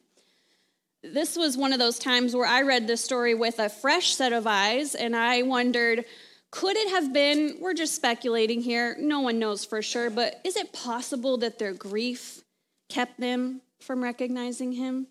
This 1.02 1.34
was 1.34 1.56
one 1.56 1.72
of 1.72 1.78
those 1.78 1.98
times 1.98 2.36
where 2.36 2.46
I 2.46 2.60
read 2.60 2.86
this 2.86 3.02
story 3.02 3.32
with 3.32 3.58
a 3.58 3.70
fresh 3.70 4.14
set 4.14 4.34
of 4.34 4.46
eyes, 4.46 4.94
and 4.94 5.16
I 5.16 5.40
wondered, 5.40 6.04
could 6.50 6.76
it 6.76 6.90
have 6.90 7.14
been, 7.14 7.56
we're 7.58 7.72
just 7.72 7.94
speculating 7.94 8.60
here, 8.60 8.98
no 9.00 9.20
one 9.20 9.38
knows 9.38 9.64
for 9.64 9.80
sure, 9.80 10.10
but 10.10 10.42
is 10.44 10.56
it 10.56 10.74
possible 10.74 11.38
that 11.38 11.58
their 11.58 11.72
grief 11.72 12.42
kept 12.90 13.18
them 13.18 13.62
from 13.80 14.02
recognizing 14.02 14.72
him? 14.72 15.06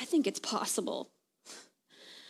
I 0.00 0.04
think 0.04 0.26
it's 0.26 0.40
possible. 0.40 1.10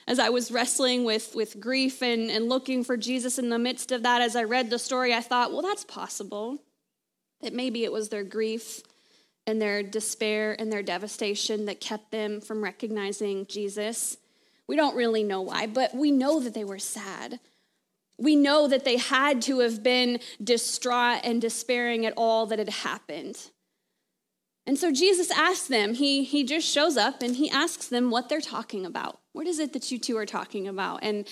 As 0.06 0.18
I 0.18 0.30
was 0.30 0.50
wrestling 0.50 1.04
with, 1.04 1.34
with 1.34 1.60
grief 1.60 2.02
and, 2.02 2.30
and 2.30 2.48
looking 2.48 2.82
for 2.82 2.96
Jesus 2.96 3.38
in 3.38 3.50
the 3.50 3.58
midst 3.58 3.92
of 3.92 4.02
that, 4.04 4.22
as 4.22 4.36
I 4.36 4.44
read 4.44 4.70
the 4.70 4.78
story, 4.78 5.12
I 5.12 5.20
thought, 5.20 5.52
well, 5.52 5.62
that's 5.62 5.84
possible. 5.84 6.58
That 7.42 7.52
maybe 7.52 7.84
it 7.84 7.92
was 7.92 8.08
their 8.08 8.24
grief 8.24 8.82
and 9.46 9.60
their 9.60 9.82
despair 9.82 10.56
and 10.58 10.72
their 10.72 10.82
devastation 10.82 11.66
that 11.66 11.80
kept 11.80 12.10
them 12.10 12.40
from 12.40 12.64
recognizing 12.64 13.46
Jesus. 13.46 14.16
We 14.66 14.76
don't 14.76 14.96
really 14.96 15.24
know 15.24 15.42
why, 15.42 15.66
but 15.66 15.94
we 15.94 16.10
know 16.10 16.40
that 16.40 16.54
they 16.54 16.64
were 16.64 16.78
sad. 16.78 17.40
We 18.18 18.34
know 18.34 18.66
that 18.68 18.84
they 18.84 18.96
had 18.96 19.42
to 19.42 19.60
have 19.60 19.82
been 19.82 20.20
distraught 20.42 21.20
and 21.24 21.40
despairing 21.40 22.04
at 22.04 22.14
all 22.16 22.46
that 22.46 22.58
had 22.58 22.68
happened. 22.68 23.50
And 24.68 24.78
so 24.78 24.92
Jesus 24.92 25.30
asks 25.30 25.66
them, 25.66 25.94
he, 25.94 26.24
he 26.24 26.44
just 26.44 26.68
shows 26.68 26.98
up 26.98 27.22
and 27.22 27.36
he 27.36 27.48
asks 27.48 27.88
them 27.88 28.10
what 28.10 28.28
they're 28.28 28.42
talking 28.42 28.84
about. 28.84 29.18
What 29.32 29.46
is 29.46 29.60
it 29.60 29.72
that 29.72 29.90
you 29.90 29.98
two 29.98 30.14
are 30.18 30.26
talking 30.26 30.68
about? 30.68 31.02
And 31.02 31.26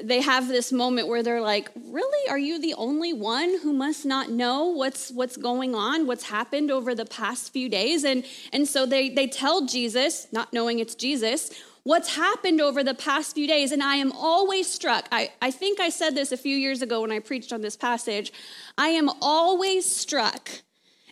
they 0.00 0.20
have 0.20 0.46
this 0.46 0.70
moment 0.70 1.08
where 1.08 1.24
they're 1.24 1.40
like, 1.40 1.68
Really? 1.74 2.30
Are 2.30 2.38
you 2.38 2.60
the 2.60 2.74
only 2.74 3.12
one 3.12 3.58
who 3.58 3.72
must 3.72 4.06
not 4.06 4.30
know 4.30 4.66
what's, 4.66 5.10
what's 5.10 5.36
going 5.36 5.74
on, 5.74 6.06
what's 6.06 6.22
happened 6.22 6.70
over 6.70 6.94
the 6.94 7.06
past 7.06 7.52
few 7.52 7.68
days? 7.68 8.04
And, 8.04 8.24
and 8.52 8.68
so 8.68 8.86
they, 8.86 9.08
they 9.08 9.26
tell 9.26 9.66
Jesus, 9.66 10.28
not 10.30 10.52
knowing 10.52 10.78
it's 10.78 10.94
Jesus, 10.94 11.50
what's 11.82 12.14
happened 12.14 12.60
over 12.60 12.84
the 12.84 12.94
past 12.94 13.34
few 13.34 13.48
days. 13.48 13.72
And 13.72 13.82
I 13.82 13.96
am 13.96 14.12
always 14.12 14.72
struck. 14.72 15.08
I, 15.10 15.32
I 15.42 15.50
think 15.50 15.80
I 15.80 15.88
said 15.88 16.14
this 16.14 16.30
a 16.30 16.36
few 16.36 16.56
years 16.56 16.82
ago 16.82 17.00
when 17.00 17.10
I 17.10 17.18
preached 17.18 17.52
on 17.52 17.62
this 17.62 17.76
passage. 17.76 18.32
I 18.78 18.90
am 18.90 19.10
always 19.20 19.92
struck, 19.92 20.50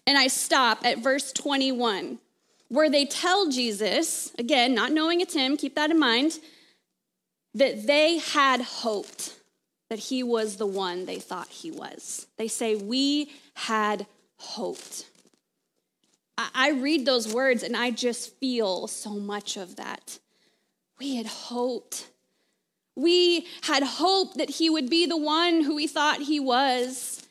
and 0.07 0.19
I 0.19 0.27
stop 0.27 0.85
at 0.85 0.99
verse 0.99 1.33
21, 1.33 2.19
where 2.69 2.91
they 2.91 3.07
tell 3.07 3.49
Jesus, 3.49 4.33
again, 4.39 4.75
not 4.75 4.93
knowing 4.93 5.21
it's 5.21 5.35
him, 5.35 5.57
keep 5.57 5.75
that 5.75 5.91
in 5.91 5.99
mind, 5.99 6.39
that 7.55 7.87
they 7.87 8.19
had 8.19 8.61
hoped 8.61 9.37
that 9.91 9.99
he 9.99 10.23
was 10.23 10.57
the 10.57 10.67
one 10.67 11.07
they 11.07 11.19
thought 11.19 11.49
he 11.49 11.71
was. 11.71 12.27
They 12.37 12.49
say, 12.49 12.75
We 12.75 13.31
had 13.55 14.07
hoped. 14.39 15.07
I 16.37 16.71
read 16.71 17.07
those 17.07 17.33
words 17.33 17.63
and 17.63 17.77
I 17.77 17.93
just 17.93 18.35
feel 18.39 18.89
so 18.89 19.11
much 19.11 19.57
of 19.57 19.77
that. 19.77 20.19
We 20.99 21.15
had 21.15 21.27
hoped. 21.27 22.09
We 22.97 23.47
had 23.63 23.85
hoped 23.85 24.39
that 24.39 24.51
he 24.51 24.69
would 24.69 24.91
be 24.91 25.07
the 25.07 25.17
one 25.17 25.63
who 25.63 25.77
we 25.77 25.87
thought 25.87 26.23
he 26.23 26.41
was. 26.41 27.25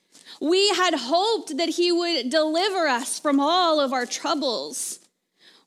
We 0.43 0.67
had 0.71 0.93
hoped 0.93 1.55
that 1.55 1.69
he 1.69 1.89
would 1.89 2.29
deliver 2.29 2.85
us 2.85 3.17
from 3.17 3.39
all 3.39 3.79
of 3.79 3.93
our 3.93 4.05
troubles. 4.05 4.99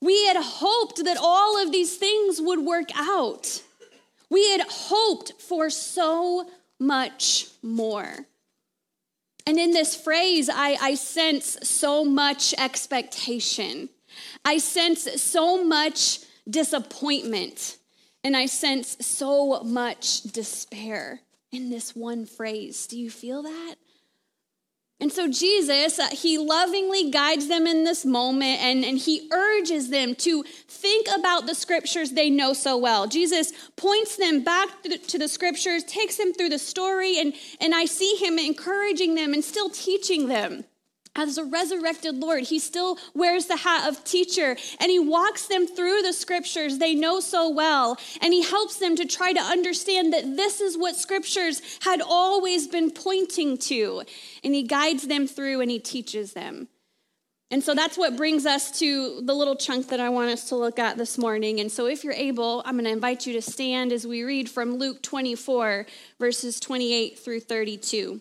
We 0.03 0.27
had 0.27 0.37
hoped 0.37 1.03
that 1.03 1.17
all 1.19 1.57
of 1.57 1.73
these 1.73 1.97
things 1.97 2.43
would 2.43 2.61
work 2.61 2.91
out. 2.95 3.63
We 4.29 4.51
had 4.51 4.61
hoped 4.69 5.41
for 5.41 5.71
so 5.71 6.51
much 6.79 7.47
more. 7.63 8.27
And 9.47 9.59
in 9.59 9.71
this 9.71 9.97
phrase, 9.97 10.51
I, 10.53 10.77
I 10.79 10.95
sense 10.95 11.57
so 11.63 12.05
much 12.05 12.53
expectation. 12.59 13.89
I 14.45 14.59
sense 14.59 15.23
so 15.23 15.65
much 15.65 16.19
disappointment. 16.51 17.79
And 18.23 18.37
I 18.37 18.45
sense 18.45 18.99
so 19.01 19.63
much 19.63 20.23
despair 20.25 21.23
in 21.51 21.71
this 21.71 21.97
one 21.97 22.27
phrase. 22.27 22.87
Do 22.87 22.99
you 22.99 23.09
feel 23.09 23.43
that? 23.43 23.77
And 24.99 25.13
so 25.13 25.29
Jesus, 25.29 25.99
uh, 25.99 26.09
he 26.09 26.39
lovingly 26.39 27.11
guides 27.11 27.49
them 27.49 27.67
in 27.67 27.85
this 27.85 28.07
moment 28.07 28.61
and, 28.63 28.83
and 28.83 28.97
he 28.97 29.29
urges 29.31 29.91
them 29.91 30.15
to 30.17 30.43
think 30.69 31.07
about 31.15 31.47
the 31.47 31.55
scriptures 31.55 32.13
they 32.13 32.31
know 32.31 32.55
so 32.55 32.79
well. 32.79 33.07
Jesus 33.07 33.53
points 33.77 34.17
them 34.17 34.43
back 34.43 34.83
to 34.83 34.89
the, 34.89 34.99
to 34.99 35.19
the 35.19 35.29
scriptures, 35.29 35.85
takes 35.85 36.17
them 36.17 36.33
through 36.33 36.49
the 36.49 36.59
story, 36.59 37.19
and, 37.19 37.35
and 37.61 37.75
I 37.75 37.85
see 37.85 38.17
him 38.17 38.39
encouraging 38.39 39.15
them 39.17 39.35
and 39.35 39.45
still 39.45 39.69
teaching 39.69 40.29
them 40.29 40.65
as 41.17 41.39
a 41.39 41.45
resurrected 41.45 42.17
Lord, 42.17 42.45
he 42.45 42.59
still 42.59 42.99
wears 43.15 43.47
the 43.47 43.57
hat 43.57 43.89
of 43.89 44.05
teacher 44.05 44.57
and 44.81 44.91
he 44.91 44.99
walks 44.99 45.47
them 45.47 45.67
through 45.67 46.03
the 46.03 46.13
scriptures 46.13 46.79
they 46.79 46.95
know 46.95 47.21
so 47.21 47.49
well. 47.49 47.99
And 48.21 48.33
he 48.33 48.43
helps 48.43 48.79
them 48.79 48.97
to 48.97 49.05
try 49.07 49.33
to 49.33 49.41
understand 49.41 50.13
that 50.13 50.37
this 50.37 50.61
is 50.61 50.77
what 50.77 50.97
scriptures 50.97 51.63
had 51.81 52.01
always 52.03 52.69
been 52.69 52.91
pointing 52.91 53.59
to. 53.59 54.03
And 54.45 54.55
he 54.55 54.63
guides 54.63 55.07
them 55.07 55.27
through 55.27 55.61
and 55.61 55.71
he 55.71 55.79
teaches 55.79 56.33
them. 56.33 56.69
And 57.51 57.63
so 57.63 57.75
that's 57.75 57.97
what 57.97 58.17
brings 58.17 58.45
us 58.45 58.77
to 58.81 59.21
the 59.23 59.33
little 59.33 59.55
chunk 59.55 59.89
that 59.91 60.01
I 60.01 60.09
want 60.09 60.31
us 60.31 60.49
to 60.49 60.57
look 60.57 60.81
at 60.81 60.97
this 60.97 61.17
morning. 61.17 61.61
And 61.61 61.71
so, 61.71 61.87
if 61.87 62.03
you're 62.03 62.13
able, 62.13 62.61
I'm 62.65 62.75
going 62.75 62.87
to 62.87 62.91
invite 62.91 63.25
you 63.25 63.35
to 63.35 63.43
stand 63.43 63.93
as 63.93 64.05
we 64.05 64.25
read 64.25 64.51
from 64.51 64.79
Luke 64.79 65.01
24, 65.01 65.87
verses 66.19 66.59
28 66.59 67.17
through 67.17 67.41
32. 67.41 68.21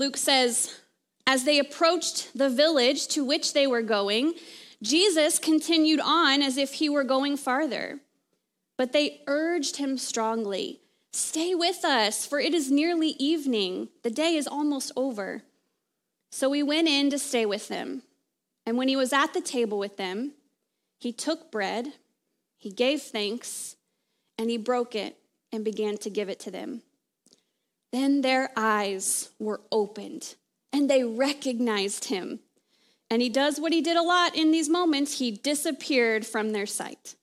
Luke 0.00 0.16
says, 0.16 0.80
As 1.26 1.44
they 1.44 1.58
approached 1.58 2.30
the 2.34 2.48
village 2.48 3.06
to 3.08 3.22
which 3.22 3.52
they 3.52 3.66
were 3.66 3.82
going, 3.82 4.32
Jesus 4.82 5.38
continued 5.38 6.00
on 6.00 6.40
as 6.40 6.56
if 6.56 6.72
he 6.72 6.88
were 6.88 7.04
going 7.04 7.36
farther. 7.36 8.00
But 8.78 8.92
they 8.94 9.20
urged 9.26 9.76
him 9.76 9.98
strongly, 9.98 10.80
Stay 11.12 11.54
with 11.54 11.84
us, 11.84 12.24
for 12.24 12.40
it 12.40 12.54
is 12.54 12.70
nearly 12.70 13.08
evening. 13.18 13.88
The 14.02 14.10
day 14.10 14.36
is 14.36 14.46
almost 14.46 14.90
over. 14.96 15.42
So 16.30 16.50
he 16.52 16.62
went 16.62 16.88
in 16.88 17.10
to 17.10 17.18
stay 17.18 17.44
with 17.44 17.68
them. 17.68 18.02
And 18.64 18.78
when 18.78 18.88
he 18.88 18.96
was 18.96 19.12
at 19.12 19.34
the 19.34 19.42
table 19.42 19.78
with 19.78 19.98
them, 19.98 20.32
he 20.98 21.12
took 21.12 21.52
bread, 21.52 21.92
he 22.56 22.70
gave 22.70 23.02
thanks, 23.02 23.76
and 24.38 24.48
he 24.48 24.56
broke 24.56 24.94
it 24.94 25.18
and 25.52 25.62
began 25.62 25.98
to 25.98 26.08
give 26.08 26.30
it 26.30 26.40
to 26.40 26.50
them. 26.50 26.82
Then 27.92 28.20
their 28.20 28.50
eyes 28.56 29.30
were 29.38 29.60
opened 29.72 30.34
and 30.72 30.88
they 30.88 31.04
recognized 31.04 32.04
him. 32.04 32.40
And 33.10 33.20
he 33.20 33.28
does 33.28 33.60
what 33.60 33.72
he 33.72 33.80
did 33.80 33.96
a 33.96 34.02
lot 34.02 34.36
in 34.36 34.52
these 34.52 34.68
moments 34.68 35.18
he 35.18 35.32
disappeared 35.32 36.24
from 36.24 36.50
their 36.50 36.66
sight. 36.66 37.16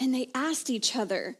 And 0.00 0.14
they 0.14 0.28
asked 0.34 0.70
each 0.70 0.96
other, 0.96 1.36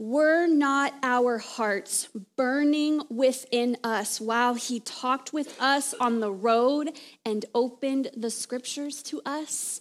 were 0.00 0.46
not 0.46 0.94
our 1.02 1.38
hearts 1.38 2.08
burning 2.36 3.02
within 3.08 3.76
us 3.82 4.20
while 4.20 4.54
he 4.54 4.78
talked 4.80 5.32
with 5.32 5.60
us 5.60 5.92
on 6.00 6.20
the 6.20 6.32
road 6.32 6.90
and 7.24 7.44
opened 7.54 8.10
the 8.16 8.30
scriptures 8.30 9.02
to 9.04 9.20
us? 9.24 9.80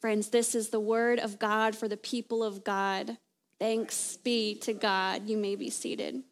Friends, 0.00 0.28
this 0.28 0.54
is 0.54 0.70
the 0.70 0.80
word 0.80 1.18
of 1.18 1.38
God 1.38 1.76
for 1.76 1.86
the 1.86 1.96
people 1.96 2.42
of 2.42 2.64
God. 2.64 3.18
Thanks 3.58 4.16
be 4.16 4.54
to 4.56 4.72
God. 4.72 5.28
You 5.28 5.36
may 5.36 5.54
be 5.54 5.70
seated. 5.70 6.22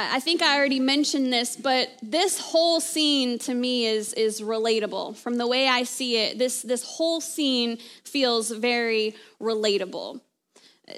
I 0.00 0.20
think 0.20 0.42
I 0.42 0.56
already 0.56 0.80
mentioned 0.80 1.32
this, 1.32 1.56
but 1.56 1.90
this 2.02 2.38
whole 2.38 2.80
scene 2.80 3.38
to 3.40 3.54
me 3.54 3.86
is, 3.86 4.12
is 4.14 4.40
relatable. 4.40 5.16
From 5.16 5.38
the 5.38 5.46
way 5.46 5.66
I 5.66 5.82
see 5.82 6.16
it, 6.16 6.38
this, 6.38 6.62
this 6.62 6.84
whole 6.84 7.20
scene 7.20 7.78
feels 8.04 8.50
very 8.50 9.16
relatable 9.40 10.20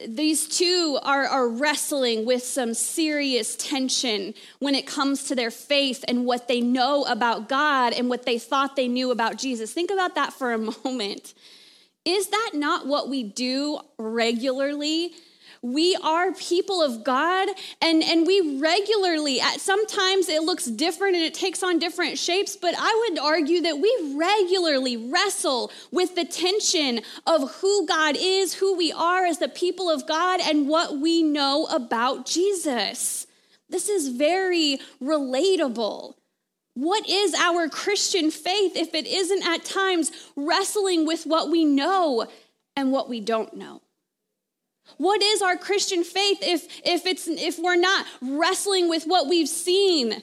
these 0.06 0.46
two 0.46 0.98
are, 1.02 1.24
are 1.24 1.48
wrestling 1.48 2.24
with 2.24 2.42
some 2.42 2.74
serious 2.74 3.56
tension 3.56 4.34
when 4.58 4.74
it 4.74 4.86
comes 4.86 5.24
to 5.24 5.34
their 5.34 5.50
faith 5.50 6.04
and 6.06 6.24
what 6.24 6.48
they 6.48 6.60
know 6.60 7.04
about 7.04 7.48
God 7.48 7.92
and 7.92 8.08
what 8.08 8.24
they 8.24 8.38
thought 8.38 8.76
they 8.76 8.88
knew 8.88 9.10
about 9.10 9.36
Jesus. 9.36 9.72
Think 9.72 9.90
about 9.90 10.14
that 10.14 10.32
for 10.32 10.52
a 10.52 10.58
moment. 10.84 11.34
Is 12.04 12.28
that 12.28 12.52
not 12.54 12.86
what 12.86 13.08
we 13.08 13.22
do 13.22 13.80
regularly? 13.98 15.12
We 15.62 15.94
are 16.02 16.32
people 16.32 16.82
of 16.82 17.04
God 17.04 17.48
and, 17.82 18.02
and 18.02 18.26
we 18.26 18.58
regularly, 18.58 19.40
at 19.40 19.60
sometimes 19.60 20.28
it 20.28 20.42
looks 20.42 20.64
different 20.64 21.16
and 21.16 21.24
it 21.24 21.34
takes 21.34 21.62
on 21.62 21.78
different 21.78 22.18
shapes, 22.18 22.56
but 22.56 22.74
I 22.78 23.08
would 23.08 23.18
argue 23.18 23.60
that 23.62 23.78
we 23.78 24.14
regularly 24.16 24.96
wrestle 24.96 25.70
with 25.90 26.14
the 26.14 26.24
tension 26.24 27.02
of 27.26 27.56
who 27.56 27.86
God 27.86 28.16
is, 28.18 28.54
who 28.54 28.74
we 28.76 28.90
are 28.90 29.26
as 29.26 29.38
the 29.38 29.48
people 29.48 29.90
of 29.90 30.06
God, 30.06 30.40
and 30.40 30.66
what 30.66 30.98
we 30.98 31.22
know 31.22 31.66
about 31.66 32.24
Jesus. 32.24 33.26
This 33.68 33.90
is 33.90 34.08
very 34.08 34.78
relatable. 35.02 36.14
What 36.72 37.06
is 37.06 37.34
our 37.34 37.68
Christian 37.68 38.30
faith 38.30 38.76
if 38.76 38.94
it 38.94 39.06
isn't 39.06 39.46
at 39.46 39.64
times 39.66 40.10
wrestling 40.36 41.04
with 41.06 41.24
what 41.24 41.50
we 41.50 41.66
know 41.66 42.26
and 42.76 42.92
what 42.92 43.10
we 43.10 43.20
don't 43.20 43.54
know? 43.54 43.82
What 44.96 45.22
is 45.22 45.42
our 45.42 45.56
Christian 45.56 46.04
faith 46.04 46.38
if, 46.42 46.66
if, 46.84 47.06
it's, 47.06 47.28
if 47.28 47.58
we're 47.58 47.76
not 47.76 48.06
wrestling 48.20 48.88
with 48.88 49.04
what 49.04 49.28
we've 49.28 49.48
seen 49.48 50.22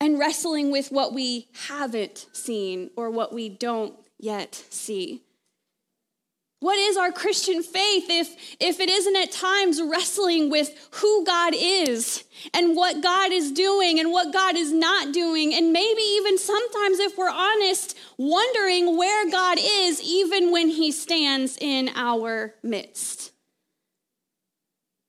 and 0.00 0.18
wrestling 0.18 0.70
with 0.70 0.90
what 0.90 1.14
we 1.14 1.48
haven't 1.68 2.26
seen 2.32 2.90
or 2.96 3.10
what 3.10 3.32
we 3.32 3.48
don't 3.48 3.94
yet 4.18 4.54
see? 4.70 5.22
What 6.60 6.78
is 6.78 6.96
our 6.96 7.12
Christian 7.12 7.62
faith 7.62 8.06
if, 8.08 8.56
if 8.58 8.80
it 8.80 8.88
isn't 8.88 9.16
at 9.16 9.30
times 9.30 9.80
wrestling 9.80 10.50
with 10.50 10.88
who 10.92 11.24
God 11.24 11.52
is 11.54 12.24
and 12.54 12.74
what 12.74 13.02
God 13.02 13.30
is 13.30 13.52
doing 13.52 14.00
and 14.00 14.10
what 14.10 14.32
God 14.32 14.56
is 14.56 14.72
not 14.72 15.12
doing? 15.12 15.52
And 15.54 15.72
maybe 15.72 16.00
even 16.00 16.38
sometimes, 16.38 16.98
if 16.98 17.18
we're 17.18 17.30
honest, 17.30 17.96
wondering 18.16 18.96
where 18.96 19.30
God 19.30 19.58
is 19.60 20.00
even 20.02 20.50
when 20.50 20.68
He 20.68 20.92
stands 20.92 21.58
in 21.60 21.90
our 21.94 22.54
midst. 22.62 23.32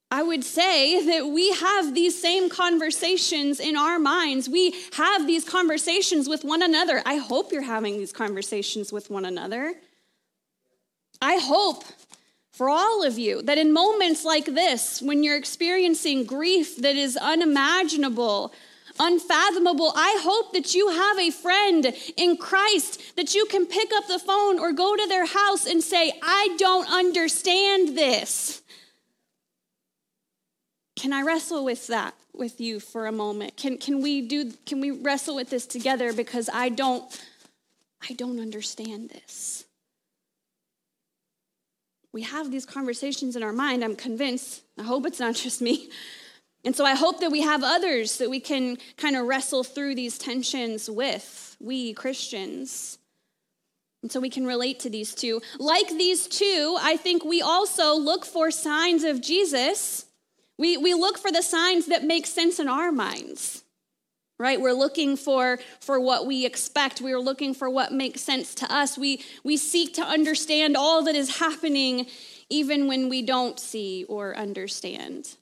I 0.10 0.24
would 0.24 0.43
say 0.43 1.05
that 1.05 1.28
we 1.28 1.51
have 1.53 1.93
these 1.93 2.20
same 2.20 2.49
conversations 2.49 3.60
in 3.60 3.76
our 3.76 3.99
minds. 3.99 4.47
We 4.47 4.74
have 4.93 5.28
these 5.28 5.43
conversations 5.43 6.30
with 6.30 6.45
one 6.45 6.62
another. 6.62 7.01
I 7.05 7.18
hope 7.18 7.51
you're 7.51 7.62
having 7.62 7.97
these 7.97 8.14
conversations 8.14 8.93
with 8.93 9.10
one 9.10 9.26
another. 9.26 9.74
I 11.22 11.38
hope 11.38 11.84
for 12.51 12.70
all 12.70 13.03
of 13.03 13.20
you 13.20 13.41
that 13.41 13.58
in 13.58 13.74
moments 13.74 14.24
like 14.24 14.45
this, 14.45 15.01
when 15.01 15.24
you're 15.24 15.36
experiencing 15.36 16.24
grief 16.24 16.78
that 16.78 16.95
is 16.95 17.18
unimaginable, 17.18 18.53
unfathomable, 18.99 19.91
I 19.93 20.20
hope 20.24 20.53
that 20.53 20.74
you 20.74 20.89
have 20.89 21.20
a 21.20 21.32
friend 21.32 21.93
in 22.16 22.38
Christ 22.38 23.16
that 23.18 23.36
you 23.36 23.45
can 23.47 23.66
pick 23.66 23.91
up 23.93 24.08
the 24.08 24.20
phone 24.20 24.58
or 24.58 24.72
go 24.72 24.95
to 24.95 25.08
their 25.08 25.26
house 25.26 25.66
and 25.66 25.84
say, 25.84 26.14
I 26.24 26.55
don't 26.58 26.89
understand 26.89 27.97
this. 27.97 28.64
Can 30.97 31.13
I 31.13 31.21
wrestle 31.21 31.63
with 31.63 31.87
that 31.87 32.15
with 32.33 32.59
you 32.59 32.79
for 32.79 33.05
a 33.05 33.11
moment? 33.11 33.55
Can, 33.55 33.77
can 33.77 34.01
we 34.01 34.21
do 34.21 34.51
can 34.65 34.81
we 34.81 34.89
wrestle 34.89 35.35
with 35.35 35.51
this 35.51 35.67
together 35.67 36.11
because 36.11 36.49
I 36.51 36.69
don't 36.69 37.05
I 38.09 38.13
don't 38.13 38.39
understand 38.39 39.09
this. 39.09 39.65
We 42.11 42.23
have 42.23 42.49
these 42.49 42.65
conversations 42.65 43.35
in 43.35 43.43
our 43.43 43.53
mind, 43.53 43.83
I'm 43.83 43.95
convinced. 43.95 44.63
I 44.77 44.83
hope 44.83 45.05
it's 45.05 45.19
not 45.19 45.35
just 45.45 45.61
me. 45.61 45.89
And 46.65 46.75
so 46.75 46.83
I 46.83 46.95
hope 46.95 47.19
that 47.19 47.31
we 47.31 47.41
have 47.41 47.63
others 47.63 48.17
that 48.17 48.29
we 48.29 48.39
can 48.39 48.77
kind 48.97 49.15
of 49.15 49.27
wrestle 49.27 49.63
through 49.63 49.93
these 49.93 50.17
tensions 50.17 50.89
with, 50.89 51.55
we 51.59 51.93
Christians. 51.93 52.97
And 54.01 54.11
so 54.11 54.19
we 54.19 54.31
can 54.31 54.47
relate 54.47 54.79
to 54.79 54.89
these 54.89 55.13
two. 55.13 55.41
Like 55.59 55.89
these 55.89 56.27
two, 56.27 56.77
I 56.81 56.97
think 56.97 57.23
we 57.23 57.41
also 57.43 57.95
look 57.95 58.25
for 58.25 58.49
signs 58.49 59.03
of 59.03 59.21
Jesus 59.21 60.07
we, 60.58 60.78
we 60.78 60.93
look 60.93 61.18
for 61.18 61.32
the 61.32 61.41
signs 61.41 61.88
that 61.88 62.03
make 62.03 62.26
sense 62.26 62.60
in 62.60 62.68
our 62.68 62.91
minds, 62.91 63.64
right? 64.39 64.60
We're 64.60 64.74
looking 64.74 65.16
for, 65.16 65.60
for 65.80 65.99
what 65.99 66.26
we 66.26 66.45
expect. 66.45 67.01
We're 67.01 67.20
looking 67.20 67.53
for 67.53 67.70
what 67.70 67.91
makes 67.91 68.22
sense 68.22 68.55
to 68.55 68.74
us. 68.74 68.97
We, 68.97 69.24
we 69.43 69.58
seek 69.58 69.93
to 69.95 70.03
understand 70.03 70.76
all 70.76 71.03
that 71.03 71.16
is 71.16 71.38
happening, 71.38 72.08
even 72.49 72.88
when 72.88 73.10
we 73.10 73.22
don't 73.22 73.60
see 73.60 74.05
or 74.10 74.36
understand. 74.36 75.38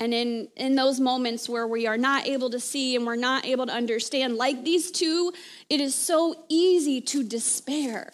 And 0.00 0.12
in, 0.12 0.48
in 0.56 0.74
those 0.74 1.00
moments 1.00 1.48
where 1.48 1.66
we 1.66 1.86
are 1.86 1.96
not 1.96 2.26
able 2.26 2.50
to 2.50 2.60
see 2.60 2.96
and 2.96 3.06
we're 3.06 3.16
not 3.16 3.46
able 3.46 3.66
to 3.66 3.72
understand, 3.72 4.36
like 4.36 4.64
these 4.64 4.90
two, 4.90 5.32
it 5.70 5.80
is 5.80 5.94
so 5.94 6.44
easy 6.48 7.00
to 7.00 7.22
despair. 7.22 8.10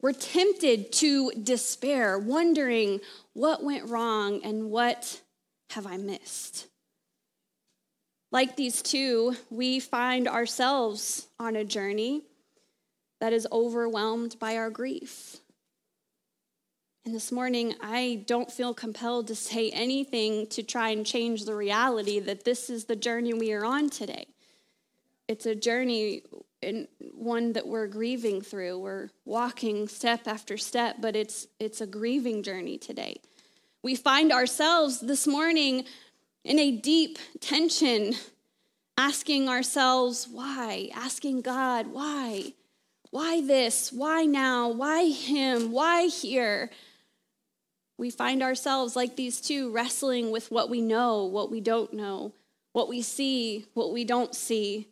We're 0.00 0.12
tempted 0.12 0.92
to 0.92 1.32
despair, 1.32 2.18
wondering 2.18 3.00
what 3.32 3.64
went 3.64 3.88
wrong 3.88 4.40
and 4.44 4.70
what 4.70 5.20
have 5.70 5.86
I 5.86 5.96
missed? 5.96 6.68
Like 8.30 8.56
these 8.56 8.82
two, 8.82 9.34
we 9.50 9.80
find 9.80 10.28
ourselves 10.28 11.26
on 11.38 11.56
a 11.56 11.64
journey 11.64 12.22
that 13.20 13.32
is 13.32 13.48
overwhelmed 13.50 14.38
by 14.38 14.56
our 14.56 14.70
grief. 14.70 15.38
And 17.04 17.14
this 17.14 17.32
morning, 17.32 17.74
I 17.80 18.22
don't 18.26 18.52
feel 18.52 18.74
compelled 18.74 19.28
to 19.28 19.34
say 19.34 19.70
anything 19.70 20.46
to 20.48 20.62
try 20.62 20.90
and 20.90 21.06
change 21.06 21.44
the 21.44 21.54
reality 21.54 22.20
that 22.20 22.44
this 22.44 22.68
is 22.68 22.84
the 22.84 22.96
journey 22.96 23.32
we 23.32 23.52
are 23.52 23.64
on 23.64 23.88
today. 23.88 24.26
It's 25.26 25.46
a 25.46 25.54
journey 25.54 26.22
and 26.62 26.88
one 27.12 27.52
that 27.52 27.66
we're 27.66 27.86
grieving 27.86 28.40
through. 28.40 28.78
We're 28.78 29.10
walking 29.24 29.88
step 29.88 30.26
after 30.26 30.56
step, 30.56 30.96
but 31.00 31.16
it's 31.16 31.46
it's 31.58 31.80
a 31.80 31.86
grieving 31.86 32.42
journey 32.42 32.78
today. 32.78 33.20
We 33.82 33.94
find 33.94 34.32
ourselves 34.32 35.00
this 35.00 35.26
morning 35.26 35.84
in 36.44 36.58
a 36.58 36.72
deep 36.72 37.18
tension, 37.40 38.14
asking 38.96 39.48
ourselves 39.48 40.28
why, 40.30 40.90
asking 40.94 41.42
God, 41.42 41.88
why? 41.88 42.54
Why 43.10 43.40
this? 43.40 43.92
Why 43.92 44.24
now? 44.24 44.68
Why 44.68 45.04
him? 45.04 45.72
Why 45.72 46.06
here? 46.06 46.70
We 47.96 48.10
find 48.10 48.42
ourselves 48.42 48.94
like 48.94 49.16
these 49.16 49.40
two 49.40 49.70
wrestling 49.72 50.30
with 50.30 50.50
what 50.50 50.70
we 50.70 50.80
know, 50.80 51.24
what 51.24 51.50
we 51.50 51.60
don't 51.60 51.92
know, 51.92 52.32
what 52.72 52.88
we 52.88 53.02
see, 53.02 53.66
what 53.74 53.92
we 53.92 54.04
don't 54.04 54.34
see, 54.34 54.88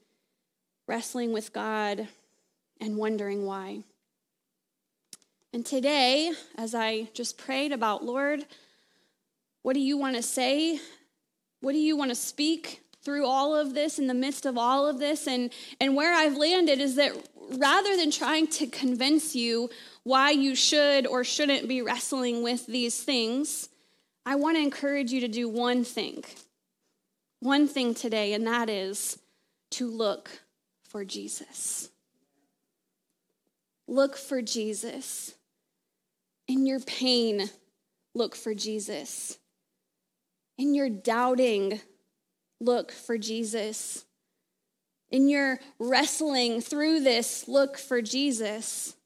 wrestling 0.86 1.32
with 1.32 1.52
God 1.52 2.08
and 2.80 2.96
wondering 2.96 3.44
why. 3.44 3.82
And 5.52 5.64
today, 5.64 6.32
as 6.56 6.74
I 6.74 7.08
just 7.14 7.38
prayed 7.38 7.72
about, 7.72 8.04
Lord, 8.04 8.44
what 9.62 9.74
do 9.74 9.80
you 9.80 9.96
want 9.96 10.16
to 10.16 10.22
say? 10.22 10.78
What 11.60 11.72
do 11.72 11.78
you 11.78 11.96
want 11.96 12.10
to 12.10 12.14
speak 12.14 12.82
through 13.02 13.26
all 13.26 13.54
of 13.54 13.72
this, 13.74 13.98
in 13.98 14.06
the 14.06 14.14
midst 14.14 14.46
of 14.46 14.58
all 14.58 14.86
of 14.86 14.98
this? 14.98 15.26
And, 15.26 15.50
and 15.80 15.96
where 15.96 16.14
I've 16.14 16.36
landed 16.36 16.80
is 16.80 16.96
that 16.96 17.12
rather 17.52 17.96
than 17.96 18.10
trying 18.10 18.48
to 18.48 18.66
convince 18.66 19.34
you 19.34 19.70
why 20.02 20.30
you 20.30 20.54
should 20.54 21.06
or 21.06 21.24
shouldn't 21.24 21.68
be 21.68 21.82
wrestling 21.82 22.42
with 22.42 22.66
these 22.66 23.02
things, 23.02 23.68
I 24.24 24.34
want 24.34 24.56
to 24.56 24.62
encourage 24.62 25.10
you 25.10 25.20
to 25.20 25.28
do 25.28 25.48
one 25.48 25.84
thing. 25.84 26.24
One 27.40 27.68
thing 27.68 27.94
today, 27.94 28.34
and 28.34 28.46
that 28.46 28.68
is 28.68 29.18
to 29.72 29.88
look 29.88 30.42
for 30.96 31.04
Jesus. 31.04 31.90
Look 33.86 34.16
for 34.16 34.40
Jesus. 34.40 35.34
In 36.48 36.64
your 36.64 36.80
pain, 36.80 37.50
look 38.14 38.34
for 38.34 38.54
Jesus. 38.54 39.36
In 40.56 40.74
your 40.74 40.88
doubting, 40.88 41.82
look 42.62 42.92
for 42.92 43.18
Jesus. 43.18 44.06
In 45.10 45.28
your 45.28 45.60
wrestling 45.78 46.62
through 46.62 47.00
this, 47.00 47.46
look 47.46 47.76
for 47.76 48.00
Jesus. 48.00 48.96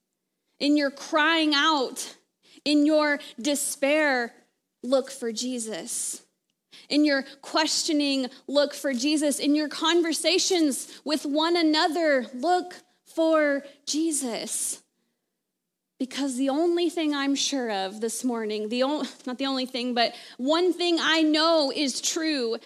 In 0.60 0.76
your 0.76 0.92
crying 0.92 1.54
out, 1.56 2.14
in 2.64 2.86
your 2.86 3.18
despair, 3.40 4.32
look 4.84 5.10
for 5.10 5.32
Jesus. 5.32 6.22
In 6.90 7.04
your 7.04 7.24
questioning, 7.40 8.26
look 8.46 8.74
for 8.74 8.92
Jesus. 8.92 9.38
In 9.38 9.54
your 9.54 9.68
conversations 9.68 11.00
with 11.04 11.24
one 11.24 11.56
another, 11.56 12.26
look 12.34 12.74
for 13.14 13.64
Jesus. 13.86 14.82
Because 15.98 16.36
the 16.36 16.48
only 16.48 16.90
thing 16.90 17.14
I'm 17.14 17.34
sure 17.34 17.70
of 17.70 18.00
this 18.00 18.24
morning, 18.24 18.68
the 18.68 18.82
only, 18.82 19.08
not 19.26 19.38
the 19.38 19.46
only 19.46 19.66
thing, 19.66 19.94
but 19.94 20.14
one 20.38 20.72
thing 20.72 20.98
I 21.00 21.22
know 21.22 21.72
is 21.74 22.00
true, 22.00 22.56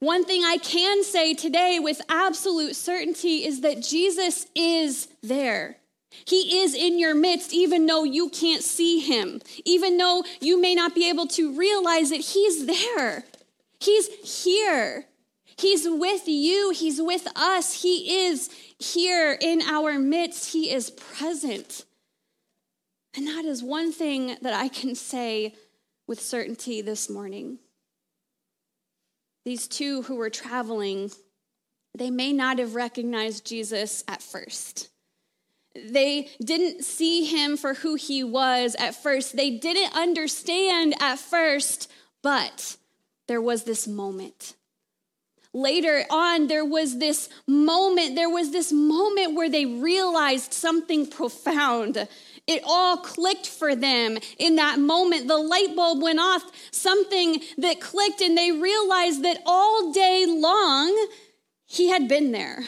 one 0.00 0.24
thing 0.24 0.42
I 0.44 0.56
can 0.56 1.04
say 1.04 1.34
today 1.34 1.78
with 1.78 2.00
absolute 2.08 2.74
certainty 2.74 3.44
is 3.44 3.60
that 3.60 3.82
Jesus 3.82 4.46
is 4.54 5.08
there. 5.22 5.76
He 6.24 6.62
is 6.62 6.74
in 6.74 6.98
your 6.98 7.14
midst, 7.14 7.52
even 7.52 7.86
though 7.86 8.04
you 8.04 8.30
can't 8.30 8.62
see 8.62 9.00
him, 9.00 9.40
even 9.64 9.96
though 9.96 10.24
you 10.40 10.60
may 10.60 10.74
not 10.74 10.94
be 10.94 11.08
able 11.08 11.26
to 11.28 11.56
realize 11.56 12.10
it, 12.10 12.22
he's 12.22 12.66
there. 12.66 13.24
He's 13.80 14.08
here. 14.44 15.06
He's 15.56 15.86
with 15.88 16.28
you. 16.28 16.70
He's 16.70 17.00
with 17.00 17.26
us. 17.34 17.82
He 17.82 18.26
is 18.26 18.48
here 18.78 19.36
in 19.40 19.62
our 19.62 19.98
midst. 19.98 20.52
He 20.52 20.70
is 20.70 20.90
present. 20.90 21.84
And 23.16 23.26
that 23.26 23.44
is 23.44 23.62
one 23.62 23.92
thing 23.92 24.36
that 24.42 24.54
I 24.54 24.68
can 24.68 24.94
say 24.94 25.54
with 26.06 26.20
certainty 26.20 26.80
this 26.80 27.10
morning. 27.10 27.58
These 29.44 29.66
two 29.66 30.02
who 30.02 30.16
were 30.16 30.30
traveling, 30.30 31.10
they 31.96 32.10
may 32.10 32.32
not 32.32 32.58
have 32.58 32.74
recognized 32.74 33.46
Jesus 33.46 34.04
at 34.06 34.22
first. 34.22 34.90
They 35.74 36.28
didn't 36.44 36.84
see 36.84 37.24
him 37.24 37.56
for 37.56 37.74
who 37.74 37.94
he 37.94 38.24
was 38.24 38.74
at 38.76 38.94
first. 38.94 39.36
They 39.36 39.50
didn't 39.50 39.96
understand 39.96 40.94
at 41.00 41.18
first, 41.18 41.90
but 42.22 42.76
there 43.30 43.40
was 43.40 43.62
this 43.62 43.86
moment. 43.86 44.56
Later 45.54 46.02
on, 46.10 46.48
there 46.48 46.64
was 46.64 46.98
this 46.98 47.28
moment, 47.46 48.16
there 48.16 48.28
was 48.28 48.50
this 48.50 48.72
moment 48.72 49.36
where 49.36 49.48
they 49.48 49.66
realized 49.66 50.52
something 50.52 51.06
profound. 51.06 52.08
It 52.48 52.62
all 52.66 52.96
clicked 52.96 53.46
for 53.46 53.76
them 53.76 54.18
in 54.36 54.56
that 54.56 54.80
moment. 54.80 55.28
The 55.28 55.38
light 55.38 55.76
bulb 55.76 56.02
went 56.02 56.18
off, 56.18 56.42
something 56.72 57.40
that 57.58 57.80
clicked, 57.80 58.20
and 58.20 58.36
they 58.36 58.50
realized 58.50 59.22
that 59.22 59.40
all 59.46 59.92
day 59.92 60.26
long, 60.26 61.08
he 61.66 61.88
had 61.88 62.08
been 62.08 62.32
there, 62.32 62.64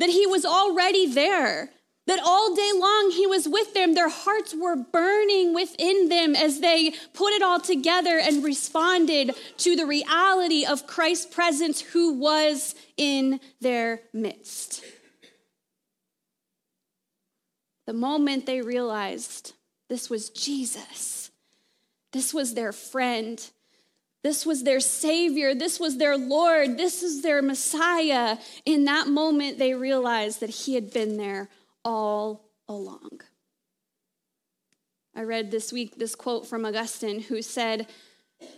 that 0.00 0.10
he 0.10 0.26
was 0.26 0.44
already 0.44 1.06
there. 1.06 1.70
That 2.06 2.20
all 2.22 2.54
day 2.54 2.70
long 2.74 3.12
he 3.12 3.26
was 3.26 3.48
with 3.48 3.72
them. 3.72 3.94
Their 3.94 4.10
hearts 4.10 4.54
were 4.54 4.76
burning 4.76 5.54
within 5.54 6.10
them 6.10 6.36
as 6.36 6.60
they 6.60 6.92
put 7.14 7.32
it 7.32 7.42
all 7.42 7.60
together 7.60 8.18
and 8.18 8.44
responded 8.44 9.34
to 9.58 9.74
the 9.74 9.86
reality 9.86 10.66
of 10.66 10.86
Christ's 10.86 11.34
presence 11.34 11.80
who 11.80 12.12
was 12.12 12.74
in 12.98 13.40
their 13.60 14.02
midst. 14.12 14.84
The 17.86 17.94
moment 17.94 18.46
they 18.46 18.60
realized 18.60 19.54
this 19.88 20.10
was 20.10 20.30
Jesus, 20.30 21.30
this 22.12 22.34
was 22.34 22.54
their 22.54 22.72
friend, 22.72 23.42
this 24.22 24.46
was 24.46 24.62
their 24.62 24.80
Savior, 24.80 25.54
this 25.54 25.78
was 25.78 25.98
their 25.98 26.16
Lord, 26.16 26.78
this 26.78 27.02
is 27.02 27.22
their 27.22 27.42
Messiah, 27.42 28.38
in 28.64 28.84
that 28.86 29.06
moment 29.06 29.58
they 29.58 29.74
realized 29.74 30.40
that 30.40 30.50
He 30.50 30.74
had 30.74 30.92
been 30.92 31.18
there 31.18 31.48
all 31.84 32.48
along. 32.68 33.20
I 35.14 35.22
read 35.22 35.50
this 35.50 35.72
week 35.72 35.96
this 35.96 36.14
quote 36.14 36.46
from 36.46 36.64
Augustine 36.64 37.20
who 37.20 37.40
said, 37.40 37.86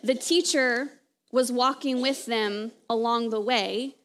The 0.02 0.14
teacher 0.14 0.90
was 1.30 1.52
walking 1.52 2.00
with 2.00 2.26
them 2.26 2.72
along 2.88 3.30
the 3.30 3.40
way, 3.40 3.96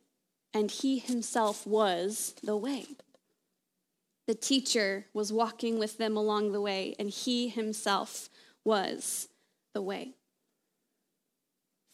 and 0.54 0.70
he 0.70 1.00
himself 1.00 1.66
was 1.66 2.36
the 2.44 2.58
way. 2.58 2.86
The 4.28 4.36
teacher 4.36 5.06
was 5.14 5.32
walking 5.32 5.80
with 5.80 5.98
them 5.98 6.18
along 6.18 6.52
the 6.52 6.62
way, 6.62 6.96
and 7.00 7.10
he 7.10 7.48
himself 7.48 8.30
was 8.64 9.30
the 9.74 9.82
way. 9.82 10.14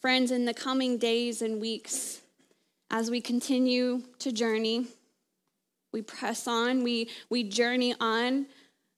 Friends, 0.01 0.32
in 0.32 0.45
the 0.45 0.53
coming 0.53 0.97
days 0.97 1.41
and 1.41 1.61
weeks, 1.61 2.21
as 2.89 3.11
we 3.11 3.21
continue 3.21 4.03
to 4.19 4.32
journey, 4.32 4.88
we 5.97 6.03
press 6.03 6.47
on, 6.47 6.83
we, 6.83 7.09
we 7.27 7.41
journey 7.41 7.95
on, 7.99 8.45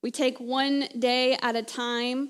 we 0.04 0.12
take 0.12 0.38
one 0.38 0.86
day 1.00 1.38
at 1.42 1.56
a 1.56 1.64
time. 1.64 2.30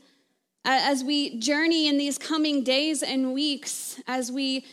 As 0.64 1.04
we 1.04 1.40
journey 1.40 1.88
in 1.88 1.98
these 1.98 2.20
coming 2.20 2.64
days 2.64 3.02
and 3.02 3.34
weeks, 3.34 4.00
as 4.06 4.32
we 4.32 4.64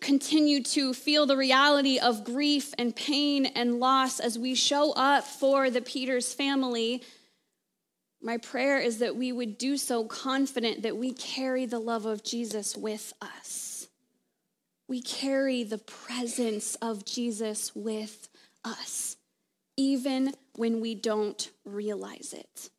continue 0.00 0.62
to 0.62 0.94
feel 0.94 1.26
the 1.26 1.36
reality 1.36 1.98
of 1.98 2.22
grief 2.22 2.72
and 2.78 2.94
pain 2.94 3.46
and 3.46 3.80
loss, 3.80 4.20
as 4.20 4.38
we 4.38 4.54
show 4.54 4.92
up 4.92 5.24
for 5.24 5.70
the 5.70 5.80
Peters 5.80 6.32
family, 6.32 7.02
my 8.22 8.36
prayer 8.36 8.78
is 8.78 8.98
that 9.00 9.16
we 9.16 9.32
would 9.32 9.58
do 9.58 9.76
so 9.76 10.04
confident 10.04 10.82
that 10.82 10.96
we 10.96 11.12
carry 11.12 11.66
the 11.66 11.80
love 11.80 12.06
of 12.06 12.22
Jesus 12.22 12.76
with 12.76 13.12
us. 13.20 13.88
We 14.86 15.02
carry 15.02 15.64
the 15.64 15.78
presence 15.78 16.76
of 16.76 17.04
Jesus 17.04 17.74
with 17.74 18.28
us, 18.66 19.15
even 19.76 20.32
when 20.56 20.80
we 20.80 20.94
don't 20.94 21.50
realize 21.64 22.32
it. 22.32 22.70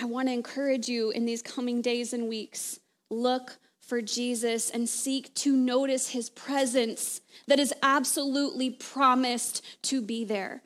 I 0.00 0.04
want 0.04 0.28
to 0.28 0.32
encourage 0.32 0.88
you 0.88 1.10
in 1.10 1.24
these 1.24 1.42
coming 1.42 1.82
days 1.82 2.12
and 2.12 2.28
weeks 2.28 2.78
look 3.10 3.58
for 3.80 4.02
Jesus 4.02 4.70
and 4.70 4.88
seek 4.88 5.34
to 5.34 5.56
notice 5.56 6.10
his 6.10 6.30
presence 6.30 7.20
that 7.46 7.58
is 7.58 7.72
absolutely 7.82 8.70
promised 8.70 9.64
to 9.82 10.02
be 10.02 10.24
there. 10.24 10.62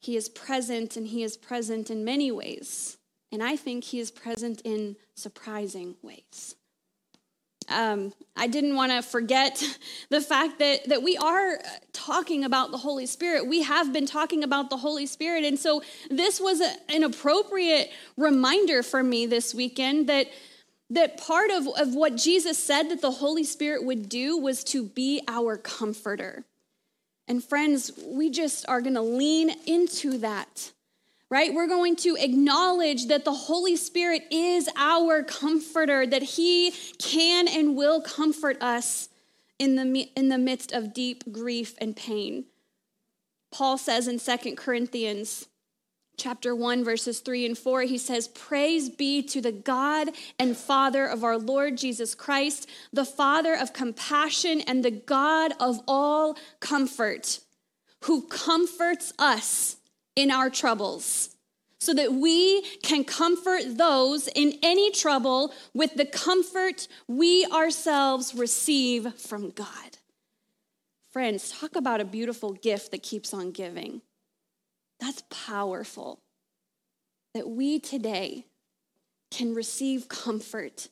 He 0.00 0.16
is 0.16 0.28
present 0.28 0.96
and 0.96 1.06
he 1.06 1.22
is 1.22 1.36
present 1.36 1.90
in 1.90 2.04
many 2.04 2.32
ways. 2.32 2.96
And 3.30 3.42
I 3.42 3.54
think 3.56 3.84
he 3.84 4.00
is 4.00 4.10
present 4.10 4.60
in 4.64 4.96
surprising 5.14 5.94
ways. 6.02 6.56
Um, 7.70 8.12
I 8.36 8.46
didn't 8.46 8.74
want 8.74 8.92
to 8.92 9.02
forget 9.02 9.62
the 10.10 10.20
fact 10.20 10.58
that, 10.58 10.88
that 10.88 11.02
we 11.02 11.16
are 11.16 11.58
talking 11.92 12.44
about 12.44 12.70
the 12.70 12.78
Holy 12.78 13.06
Spirit. 13.06 13.46
We 13.46 13.62
have 13.62 13.92
been 13.92 14.06
talking 14.06 14.44
about 14.44 14.70
the 14.70 14.76
Holy 14.76 15.06
Spirit. 15.06 15.44
And 15.44 15.58
so 15.58 15.82
this 16.10 16.40
was 16.40 16.60
a, 16.60 16.72
an 16.88 17.04
appropriate 17.04 17.90
reminder 18.16 18.82
for 18.82 19.02
me 19.02 19.26
this 19.26 19.54
weekend 19.54 20.08
that, 20.08 20.26
that 20.90 21.18
part 21.18 21.50
of, 21.50 21.68
of 21.78 21.94
what 21.94 22.16
Jesus 22.16 22.58
said 22.58 22.90
that 22.90 23.00
the 23.00 23.12
Holy 23.12 23.44
Spirit 23.44 23.84
would 23.84 24.08
do 24.08 24.36
was 24.36 24.64
to 24.64 24.84
be 24.84 25.22
our 25.28 25.56
comforter. 25.56 26.44
And 27.28 27.44
friends, 27.44 27.92
we 28.04 28.30
just 28.30 28.68
are 28.68 28.80
going 28.80 28.94
to 28.94 29.02
lean 29.02 29.54
into 29.66 30.18
that 30.18 30.72
right? 31.30 31.54
We're 31.54 31.68
going 31.68 31.96
to 31.96 32.16
acknowledge 32.16 33.06
that 33.06 33.24
the 33.24 33.32
Holy 33.32 33.76
Spirit 33.76 34.24
is 34.30 34.68
our 34.76 35.22
comforter, 35.22 36.06
that 36.06 36.22
He 36.22 36.72
can 36.98 37.46
and 37.46 37.76
will 37.76 38.00
comfort 38.00 38.60
us 38.60 39.08
in 39.58 39.76
the, 39.76 40.10
in 40.16 40.28
the 40.28 40.38
midst 40.38 40.72
of 40.72 40.92
deep 40.92 41.32
grief 41.32 41.74
and 41.80 41.94
pain. 41.94 42.46
Paul 43.52 43.78
says 43.78 44.08
in 44.08 44.18
Second 44.18 44.56
Corinthians 44.56 45.46
chapter 46.16 46.54
1, 46.54 46.84
verses 46.84 47.20
3 47.20 47.46
and 47.46 47.58
4, 47.58 47.82
he 47.82 47.98
says, 47.98 48.28
Praise 48.28 48.90
be 48.90 49.22
to 49.22 49.40
the 49.40 49.52
God 49.52 50.10
and 50.38 50.56
Father 50.56 51.06
of 51.06 51.24
our 51.24 51.38
Lord 51.38 51.78
Jesus 51.78 52.14
Christ, 52.14 52.68
the 52.92 53.04
Father 53.04 53.54
of 53.54 53.72
compassion 53.72 54.60
and 54.62 54.84
the 54.84 54.90
God 54.90 55.52
of 55.58 55.80
all 55.88 56.36
comfort, 56.60 57.40
who 58.04 58.22
comforts 58.22 59.12
us 59.18 59.76
in 60.20 60.30
our 60.30 60.50
troubles, 60.50 61.36
so 61.80 61.94
that 61.94 62.12
we 62.12 62.62
can 62.82 63.04
comfort 63.04 63.62
those 63.78 64.28
in 64.28 64.58
any 64.62 64.90
trouble 64.90 65.52
with 65.72 65.94
the 65.94 66.04
comfort 66.04 66.86
we 67.08 67.46
ourselves 67.46 68.34
receive 68.34 69.14
from 69.14 69.50
God. 69.50 69.96
Friends, 71.10 71.50
talk 71.50 71.74
about 71.74 72.00
a 72.00 72.04
beautiful 72.04 72.52
gift 72.52 72.90
that 72.90 73.02
keeps 73.02 73.32
on 73.32 73.50
giving. 73.50 74.02
That's 75.00 75.22
powerful. 75.30 76.20
That 77.34 77.48
we 77.48 77.78
today 77.80 78.44
can 79.30 79.54
receive 79.54 80.08
comfort 80.08 80.88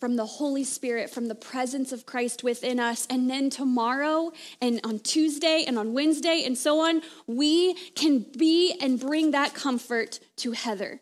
from 0.00 0.16
the 0.16 0.24
Holy 0.24 0.64
Spirit, 0.64 1.10
from 1.10 1.28
the 1.28 1.34
presence 1.34 1.92
of 1.92 2.06
Christ 2.06 2.42
within 2.42 2.80
us. 2.80 3.06
And 3.10 3.28
then 3.28 3.50
tomorrow 3.50 4.32
and 4.60 4.80
on 4.82 4.98
Tuesday 4.98 5.64
and 5.66 5.78
on 5.78 5.92
Wednesday 5.92 6.42
and 6.44 6.56
so 6.56 6.80
on, 6.80 7.02
we 7.26 7.74
can 7.94 8.24
be 8.36 8.74
and 8.80 8.98
bring 8.98 9.32
that 9.32 9.54
comfort 9.54 10.18
to 10.36 10.52
Heather 10.52 11.00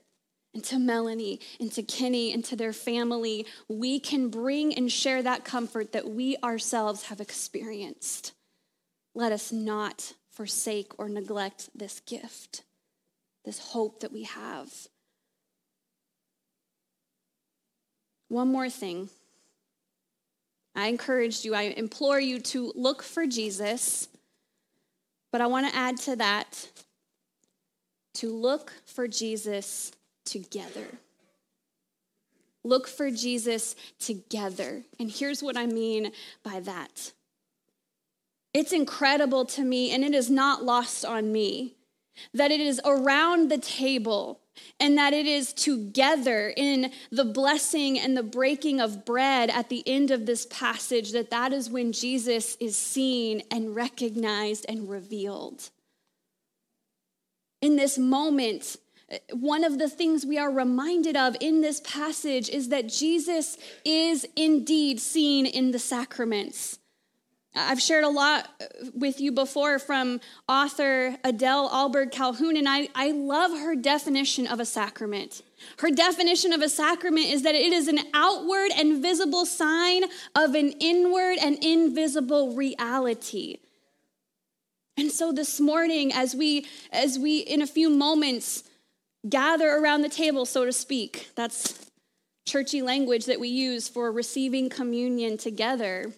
and 0.52 0.64
to 0.64 0.78
Melanie 0.78 1.40
and 1.60 1.70
to 1.72 1.82
Kenny 1.82 2.32
and 2.32 2.44
to 2.46 2.56
their 2.56 2.72
family. 2.72 3.46
We 3.68 4.00
can 4.00 4.28
bring 4.28 4.74
and 4.74 4.90
share 4.90 5.22
that 5.22 5.44
comfort 5.44 5.92
that 5.92 6.08
we 6.08 6.36
ourselves 6.42 7.04
have 7.04 7.20
experienced. 7.20 8.32
Let 9.14 9.30
us 9.30 9.52
not 9.52 10.14
forsake 10.32 10.98
or 10.98 11.08
neglect 11.08 11.70
this 11.74 12.00
gift, 12.00 12.62
this 13.44 13.58
hope 13.58 14.00
that 14.00 14.12
we 14.12 14.24
have. 14.24 14.72
One 18.28 18.52
more 18.52 18.70
thing. 18.70 19.08
I 20.74 20.86
encourage 20.86 21.44
you, 21.44 21.54
I 21.54 21.62
implore 21.62 22.20
you 22.20 22.38
to 22.40 22.72
look 22.76 23.02
for 23.02 23.26
Jesus, 23.26 24.08
but 25.32 25.40
I 25.40 25.46
want 25.46 25.68
to 25.68 25.76
add 25.76 25.96
to 26.02 26.16
that 26.16 26.68
to 28.14 28.30
look 28.30 28.72
for 28.84 29.08
Jesus 29.08 29.92
together. 30.24 30.86
Look 32.64 32.86
for 32.86 33.10
Jesus 33.10 33.76
together. 33.98 34.82
And 34.98 35.10
here's 35.10 35.42
what 35.42 35.56
I 35.56 35.66
mean 35.66 36.12
by 36.42 36.60
that 36.60 37.12
it's 38.54 38.72
incredible 38.72 39.44
to 39.44 39.62
me, 39.62 39.92
and 39.92 40.02
it 40.02 40.14
is 40.14 40.30
not 40.30 40.64
lost 40.64 41.04
on 41.04 41.30
me, 41.30 41.76
that 42.32 42.50
it 42.50 42.60
is 42.60 42.80
around 42.84 43.50
the 43.50 43.58
table 43.58 44.40
and 44.80 44.96
that 44.98 45.12
it 45.12 45.26
is 45.26 45.52
together 45.52 46.52
in 46.56 46.92
the 47.10 47.24
blessing 47.24 47.98
and 47.98 48.16
the 48.16 48.22
breaking 48.22 48.80
of 48.80 49.04
bread 49.04 49.50
at 49.50 49.68
the 49.68 49.82
end 49.86 50.10
of 50.10 50.26
this 50.26 50.46
passage 50.46 51.12
that 51.12 51.30
that 51.30 51.52
is 51.52 51.70
when 51.70 51.92
Jesus 51.92 52.56
is 52.60 52.76
seen 52.76 53.42
and 53.50 53.74
recognized 53.74 54.66
and 54.68 54.88
revealed. 54.88 55.70
In 57.60 57.76
this 57.76 57.98
moment, 57.98 58.76
one 59.32 59.64
of 59.64 59.78
the 59.78 59.88
things 59.88 60.26
we 60.26 60.38
are 60.38 60.50
reminded 60.50 61.16
of 61.16 61.36
in 61.40 61.60
this 61.60 61.80
passage 61.80 62.48
is 62.48 62.68
that 62.68 62.88
Jesus 62.88 63.56
is 63.84 64.26
indeed 64.36 65.00
seen 65.00 65.46
in 65.46 65.70
the 65.70 65.78
sacraments. 65.78 66.78
I've 67.54 67.80
shared 67.80 68.04
a 68.04 68.08
lot 68.08 68.48
uh, 68.60 68.66
with 68.94 69.20
you 69.20 69.32
before 69.32 69.78
from 69.78 70.20
author 70.48 71.16
Adele 71.24 71.68
Ahlberg 71.70 72.12
Calhoun, 72.12 72.56
and 72.56 72.68
I, 72.68 72.88
I 72.94 73.10
love 73.10 73.52
her 73.52 73.74
definition 73.74 74.46
of 74.46 74.60
a 74.60 74.64
sacrament. 74.64 75.42
Her 75.78 75.90
definition 75.90 76.52
of 76.52 76.60
a 76.60 76.68
sacrament 76.68 77.26
is 77.26 77.42
that 77.42 77.54
it 77.54 77.72
is 77.72 77.88
an 77.88 77.98
outward 78.14 78.70
and 78.76 79.02
visible 79.02 79.46
sign 79.46 80.04
of 80.34 80.54
an 80.54 80.72
inward 80.78 81.38
and 81.40 81.62
invisible 81.62 82.54
reality. 82.54 83.58
And 84.96 85.10
so 85.10 85.32
this 85.32 85.60
morning, 85.60 86.12
as 86.12 86.34
we, 86.34 86.66
as 86.92 87.18
we 87.18 87.38
in 87.38 87.62
a 87.62 87.66
few 87.66 87.88
moments 87.88 88.64
gather 89.28 89.70
around 89.70 90.02
the 90.02 90.08
table, 90.08 90.44
so 90.44 90.64
to 90.64 90.72
speak, 90.72 91.30
that's 91.34 91.90
churchy 92.46 92.82
language 92.82 93.26
that 93.26 93.40
we 93.40 93.48
use 93.48 93.88
for 93.88 94.10
receiving 94.10 94.68
communion 94.68 95.36
together 95.36 96.12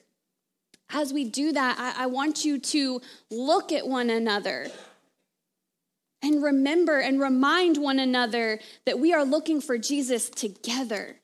as 0.93 1.13
we 1.13 1.25
do 1.25 1.53
that, 1.53 1.77
I, 1.79 2.05
I 2.05 2.07
want 2.07 2.45
you 2.45 2.59
to 2.59 3.01
look 3.31 3.73
at 3.73 3.87
one 3.87 4.11
another 4.11 4.69
and 6.23 6.43
remember 6.43 6.99
and 6.99 7.21
remind 7.21 7.79
one 7.79 7.99
another 7.99 8.61
that 8.85 8.99
we 8.99 9.13
are 9.13 9.25
looking 9.25 9.61
for 9.61 9.79
Jesus 9.79 10.29
together 10.29 11.17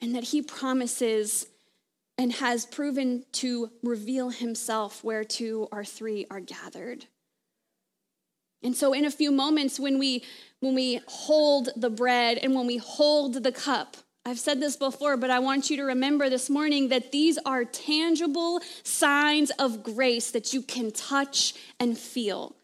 and 0.00 0.14
that 0.14 0.24
he 0.24 0.42
promises 0.42 1.46
and 2.18 2.32
has 2.34 2.66
proven 2.66 3.24
to 3.32 3.70
reveal 3.82 4.30
himself 4.30 5.02
where 5.02 5.24
two 5.24 5.68
or 5.72 5.84
three 5.84 6.26
are 6.30 6.40
gathered. 6.40 7.06
And 8.62 8.76
so 8.76 8.92
in 8.92 9.04
a 9.04 9.10
few 9.10 9.32
moments 9.32 9.80
when 9.80 9.98
we 9.98 10.24
when 10.60 10.74
we 10.76 11.00
hold 11.06 11.70
the 11.74 11.90
bread 11.90 12.38
and 12.38 12.54
when 12.54 12.66
we 12.66 12.76
hold 12.76 13.42
the 13.42 13.50
cup, 13.50 13.96
I've 14.24 14.38
said 14.38 14.60
this 14.60 14.76
before, 14.76 15.16
but 15.16 15.30
I 15.30 15.40
want 15.40 15.68
you 15.68 15.76
to 15.78 15.82
remember 15.82 16.30
this 16.30 16.48
morning 16.48 16.88
that 16.88 17.10
these 17.10 17.38
are 17.44 17.64
tangible 17.64 18.60
signs 18.84 19.50
of 19.52 19.82
grace 19.82 20.30
that 20.30 20.52
you 20.52 20.62
can 20.62 20.92
touch 20.92 21.54
and 21.80 21.98
feel. 21.98 22.54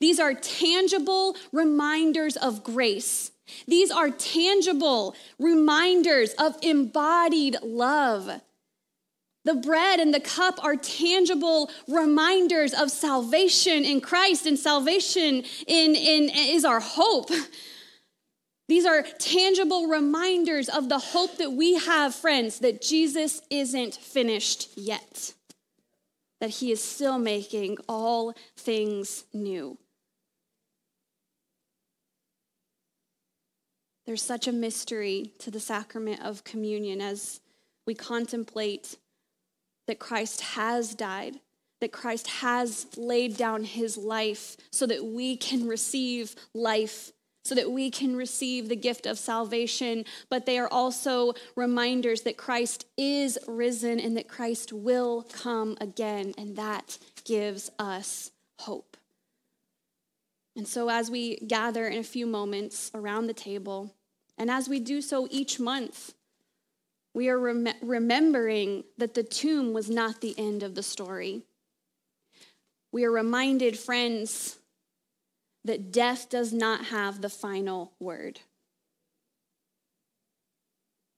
These 0.00 0.20
are 0.20 0.34
tangible 0.34 1.36
reminders 1.50 2.36
of 2.36 2.62
grace. 2.62 3.32
These 3.66 3.90
are 3.90 4.10
tangible 4.10 5.14
reminders 5.38 6.34
of 6.34 6.56
embodied 6.62 7.56
love. 7.62 8.30
The 9.44 9.54
bread 9.54 10.00
and 10.00 10.12
the 10.12 10.20
cup 10.20 10.62
are 10.62 10.76
tangible 10.76 11.70
reminders 11.86 12.72
of 12.72 12.90
salvation 12.90 13.84
in 13.84 14.00
Christ, 14.00 14.46
and 14.46 14.58
salvation 14.58 15.44
in, 15.66 15.94
in, 15.94 16.30
is 16.30 16.64
our 16.64 16.80
hope. 16.80 17.30
These 18.66 18.86
are 18.86 19.02
tangible 19.18 19.88
reminders 19.88 20.68
of 20.68 20.88
the 20.88 20.98
hope 20.98 21.36
that 21.36 21.52
we 21.52 21.74
have, 21.74 22.14
friends, 22.14 22.60
that 22.60 22.80
Jesus 22.80 23.42
isn't 23.50 23.94
finished 23.94 24.70
yet, 24.74 25.34
that 26.40 26.50
he 26.50 26.72
is 26.72 26.82
still 26.82 27.18
making 27.18 27.76
all 27.88 28.34
things 28.56 29.24
new. 29.34 29.76
There's 34.06 34.22
such 34.22 34.46
a 34.46 34.52
mystery 34.52 35.32
to 35.38 35.50
the 35.50 35.60
sacrament 35.60 36.22
of 36.22 36.44
communion 36.44 37.00
as 37.00 37.40
we 37.86 37.94
contemplate 37.94 38.96
that 39.86 39.98
Christ 39.98 40.40
has 40.40 40.94
died, 40.94 41.40
that 41.80 41.92
Christ 41.92 42.28
has 42.28 42.86
laid 42.96 43.36
down 43.36 43.64
his 43.64 43.96
life 43.96 44.56
so 44.70 44.86
that 44.86 45.04
we 45.04 45.36
can 45.36 45.66
receive 45.66 46.34
life 46.54 47.12
so 47.44 47.54
that 47.54 47.70
we 47.70 47.90
can 47.90 48.16
receive 48.16 48.68
the 48.68 48.76
gift 48.76 49.04
of 49.06 49.18
salvation, 49.18 50.04
but 50.30 50.46
they 50.46 50.58
are 50.58 50.68
also 50.68 51.34
reminders 51.56 52.22
that 52.22 52.38
Christ 52.38 52.86
is 52.96 53.38
risen 53.46 54.00
and 54.00 54.16
that 54.16 54.28
Christ 54.28 54.72
will 54.72 55.26
come 55.30 55.76
again, 55.80 56.32
and 56.38 56.56
that 56.56 56.98
gives 57.24 57.70
us 57.78 58.30
hope. 58.60 58.96
And 60.56 60.66
so, 60.66 60.88
as 60.88 61.10
we 61.10 61.36
gather 61.36 61.86
in 61.86 61.98
a 61.98 62.04
few 62.04 62.26
moments 62.26 62.90
around 62.94 63.26
the 63.26 63.34
table, 63.34 63.94
and 64.38 64.50
as 64.50 64.68
we 64.68 64.80
do 64.80 65.02
so 65.02 65.28
each 65.30 65.60
month, 65.60 66.14
we 67.12 67.28
are 67.28 67.38
rem- 67.38 67.68
remembering 67.82 68.84
that 68.96 69.14
the 69.14 69.22
tomb 69.22 69.72
was 69.72 69.90
not 69.90 70.20
the 70.20 70.34
end 70.38 70.62
of 70.62 70.74
the 70.74 70.82
story. 70.82 71.42
We 72.90 73.04
are 73.04 73.10
reminded, 73.10 73.78
friends, 73.78 74.58
that 75.64 75.92
death 75.92 76.28
does 76.28 76.52
not 76.52 76.86
have 76.86 77.20
the 77.20 77.28
final 77.28 77.92
word. 77.98 78.40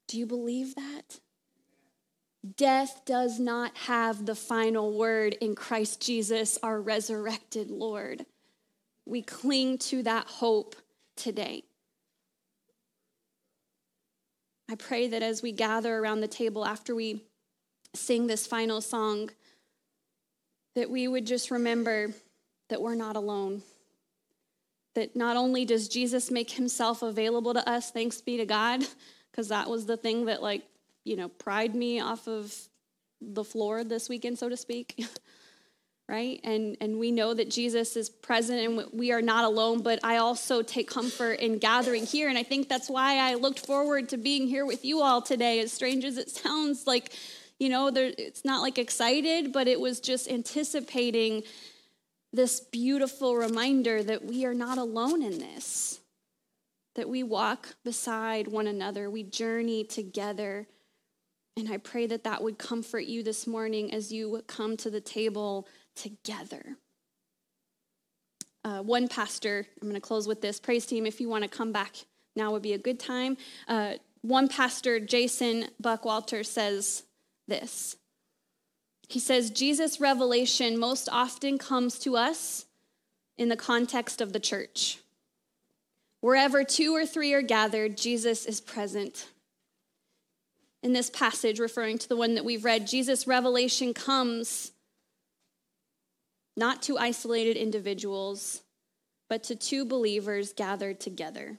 Do 0.09 0.19
you 0.19 0.27
believe 0.27 0.77
that? 0.77 1.21
Death 2.57 3.03
does 3.05 3.41
not 3.41 3.77
have 3.77 4.25
the 4.25 4.37
final 4.37 4.97
word 4.97 5.37
in 5.41 5.57
Christ 5.57 6.01
Jesus, 6.01 6.59
our 6.63 6.81
resurrected 6.81 7.71
Lord. 7.71 8.25
We 9.05 9.23
cling 9.23 9.79
to 9.79 10.05
that 10.05 10.27
hope 10.27 10.77
today. 11.17 11.65
I 14.71 14.77
pray 14.77 15.09
that 15.09 15.23
as 15.23 15.43
we 15.43 15.51
gather 15.51 15.97
around 15.99 16.21
the 16.21 16.29
table 16.29 16.65
after 16.65 16.95
we 16.95 17.25
sing 17.95 18.29
this 18.29 18.47
final 18.47 18.81
song, 18.81 19.31
that 20.77 20.91
we 20.91 21.09
would 21.09 21.27
just 21.27 21.51
remember 21.51 22.13
that 22.69 22.81
we're 22.81 22.95
not 22.95 23.17
alone 23.17 23.63
that 24.97 25.15
not 25.15 25.37
only 25.37 25.65
does 25.65 25.89
Jesus 25.89 26.31
make 26.31 26.51
himself 26.51 27.03
available 27.03 27.55
to 27.55 27.67
us, 27.69 27.91
thanks 27.91 28.21
be 28.21 28.37
to 28.39 28.47
God, 28.47 28.85
because 29.31 29.49
that 29.49 29.71
was 29.71 29.87
the 29.87 29.97
thing 29.97 30.25
that, 30.25 30.43
like, 30.43 30.63
you 31.05 31.17
know, 31.17 31.29
pried 31.29 31.75
me 31.75 32.01
off 32.01 32.27
of 32.27 32.53
the 33.21 33.45
floor 33.45 33.85
this 33.85 34.09
weekend, 34.09 34.39
so 34.39 34.49
to 34.49 34.57
speak. 34.57 35.07
right? 36.09 36.41
And 36.45 36.77
and 36.81 36.99
we 36.99 37.11
know 37.11 37.35
that 37.35 37.51
Jesus 37.51 37.97
is 37.97 38.09
present 38.09 38.61
and 38.61 38.91
we 38.93 39.11
are 39.13 39.23
not 39.23 39.45
alone, 39.45 39.83
but 39.83 39.99
I 40.05 40.19
also 40.19 40.63
take 40.63 40.89
comfort 40.89 41.41
in 41.41 41.59
gathering 41.59 42.07
here 42.07 42.29
and 42.29 42.39
I 42.39 42.45
think 42.45 42.69
that's 42.69 42.89
why 42.89 43.19
I 43.19 43.35
looked 43.35 43.67
forward 43.67 44.09
to 44.11 44.17
being 44.17 44.47
here 44.47 44.65
with 44.65 44.85
you 44.85 45.01
all 45.01 45.21
today 45.21 45.59
as 45.61 45.73
strange 45.73 46.05
as 46.05 46.17
it 46.17 46.31
sounds 46.31 46.87
like 46.87 47.13
you 47.59 47.71
know, 47.71 47.91
there, 47.91 48.13
it's 48.19 48.45
not 48.45 48.61
like 48.61 48.77
excited, 48.77 49.51
but 49.51 49.67
it 49.67 49.81
was 49.81 49.99
just 50.01 50.29
anticipating 50.29 51.43
this 52.37 52.61
beautiful 52.61 53.37
reminder 53.37 54.03
that 54.03 54.25
we 54.25 54.45
are 54.45 54.55
not 54.55 54.79
alone 54.79 55.23
in 55.23 55.39
this, 55.39 56.01
that 56.95 57.09
we 57.09 57.23
walk 57.23 57.75
beside 57.85 58.47
one 58.47 58.67
another, 58.67 59.11
we 59.11 59.23
journey 59.23 59.85
together. 59.85 60.67
And 61.57 61.71
I 61.71 61.79
pray 61.79 62.07
that 62.07 62.25
that 62.25 62.43
would 62.43 62.59
comfort 62.59 63.07
you 63.07 63.23
this 63.23 63.47
morning 63.47 63.93
as 63.93 64.13
you 64.13 64.43
come 64.47 64.77
to 64.79 64.91
the 64.91 65.01
table 65.01 65.67
together. 65.95 66.77
Uh, 68.63 68.83
one 68.83 69.09
pastor, 69.09 69.67
I'm 69.81 69.89
going 69.89 69.95
to 69.95 70.01
close 70.01 70.29
with 70.29 70.43
this. 70.43 70.61
Praise 70.61 70.87
team, 70.87 71.07
if 71.07 71.21
you 71.21 71.29
want 71.29 71.45
to 71.45 71.49
come 71.49 71.73
back 71.73 71.97
now 72.37 72.53
would 72.53 72.63
be 72.63 72.75
a 72.75 72.79
good 72.79 73.01
time. 73.01 73.37
Uh, 73.67 73.95
one 74.21 74.49
pastor, 74.49 75.01
Jason 75.01 75.67
Buckwalter, 75.83 76.45
says 76.45 77.05
this. 77.49 77.97
He 79.09 79.19
says, 79.19 79.51
Jesus' 79.51 80.01
revelation 80.01 80.79
most 80.79 81.09
often 81.11 81.59
comes 81.59 81.99
to 82.01 82.17
us 82.17 82.67
in 83.39 83.49
the 83.49 83.57
context 83.57 84.21
of 84.21 84.33
the 84.33 84.41
church. 84.41 84.99
Wherever 86.21 86.65
two 86.65 86.95
or 86.95 87.07
three 87.07 87.33
are 87.33 87.43
gathered, 87.43 87.97
Jesus 87.97 88.47
is 88.47 88.61
present. 88.61 89.29
In 90.83 90.93
this 90.93 91.11
passage, 91.11 91.61
referring 91.61 91.99
to 91.99 92.09
the 92.09 92.17
one 92.17 92.35
that 92.35 92.45
we've 92.45 92.65
read, 92.65 92.87
Jesus' 92.87 93.27
revelation 93.27 93.95
comes 93.95 94.73
not 96.57 96.83
to 96.83 96.99
isolated 96.99 97.57
individuals, 97.57 98.63
but 99.29 99.45
to 99.45 99.55
two 99.55 99.85
believers 99.85 100.53
gathered 100.53 100.99
together. 100.99 101.59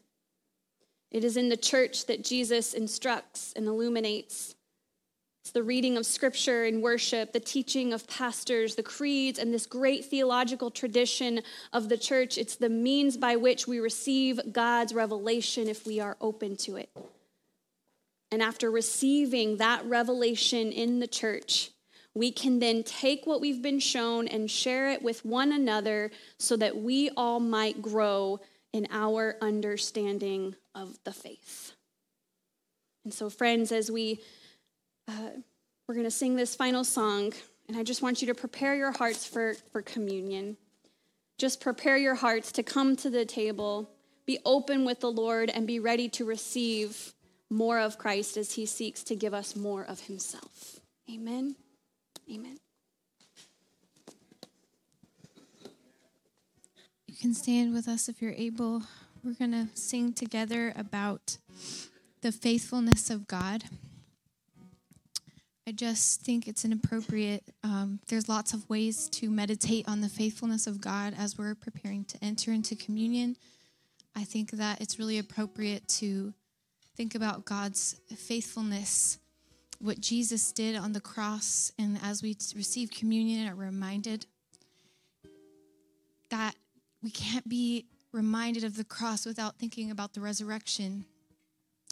It 1.11 1.23
is 1.23 1.37
in 1.37 1.49
the 1.49 1.57
church 1.57 2.07
that 2.07 2.23
Jesus 2.23 2.73
instructs 2.73 3.53
and 3.55 3.67
illuminates. 3.67 4.55
It's 5.47 5.53
the 5.53 5.63
reading 5.63 5.95
of 5.95 6.05
scripture 6.05 6.65
and 6.65 6.83
worship, 6.83 7.31
the 7.31 7.39
teaching 7.39 7.93
of 7.93 8.05
pastors, 8.05 8.75
the 8.75 8.83
creeds, 8.83 9.39
and 9.39 9.53
this 9.53 9.65
great 9.65 10.03
theological 10.03 10.69
tradition 10.69 11.39
of 11.71 11.87
the 11.87 11.95
church. 11.95 12.37
It's 12.37 12.57
the 12.57 12.67
means 12.67 13.15
by 13.15 13.37
which 13.37 13.65
we 13.65 13.79
receive 13.79 14.41
God's 14.51 14.93
revelation 14.93 15.69
if 15.69 15.87
we 15.87 16.01
are 16.01 16.17
open 16.19 16.57
to 16.57 16.75
it. 16.75 16.89
And 18.29 18.41
after 18.41 18.69
receiving 18.69 19.55
that 19.55 19.85
revelation 19.85 20.73
in 20.73 20.99
the 20.99 21.07
church, 21.07 21.71
we 22.13 22.29
can 22.29 22.59
then 22.59 22.83
take 22.83 23.25
what 23.25 23.39
we've 23.39 23.61
been 23.61 23.79
shown 23.79 24.27
and 24.27 24.51
share 24.51 24.91
it 24.91 25.01
with 25.01 25.23
one 25.23 25.53
another 25.53 26.11
so 26.37 26.57
that 26.57 26.75
we 26.75 27.09
all 27.15 27.39
might 27.39 27.81
grow 27.81 28.41
in 28.73 28.85
our 28.91 29.37
understanding 29.41 30.55
of 30.75 30.99
the 31.05 31.13
faith. 31.13 31.71
And 33.05 33.13
so, 33.13 33.29
friends, 33.29 33.71
as 33.71 33.89
we 33.89 34.19
uh, 35.07 35.29
we're 35.87 35.95
going 35.95 36.05
to 36.05 36.11
sing 36.11 36.35
this 36.35 36.55
final 36.55 36.83
song, 36.83 37.33
and 37.67 37.77
I 37.77 37.83
just 37.83 38.01
want 38.01 38.21
you 38.21 38.27
to 38.27 38.35
prepare 38.35 38.75
your 38.75 38.91
hearts 38.91 39.25
for, 39.25 39.55
for 39.71 39.81
communion. 39.81 40.57
Just 41.37 41.61
prepare 41.61 41.97
your 41.97 42.15
hearts 42.15 42.51
to 42.53 42.63
come 42.63 42.95
to 42.97 43.09
the 43.09 43.25
table, 43.25 43.89
be 44.25 44.39
open 44.45 44.85
with 44.85 44.99
the 44.99 45.11
Lord, 45.11 45.49
and 45.49 45.65
be 45.67 45.79
ready 45.79 46.09
to 46.09 46.25
receive 46.25 47.13
more 47.49 47.79
of 47.79 47.97
Christ 47.97 48.35
as 48.37 48.53
he 48.53 48.65
seeks 48.65 49.03
to 49.03 49.15
give 49.15 49.33
us 49.33 49.55
more 49.55 49.83
of 49.83 50.01
himself. 50.01 50.79
Amen. 51.09 51.55
Amen. 52.29 52.57
You 57.07 57.15
can 57.21 57.33
stand 57.33 57.73
with 57.73 57.87
us 57.87 58.09
if 58.09 58.21
you're 58.21 58.33
able. 58.33 58.83
We're 59.23 59.33
going 59.33 59.51
to 59.51 59.69
sing 59.73 60.13
together 60.13 60.73
about 60.75 61.37
the 62.21 62.31
faithfulness 62.31 63.09
of 63.09 63.27
God. 63.27 63.63
I 65.67 65.71
just 65.73 66.21
think 66.21 66.47
it's 66.47 66.63
an 66.63 66.71
appropriate, 66.71 67.43
um, 67.61 67.99
there's 68.07 68.29
lots 68.29 68.53
of 68.53 68.69
ways 68.69 69.09
to 69.09 69.29
meditate 69.29 69.85
on 69.87 69.99
the 69.99 70.07
faithfulness 70.07 70.65
of 70.65 70.79
God 70.79 71.13
as 71.17 71.37
we're 71.37 71.55
preparing 71.55 72.05
to 72.05 72.17
enter 72.23 72.53
into 72.53 72.73
communion. 72.73 73.35
I 74.15 74.23
think 74.23 74.51
that 74.51 74.79
it's 74.79 74.97
really 74.97 75.19
appropriate 75.19 75.85
to 75.99 76.33
think 76.95 77.15
about 77.15 77.43
God's 77.43 77.99
faithfulness 78.15 79.19
what 79.79 79.99
Jesus 79.99 80.51
did 80.51 80.75
on 80.75 80.93
the 80.93 81.01
cross, 81.01 81.71
and 81.77 81.99
as 82.03 82.23
we 82.23 82.35
receive 82.55 82.89
communion, 82.89 83.47
are 83.47 83.55
reminded 83.55 84.25
that 86.29 86.55
we 87.03 87.11
can't 87.11 87.47
be 87.47 87.85
reminded 88.11 88.63
of 88.63 88.75
the 88.75 88.83
cross 88.83 89.25
without 89.25 89.59
thinking 89.59 89.91
about 89.91 90.13
the 90.13 90.21
resurrection 90.21 91.05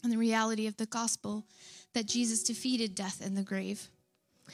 and 0.03 0.11
the 0.11 0.17
reality 0.17 0.67
of 0.67 0.77
the 0.77 0.85
gospel 0.85 1.45
that 1.93 2.05
Jesus 2.05 2.43
defeated 2.43 2.95
death 2.95 3.25
and 3.25 3.35
the 3.35 3.43
grave. 3.43 3.89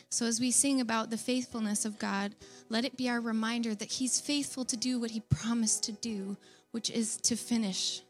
So, 0.09 0.25
as 0.25 0.39
we 0.39 0.51
sing 0.51 0.79
about 0.79 1.09
the 1.09 1.17
faithfulness 1.17 1.83
of 1.83 1.99
God, 1.99 2.35
let 2.69 2.85
it 2.85 2.95
be 2.95 3.09
our 3.09 3.19
reminder 3.19 3.75
that 3.75 3.91
He's 3.93 4.21
faithful 4.21 4.63
to 4.65 4.77
do 4.77 4.99
what 4.99 5.11
He 5.11 5.19
promised 5.19 5.83
to 5.83 5.91
do, 5.91 6.37
which 6.71 6.89
is 6.89 7.17
to 7.17 7.35
finish 7.35 8.01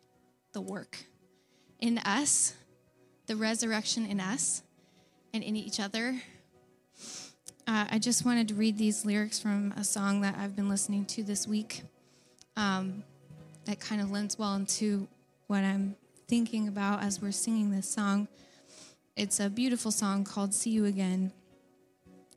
the 0.54 0.62
work 0.62 1.06
in 1.80 1.98
us, 2.00 2.54
the 3.26 3.36
resurrection 3.36 4.06
in 4.06 4.20
us, 4.20 4.62
and 5.34 5.44
in 5.44 5.56
each 5.56 5.80
other. 5.80 6.22
Uh, 7.68 7.86
I 7.90 8.00
just 8.00 8.26
wanted 8.26 8.48
to 8.50 8.54
read 8.54 8.78
these 8.78 9.06
lyrics 9.06 9.40
from 9.40 9.74
a 9.78 9.84
song 9.84 10.22
that 10.22 10.36
I've 10.38 10.56
been 10.56 10.70
listening 10.70 11.06
to 11.06 11.24
this 11.24 11.48
week 11.48 11.84
um, 12.58 13.04
that 13.66 13.80
kind 13.80 14.02
of 14.02 14.12
lends 14.12 14.38
well 14.38 14.56
into 14.56 15.08
what 15.48 15.64
I'm 15.64 15.96
thinking 16.32 16.70
about 16.70 17.04
as 17.04 17.22
we're 17.22 17.30
singing 17.30 17.72
this 17.72 17.90
song. 17.90 18.26
It's 19.18 19.42
a 19.42 19.50
beautiful 19.50 19.92
song 19.92 20.24
called 20.24 20.54
See 20.54 20.70
You 20.70 20.86
Again. 20.86 21.34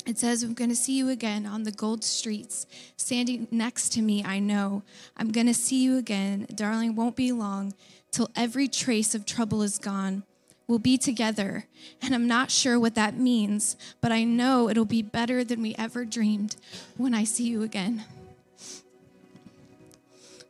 It 0.05 0.18
says, 0.18 0.42
I'm 0.42 0.53
going 0.53 0.70
to 0.70 0.74
see 0.74 0.99
you 0.99 1.11
again 1.11 1.47
on 1.47 1.62
the 1.62 1.70
gold 1.70 2.03
streets, 2.03 2.66
standing 2.97 3.47
next 3.53 3.90
to 3.90 4.03
me, 4.03 4.24
I 4.24 4.40
know. 4.40 4.82
I'm 5.16 5.30
going 5.30 5.47
to 5.47 5.55
see 5.55 5.84
you 5.84 5.97
again, 5.97 6.49
darling, 6.53 6.97
won't 6.97 7.14
be 7.14 7.30
long, 7.30 7.72
till 8.11 8.30
every 8.34 8.66
trace 8.66 9.14
of 9.14 9.26
trouble 9.26 9.62
is 9.62 9.78
gone. 9.78 10.24
We'll 10.66 10.80
be 10.80 10.99
together. 10.99 11.66
And 12.03 12.16
I'm 12.16 12.26
not 12.26 12.51
sure 12.51 12.80
what 12.80 12.97
that 12.97 13.16
means, 13.16 13.76
but 14.01 14.11
I 14.11 14.24
know 14.24 14.68
it'll 14.68 14.84
be 14.84 15.03
better 15.03 15.45
than 15.45 15.62
we 15.62 15.76
ever 15.78 16.05
dreamed 16.05 16.57
when 16.97 17.14
I 17.14 17.22
see 17.22 17.45
you 17.45 17.62
again. 17.62 18.03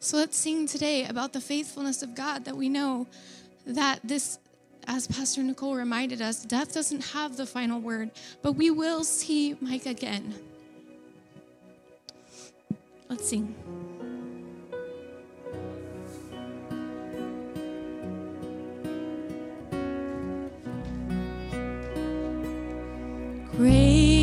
So 0.00 0.18
let's 0.18 0.36
sing 0.36 0.66
today 0.66 1.06
about 1.06 1.32
the 1.32 1.40
faithfulness 1.40 2.02
of 2.02 2.14
God 2.14 2.44
that 2.44 2.58
we 2.58 2.68
know 2.68 3.06
that 3.66 4.00
this, 4.04 4.38
as 4.86 5.06
Pastor 5.06 5.42
Nicole 5.42 5.74
reminded 5.74 6.20
us, 6.20 6.44
death 6.44 6.74
doesn't 6.74 7.04
have 7.06 7.36
the 7.36 7.46
final 7.46 7.80
word, 7.80 8.10
but 8.42 8.52
we 8.52 8.70
will 8.70 9.04
see 9.04 9.56
Mike 9.60 9.86
again. 9.86 10.34
Let's 13.08 13.28
sing. 13.28 13.54
Great 23.56 24.13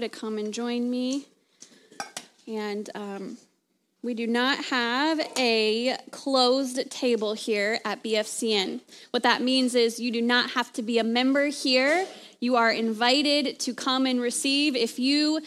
to 0.00 0.08
come 0.08 0.38
and 0.38 0.52
join 0.52 0.90
me. 0.90 1.26
And 2.46 2.88
um, 2.94 3.38
we 4.02 4.14
do 4.14 4.26
not 4.26 4.64
have 4.66 5.20
a 5.36 5.96
closed 6.10 6.90
table 6.90 7.34
here 7.34 7.78
at 7.84 8.02
BFCN. 8.02 8.80
What 9.10 9.22
that 9.22 9.42
means 9.42 9.74
is 9.74 10.00
you 10.00 10.10
do 10.10 10.22
not 10.22 10.50
have 10.50 10.72
to 10.74 10.82
be 10.82 10.98
a 10.98 11.04
member 11.04 11.46
here. 11.46 12.06
You 12.40 12.56
are 12.56 12.70
invited 12.70 13.60
to 13.60 13.74
come 13.74 14.06
and 14.06 14.20
receive. 14.20 14.74
If 14.74 14.98
you 14.98 15.42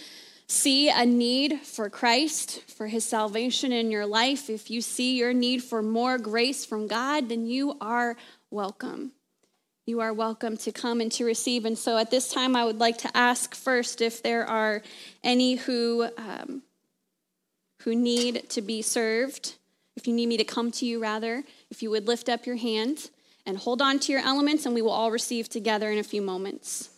see 0.48 0.90
a 0.90 1.06
need 1.06 1.62
for 1.62 1.90
Christ, 1.90 2.62
for 2.70 2.88
his 2.88 3.04
salvation 3.04 3.72
in 3.72 3.90
your 3.90 4.06
life, 4.06 4.50
if 4.50 4.70
you 4.70 4.82
see 4.82 5.18
your 5.18 5.34
need 5.34 5.64
for 5.64 5.82
more 5.82 6.18
grace 6.20 6.64
from 6.64 6.86
God, 6.88 7.30
then 7.30 7.48
you 7.48 7.76
are 7.82 8.16
welcome 8.52 9.14
you 9.86 10.00
are 10.00 10.14
welcome 10.14 10.56
to 10.56 10.72
come 10.72 11.02
and 11.02 11.12
to 11.12 11.26
receive. 11.26 11.66
And 11.66 11.78
so 11.78 11.98
at 11.98 12.10
this 12.10 12.30
time, 12.30 12.56
I 12.56 12.64
would 12.64 12.80
like 12.80 13.00
to 13.00 13.18
ask 13.18 13.54
first 13.54 14.02
if 14.02 14.24
there 14.24 14.46
are 14.46 14.82
any 15.24 15.56
who, 15.56 16.08
um, 16.18 16.64
who 17.82 17.94
need 17.94 18.50
to 18.52 18.62
be 18.62 18.82
served, 18.82 19.56
if 19.98 20.08
you 20.08 20.14
need 20.14 20.28
me 20.28 20.38
to 20.38 20.46
come 20.46 20.72
to 20.72 20.86
you, 20.86 21.02
rather, 21.02 21.44
if 21.70 21.84
you 21.84 21.90
would 21.90 22.08
lift 22.08 22.30
up 22.30 22.46
your 22.46 22.56
hand 22.56 23.10
and 23.46 23.58
hold 23.58 23.82
on 23.82 24.00
to 24.00 24.12
your 24.14 24.22
elements, 24.22 24.66
and 24.66 24.74
we 24.74 24.82
will 24.82 24.92
all 24.92 25.12
receive 25.12 25.50
together 25.50 25.92
in 25.92 25.98
a 25.98 26.04
few 26.04 26.22
moments. 26.22 26.90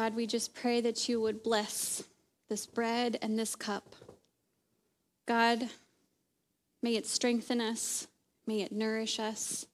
God, 0.00 0.16
we 0.16 0.26
just 0.26 0.54
pray 0.54 0.80
that 0.80 1.10
you 1.10 1.20
would 1.20 1.42
bless 1.42 2.02
this 2.48 2.64
bread 2.64 3.18
and 3.20 3.38
this 3.38 3.54
cup. 3.54 3.94
God, 5.28 5.68
may 6.82 6.94
it 6.94 7.06
strengthen 7.06 7.60
us, 7.60 8.08
may 8.46 8.62
it 8.62 8.72
nourish 8.72 9.20
us. 9.20 9.66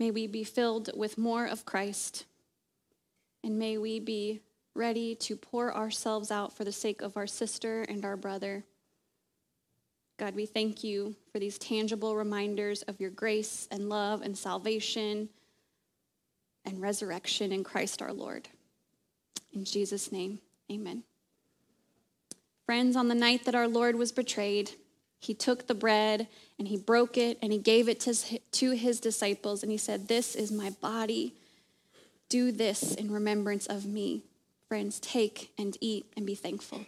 May 0.00 0.10
we 0.10 0.26
be 0.26 0.42
filled 0.42 0.88
with 0.96 1.18
more 1.18 1.44
of 1.44 1.66
Christ, 1.66 2.24
and 3.44 3.58
may 3.58 3.76
we 3.76 4.00
be 4.00 4.40
ready 4.74 5.14
to 5.16 5.36
pour 5.36 5.76
ourselves 5.76 6.30
out 6.30 6.56
for 6.56 6.64
the 6.64 6.72
sake 6.72 7.02
of 7.02 7.18
our 7.18 7.26
sister 7.26 7.82
and 7.82 8.06
our 8.06 8.16
brother. 8.16 8.64
God, 10.18 10.34
we 10.34 10.46
thank 10.46 10.82
you 10.82 11.14
for 11.30 11.38
these 11.38 11.58
tangible 11.58 12.16
reminders 12.16 12.80
of 12.84 13.02
your 13.02 13.10
grace 13.10 13.68
and 13.70 13.90
love 13.90 14.22
and 14.22 14.34
salvation 14.34 15.28
and 16.64 16.80
resurrection 16.80 17.52
in 17.52 17.62
Christ 17.62 18.00
our 18.00 18.14
Lord. 18.14 18.48
In 19.52 19.64
Jesus' 19.64 20.12
name, 20.12 20.40
amen. 20.70 21.04
Friends, 22.66 22.96
on 22.96 23.08
the 23.08 23.14
night 23.14 23.44
that 23.44 23.54
our 23.54 23.66
Lord 23.66 23.96
was 23.96 24.12
betrayed, 24.12 24.72
he 25.18 25.34
took 25.34 25.66
the 25.66 25.74
bread 25.74 26.28
and 26.58 26.68
he 26.68 26.76
broke 26.76 27.16
it 27.16 27.38
and 27.42 27.52
he 27.52 27.58
gave 27.58 27.88
it 27.88 28.00
to, 28.52 28.70
his 28.70 29.00
disciples 29.00 29.62
and 29.62 29.72
he 29.72 29.78
said, 29.78 30.08
This 30.08 30.34
is 30.34 30.52
my 30.52 30.70
body. 30.80 31.34
Do 32.28 32.52
this 32.52 32.94
in 32.94 33.10
remembrance 33.10 33.66
of 33.66 33.86
me. 33.86 34.22
Friends, 34.68 35.00
take 35.00 35.50
and 35.58 35.76
eat 35.80 36.12
and 36.16 36.26
be 36.26 36.34
thankful. 36.34 36.84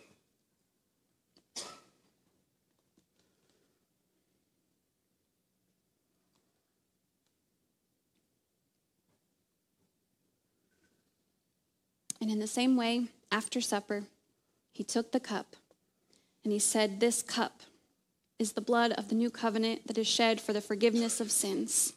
And 12.21 12.31
in 12.31 12.39
the 12.39 12.47
same 12.47 12.77
way, 12.77 13.07
after 13.33 13.61
supper, 13.61 14.05
he 14.73 14.85
took 14.85 15.13
the 15.13 15.21
cup 15.21 15.57
and 16.45 16.53
he 16.53 16.59
said, 16.59 17.01
This 17.01 17.23
cup 17.23 17.63
is 18.39 18.53
the 18.53 18.61
blood 18.61 18.93
of 18.93 19.09
the 19.09 19.15
new 19.15 19.31
covenant 19.31 19.87
that 19.87 19.99
is 19.99 20.07
shed 20.07 20.41
for 20.41 20.53
the 20.53 20.61
forgiveness 20.61 21.21
of 21.21 21.31
sins. 21.31 21.95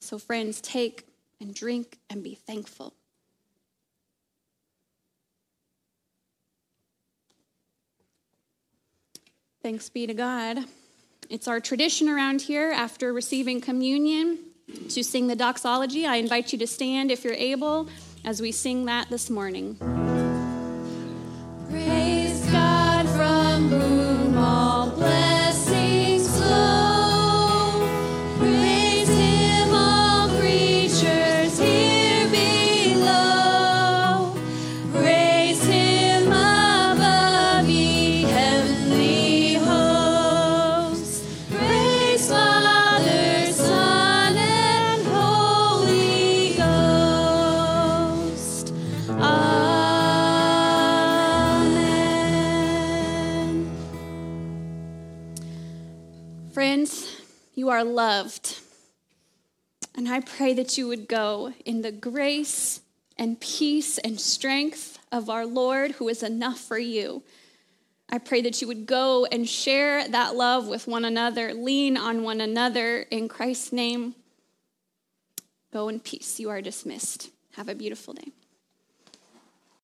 So, 0.00 0.18
friends, 0.18 0.60
take 0.60 1.06
and 1.40 1.54
drink 1.54 1.98
and 2.08 2.22
be 2.22 2.34
thankful. 2.34 2.94
Thanks 9.62 9.88
be 9.88 10.06
to 10.06 10.14
God. 10.14 10.60
It's 11.28 11.48
our 11.48 11.60
tradition 11.60 12.08
around 12.08 12.42
here 12.42 12.70
after 12.70 13.12
receiving 13.12 13.60
communion 13.60 14.38
to 14.90 15.02
sing 15.02 15.26
the 15.26 15.36
doxology. 15.36 16.06
I 16.06 16.16
invite 16.16 16.52
you 16.52 16.58
to 16.60 16.66
stand 16.66 17.10
if 17.10 17.24
you're 17.24 17.34
able 17.34 17.88
as 18.28 18.42
we 18.42 18.52
sing 18.52 18.84
that 18.84 19.08
this 19.08 19.30
morning. 19.30 19.74
Are 57.78 57.84
loved. 57.84 58.58
And 59.94 60.08
I 60.08 60.18
pray 60.18 60.52
that 60.54 60.76
you 60.76 60.88
would 60.88 61.06
go 61.06 61.52
in 61.64 61.82
the 61.82 61.92
grace 61.92 62.80
and 63.16 63.38
peace 63.40 63.98
and 63.98 64.18
strength 64.18 64.98
of 65.12 65.30
our 65.30 65.46
Lord, 65.46 65.92
who 65.92 66.08
is 66.08 66.24
enough 66.24 66.58
for 66.58 66.78
you. 66.78 67.22
I 68.10 68.18
pray 68.18 68.40
that 68.42 68.60
you 68.60 68.66
would 68.66 68.86
go 68.86 69.26
and 69.26 69.48
share 69.48 70.08
that 70.08 70.34
love 70.34 70.66
with 70.66 70.88
one 70.88 71.04
another, 71.04 71.54
lean 71.54 71.96
on 71.96 72.24
one 72.24 72.40
another 72.40 73.02
in 73.12 73.28
Christ's 73.28 73.72
name. 73.72 74.16
Go 75.72 75.88
in 75.88 76.00
peace. 76.00 76.40
You 76.40 76.50
are 76.50 76.60
dismissed. 76.60 77.30
Have 77.54 77.68
a 77.68 77.76
beautiful 77.76 78.14
day. 78.14 78.32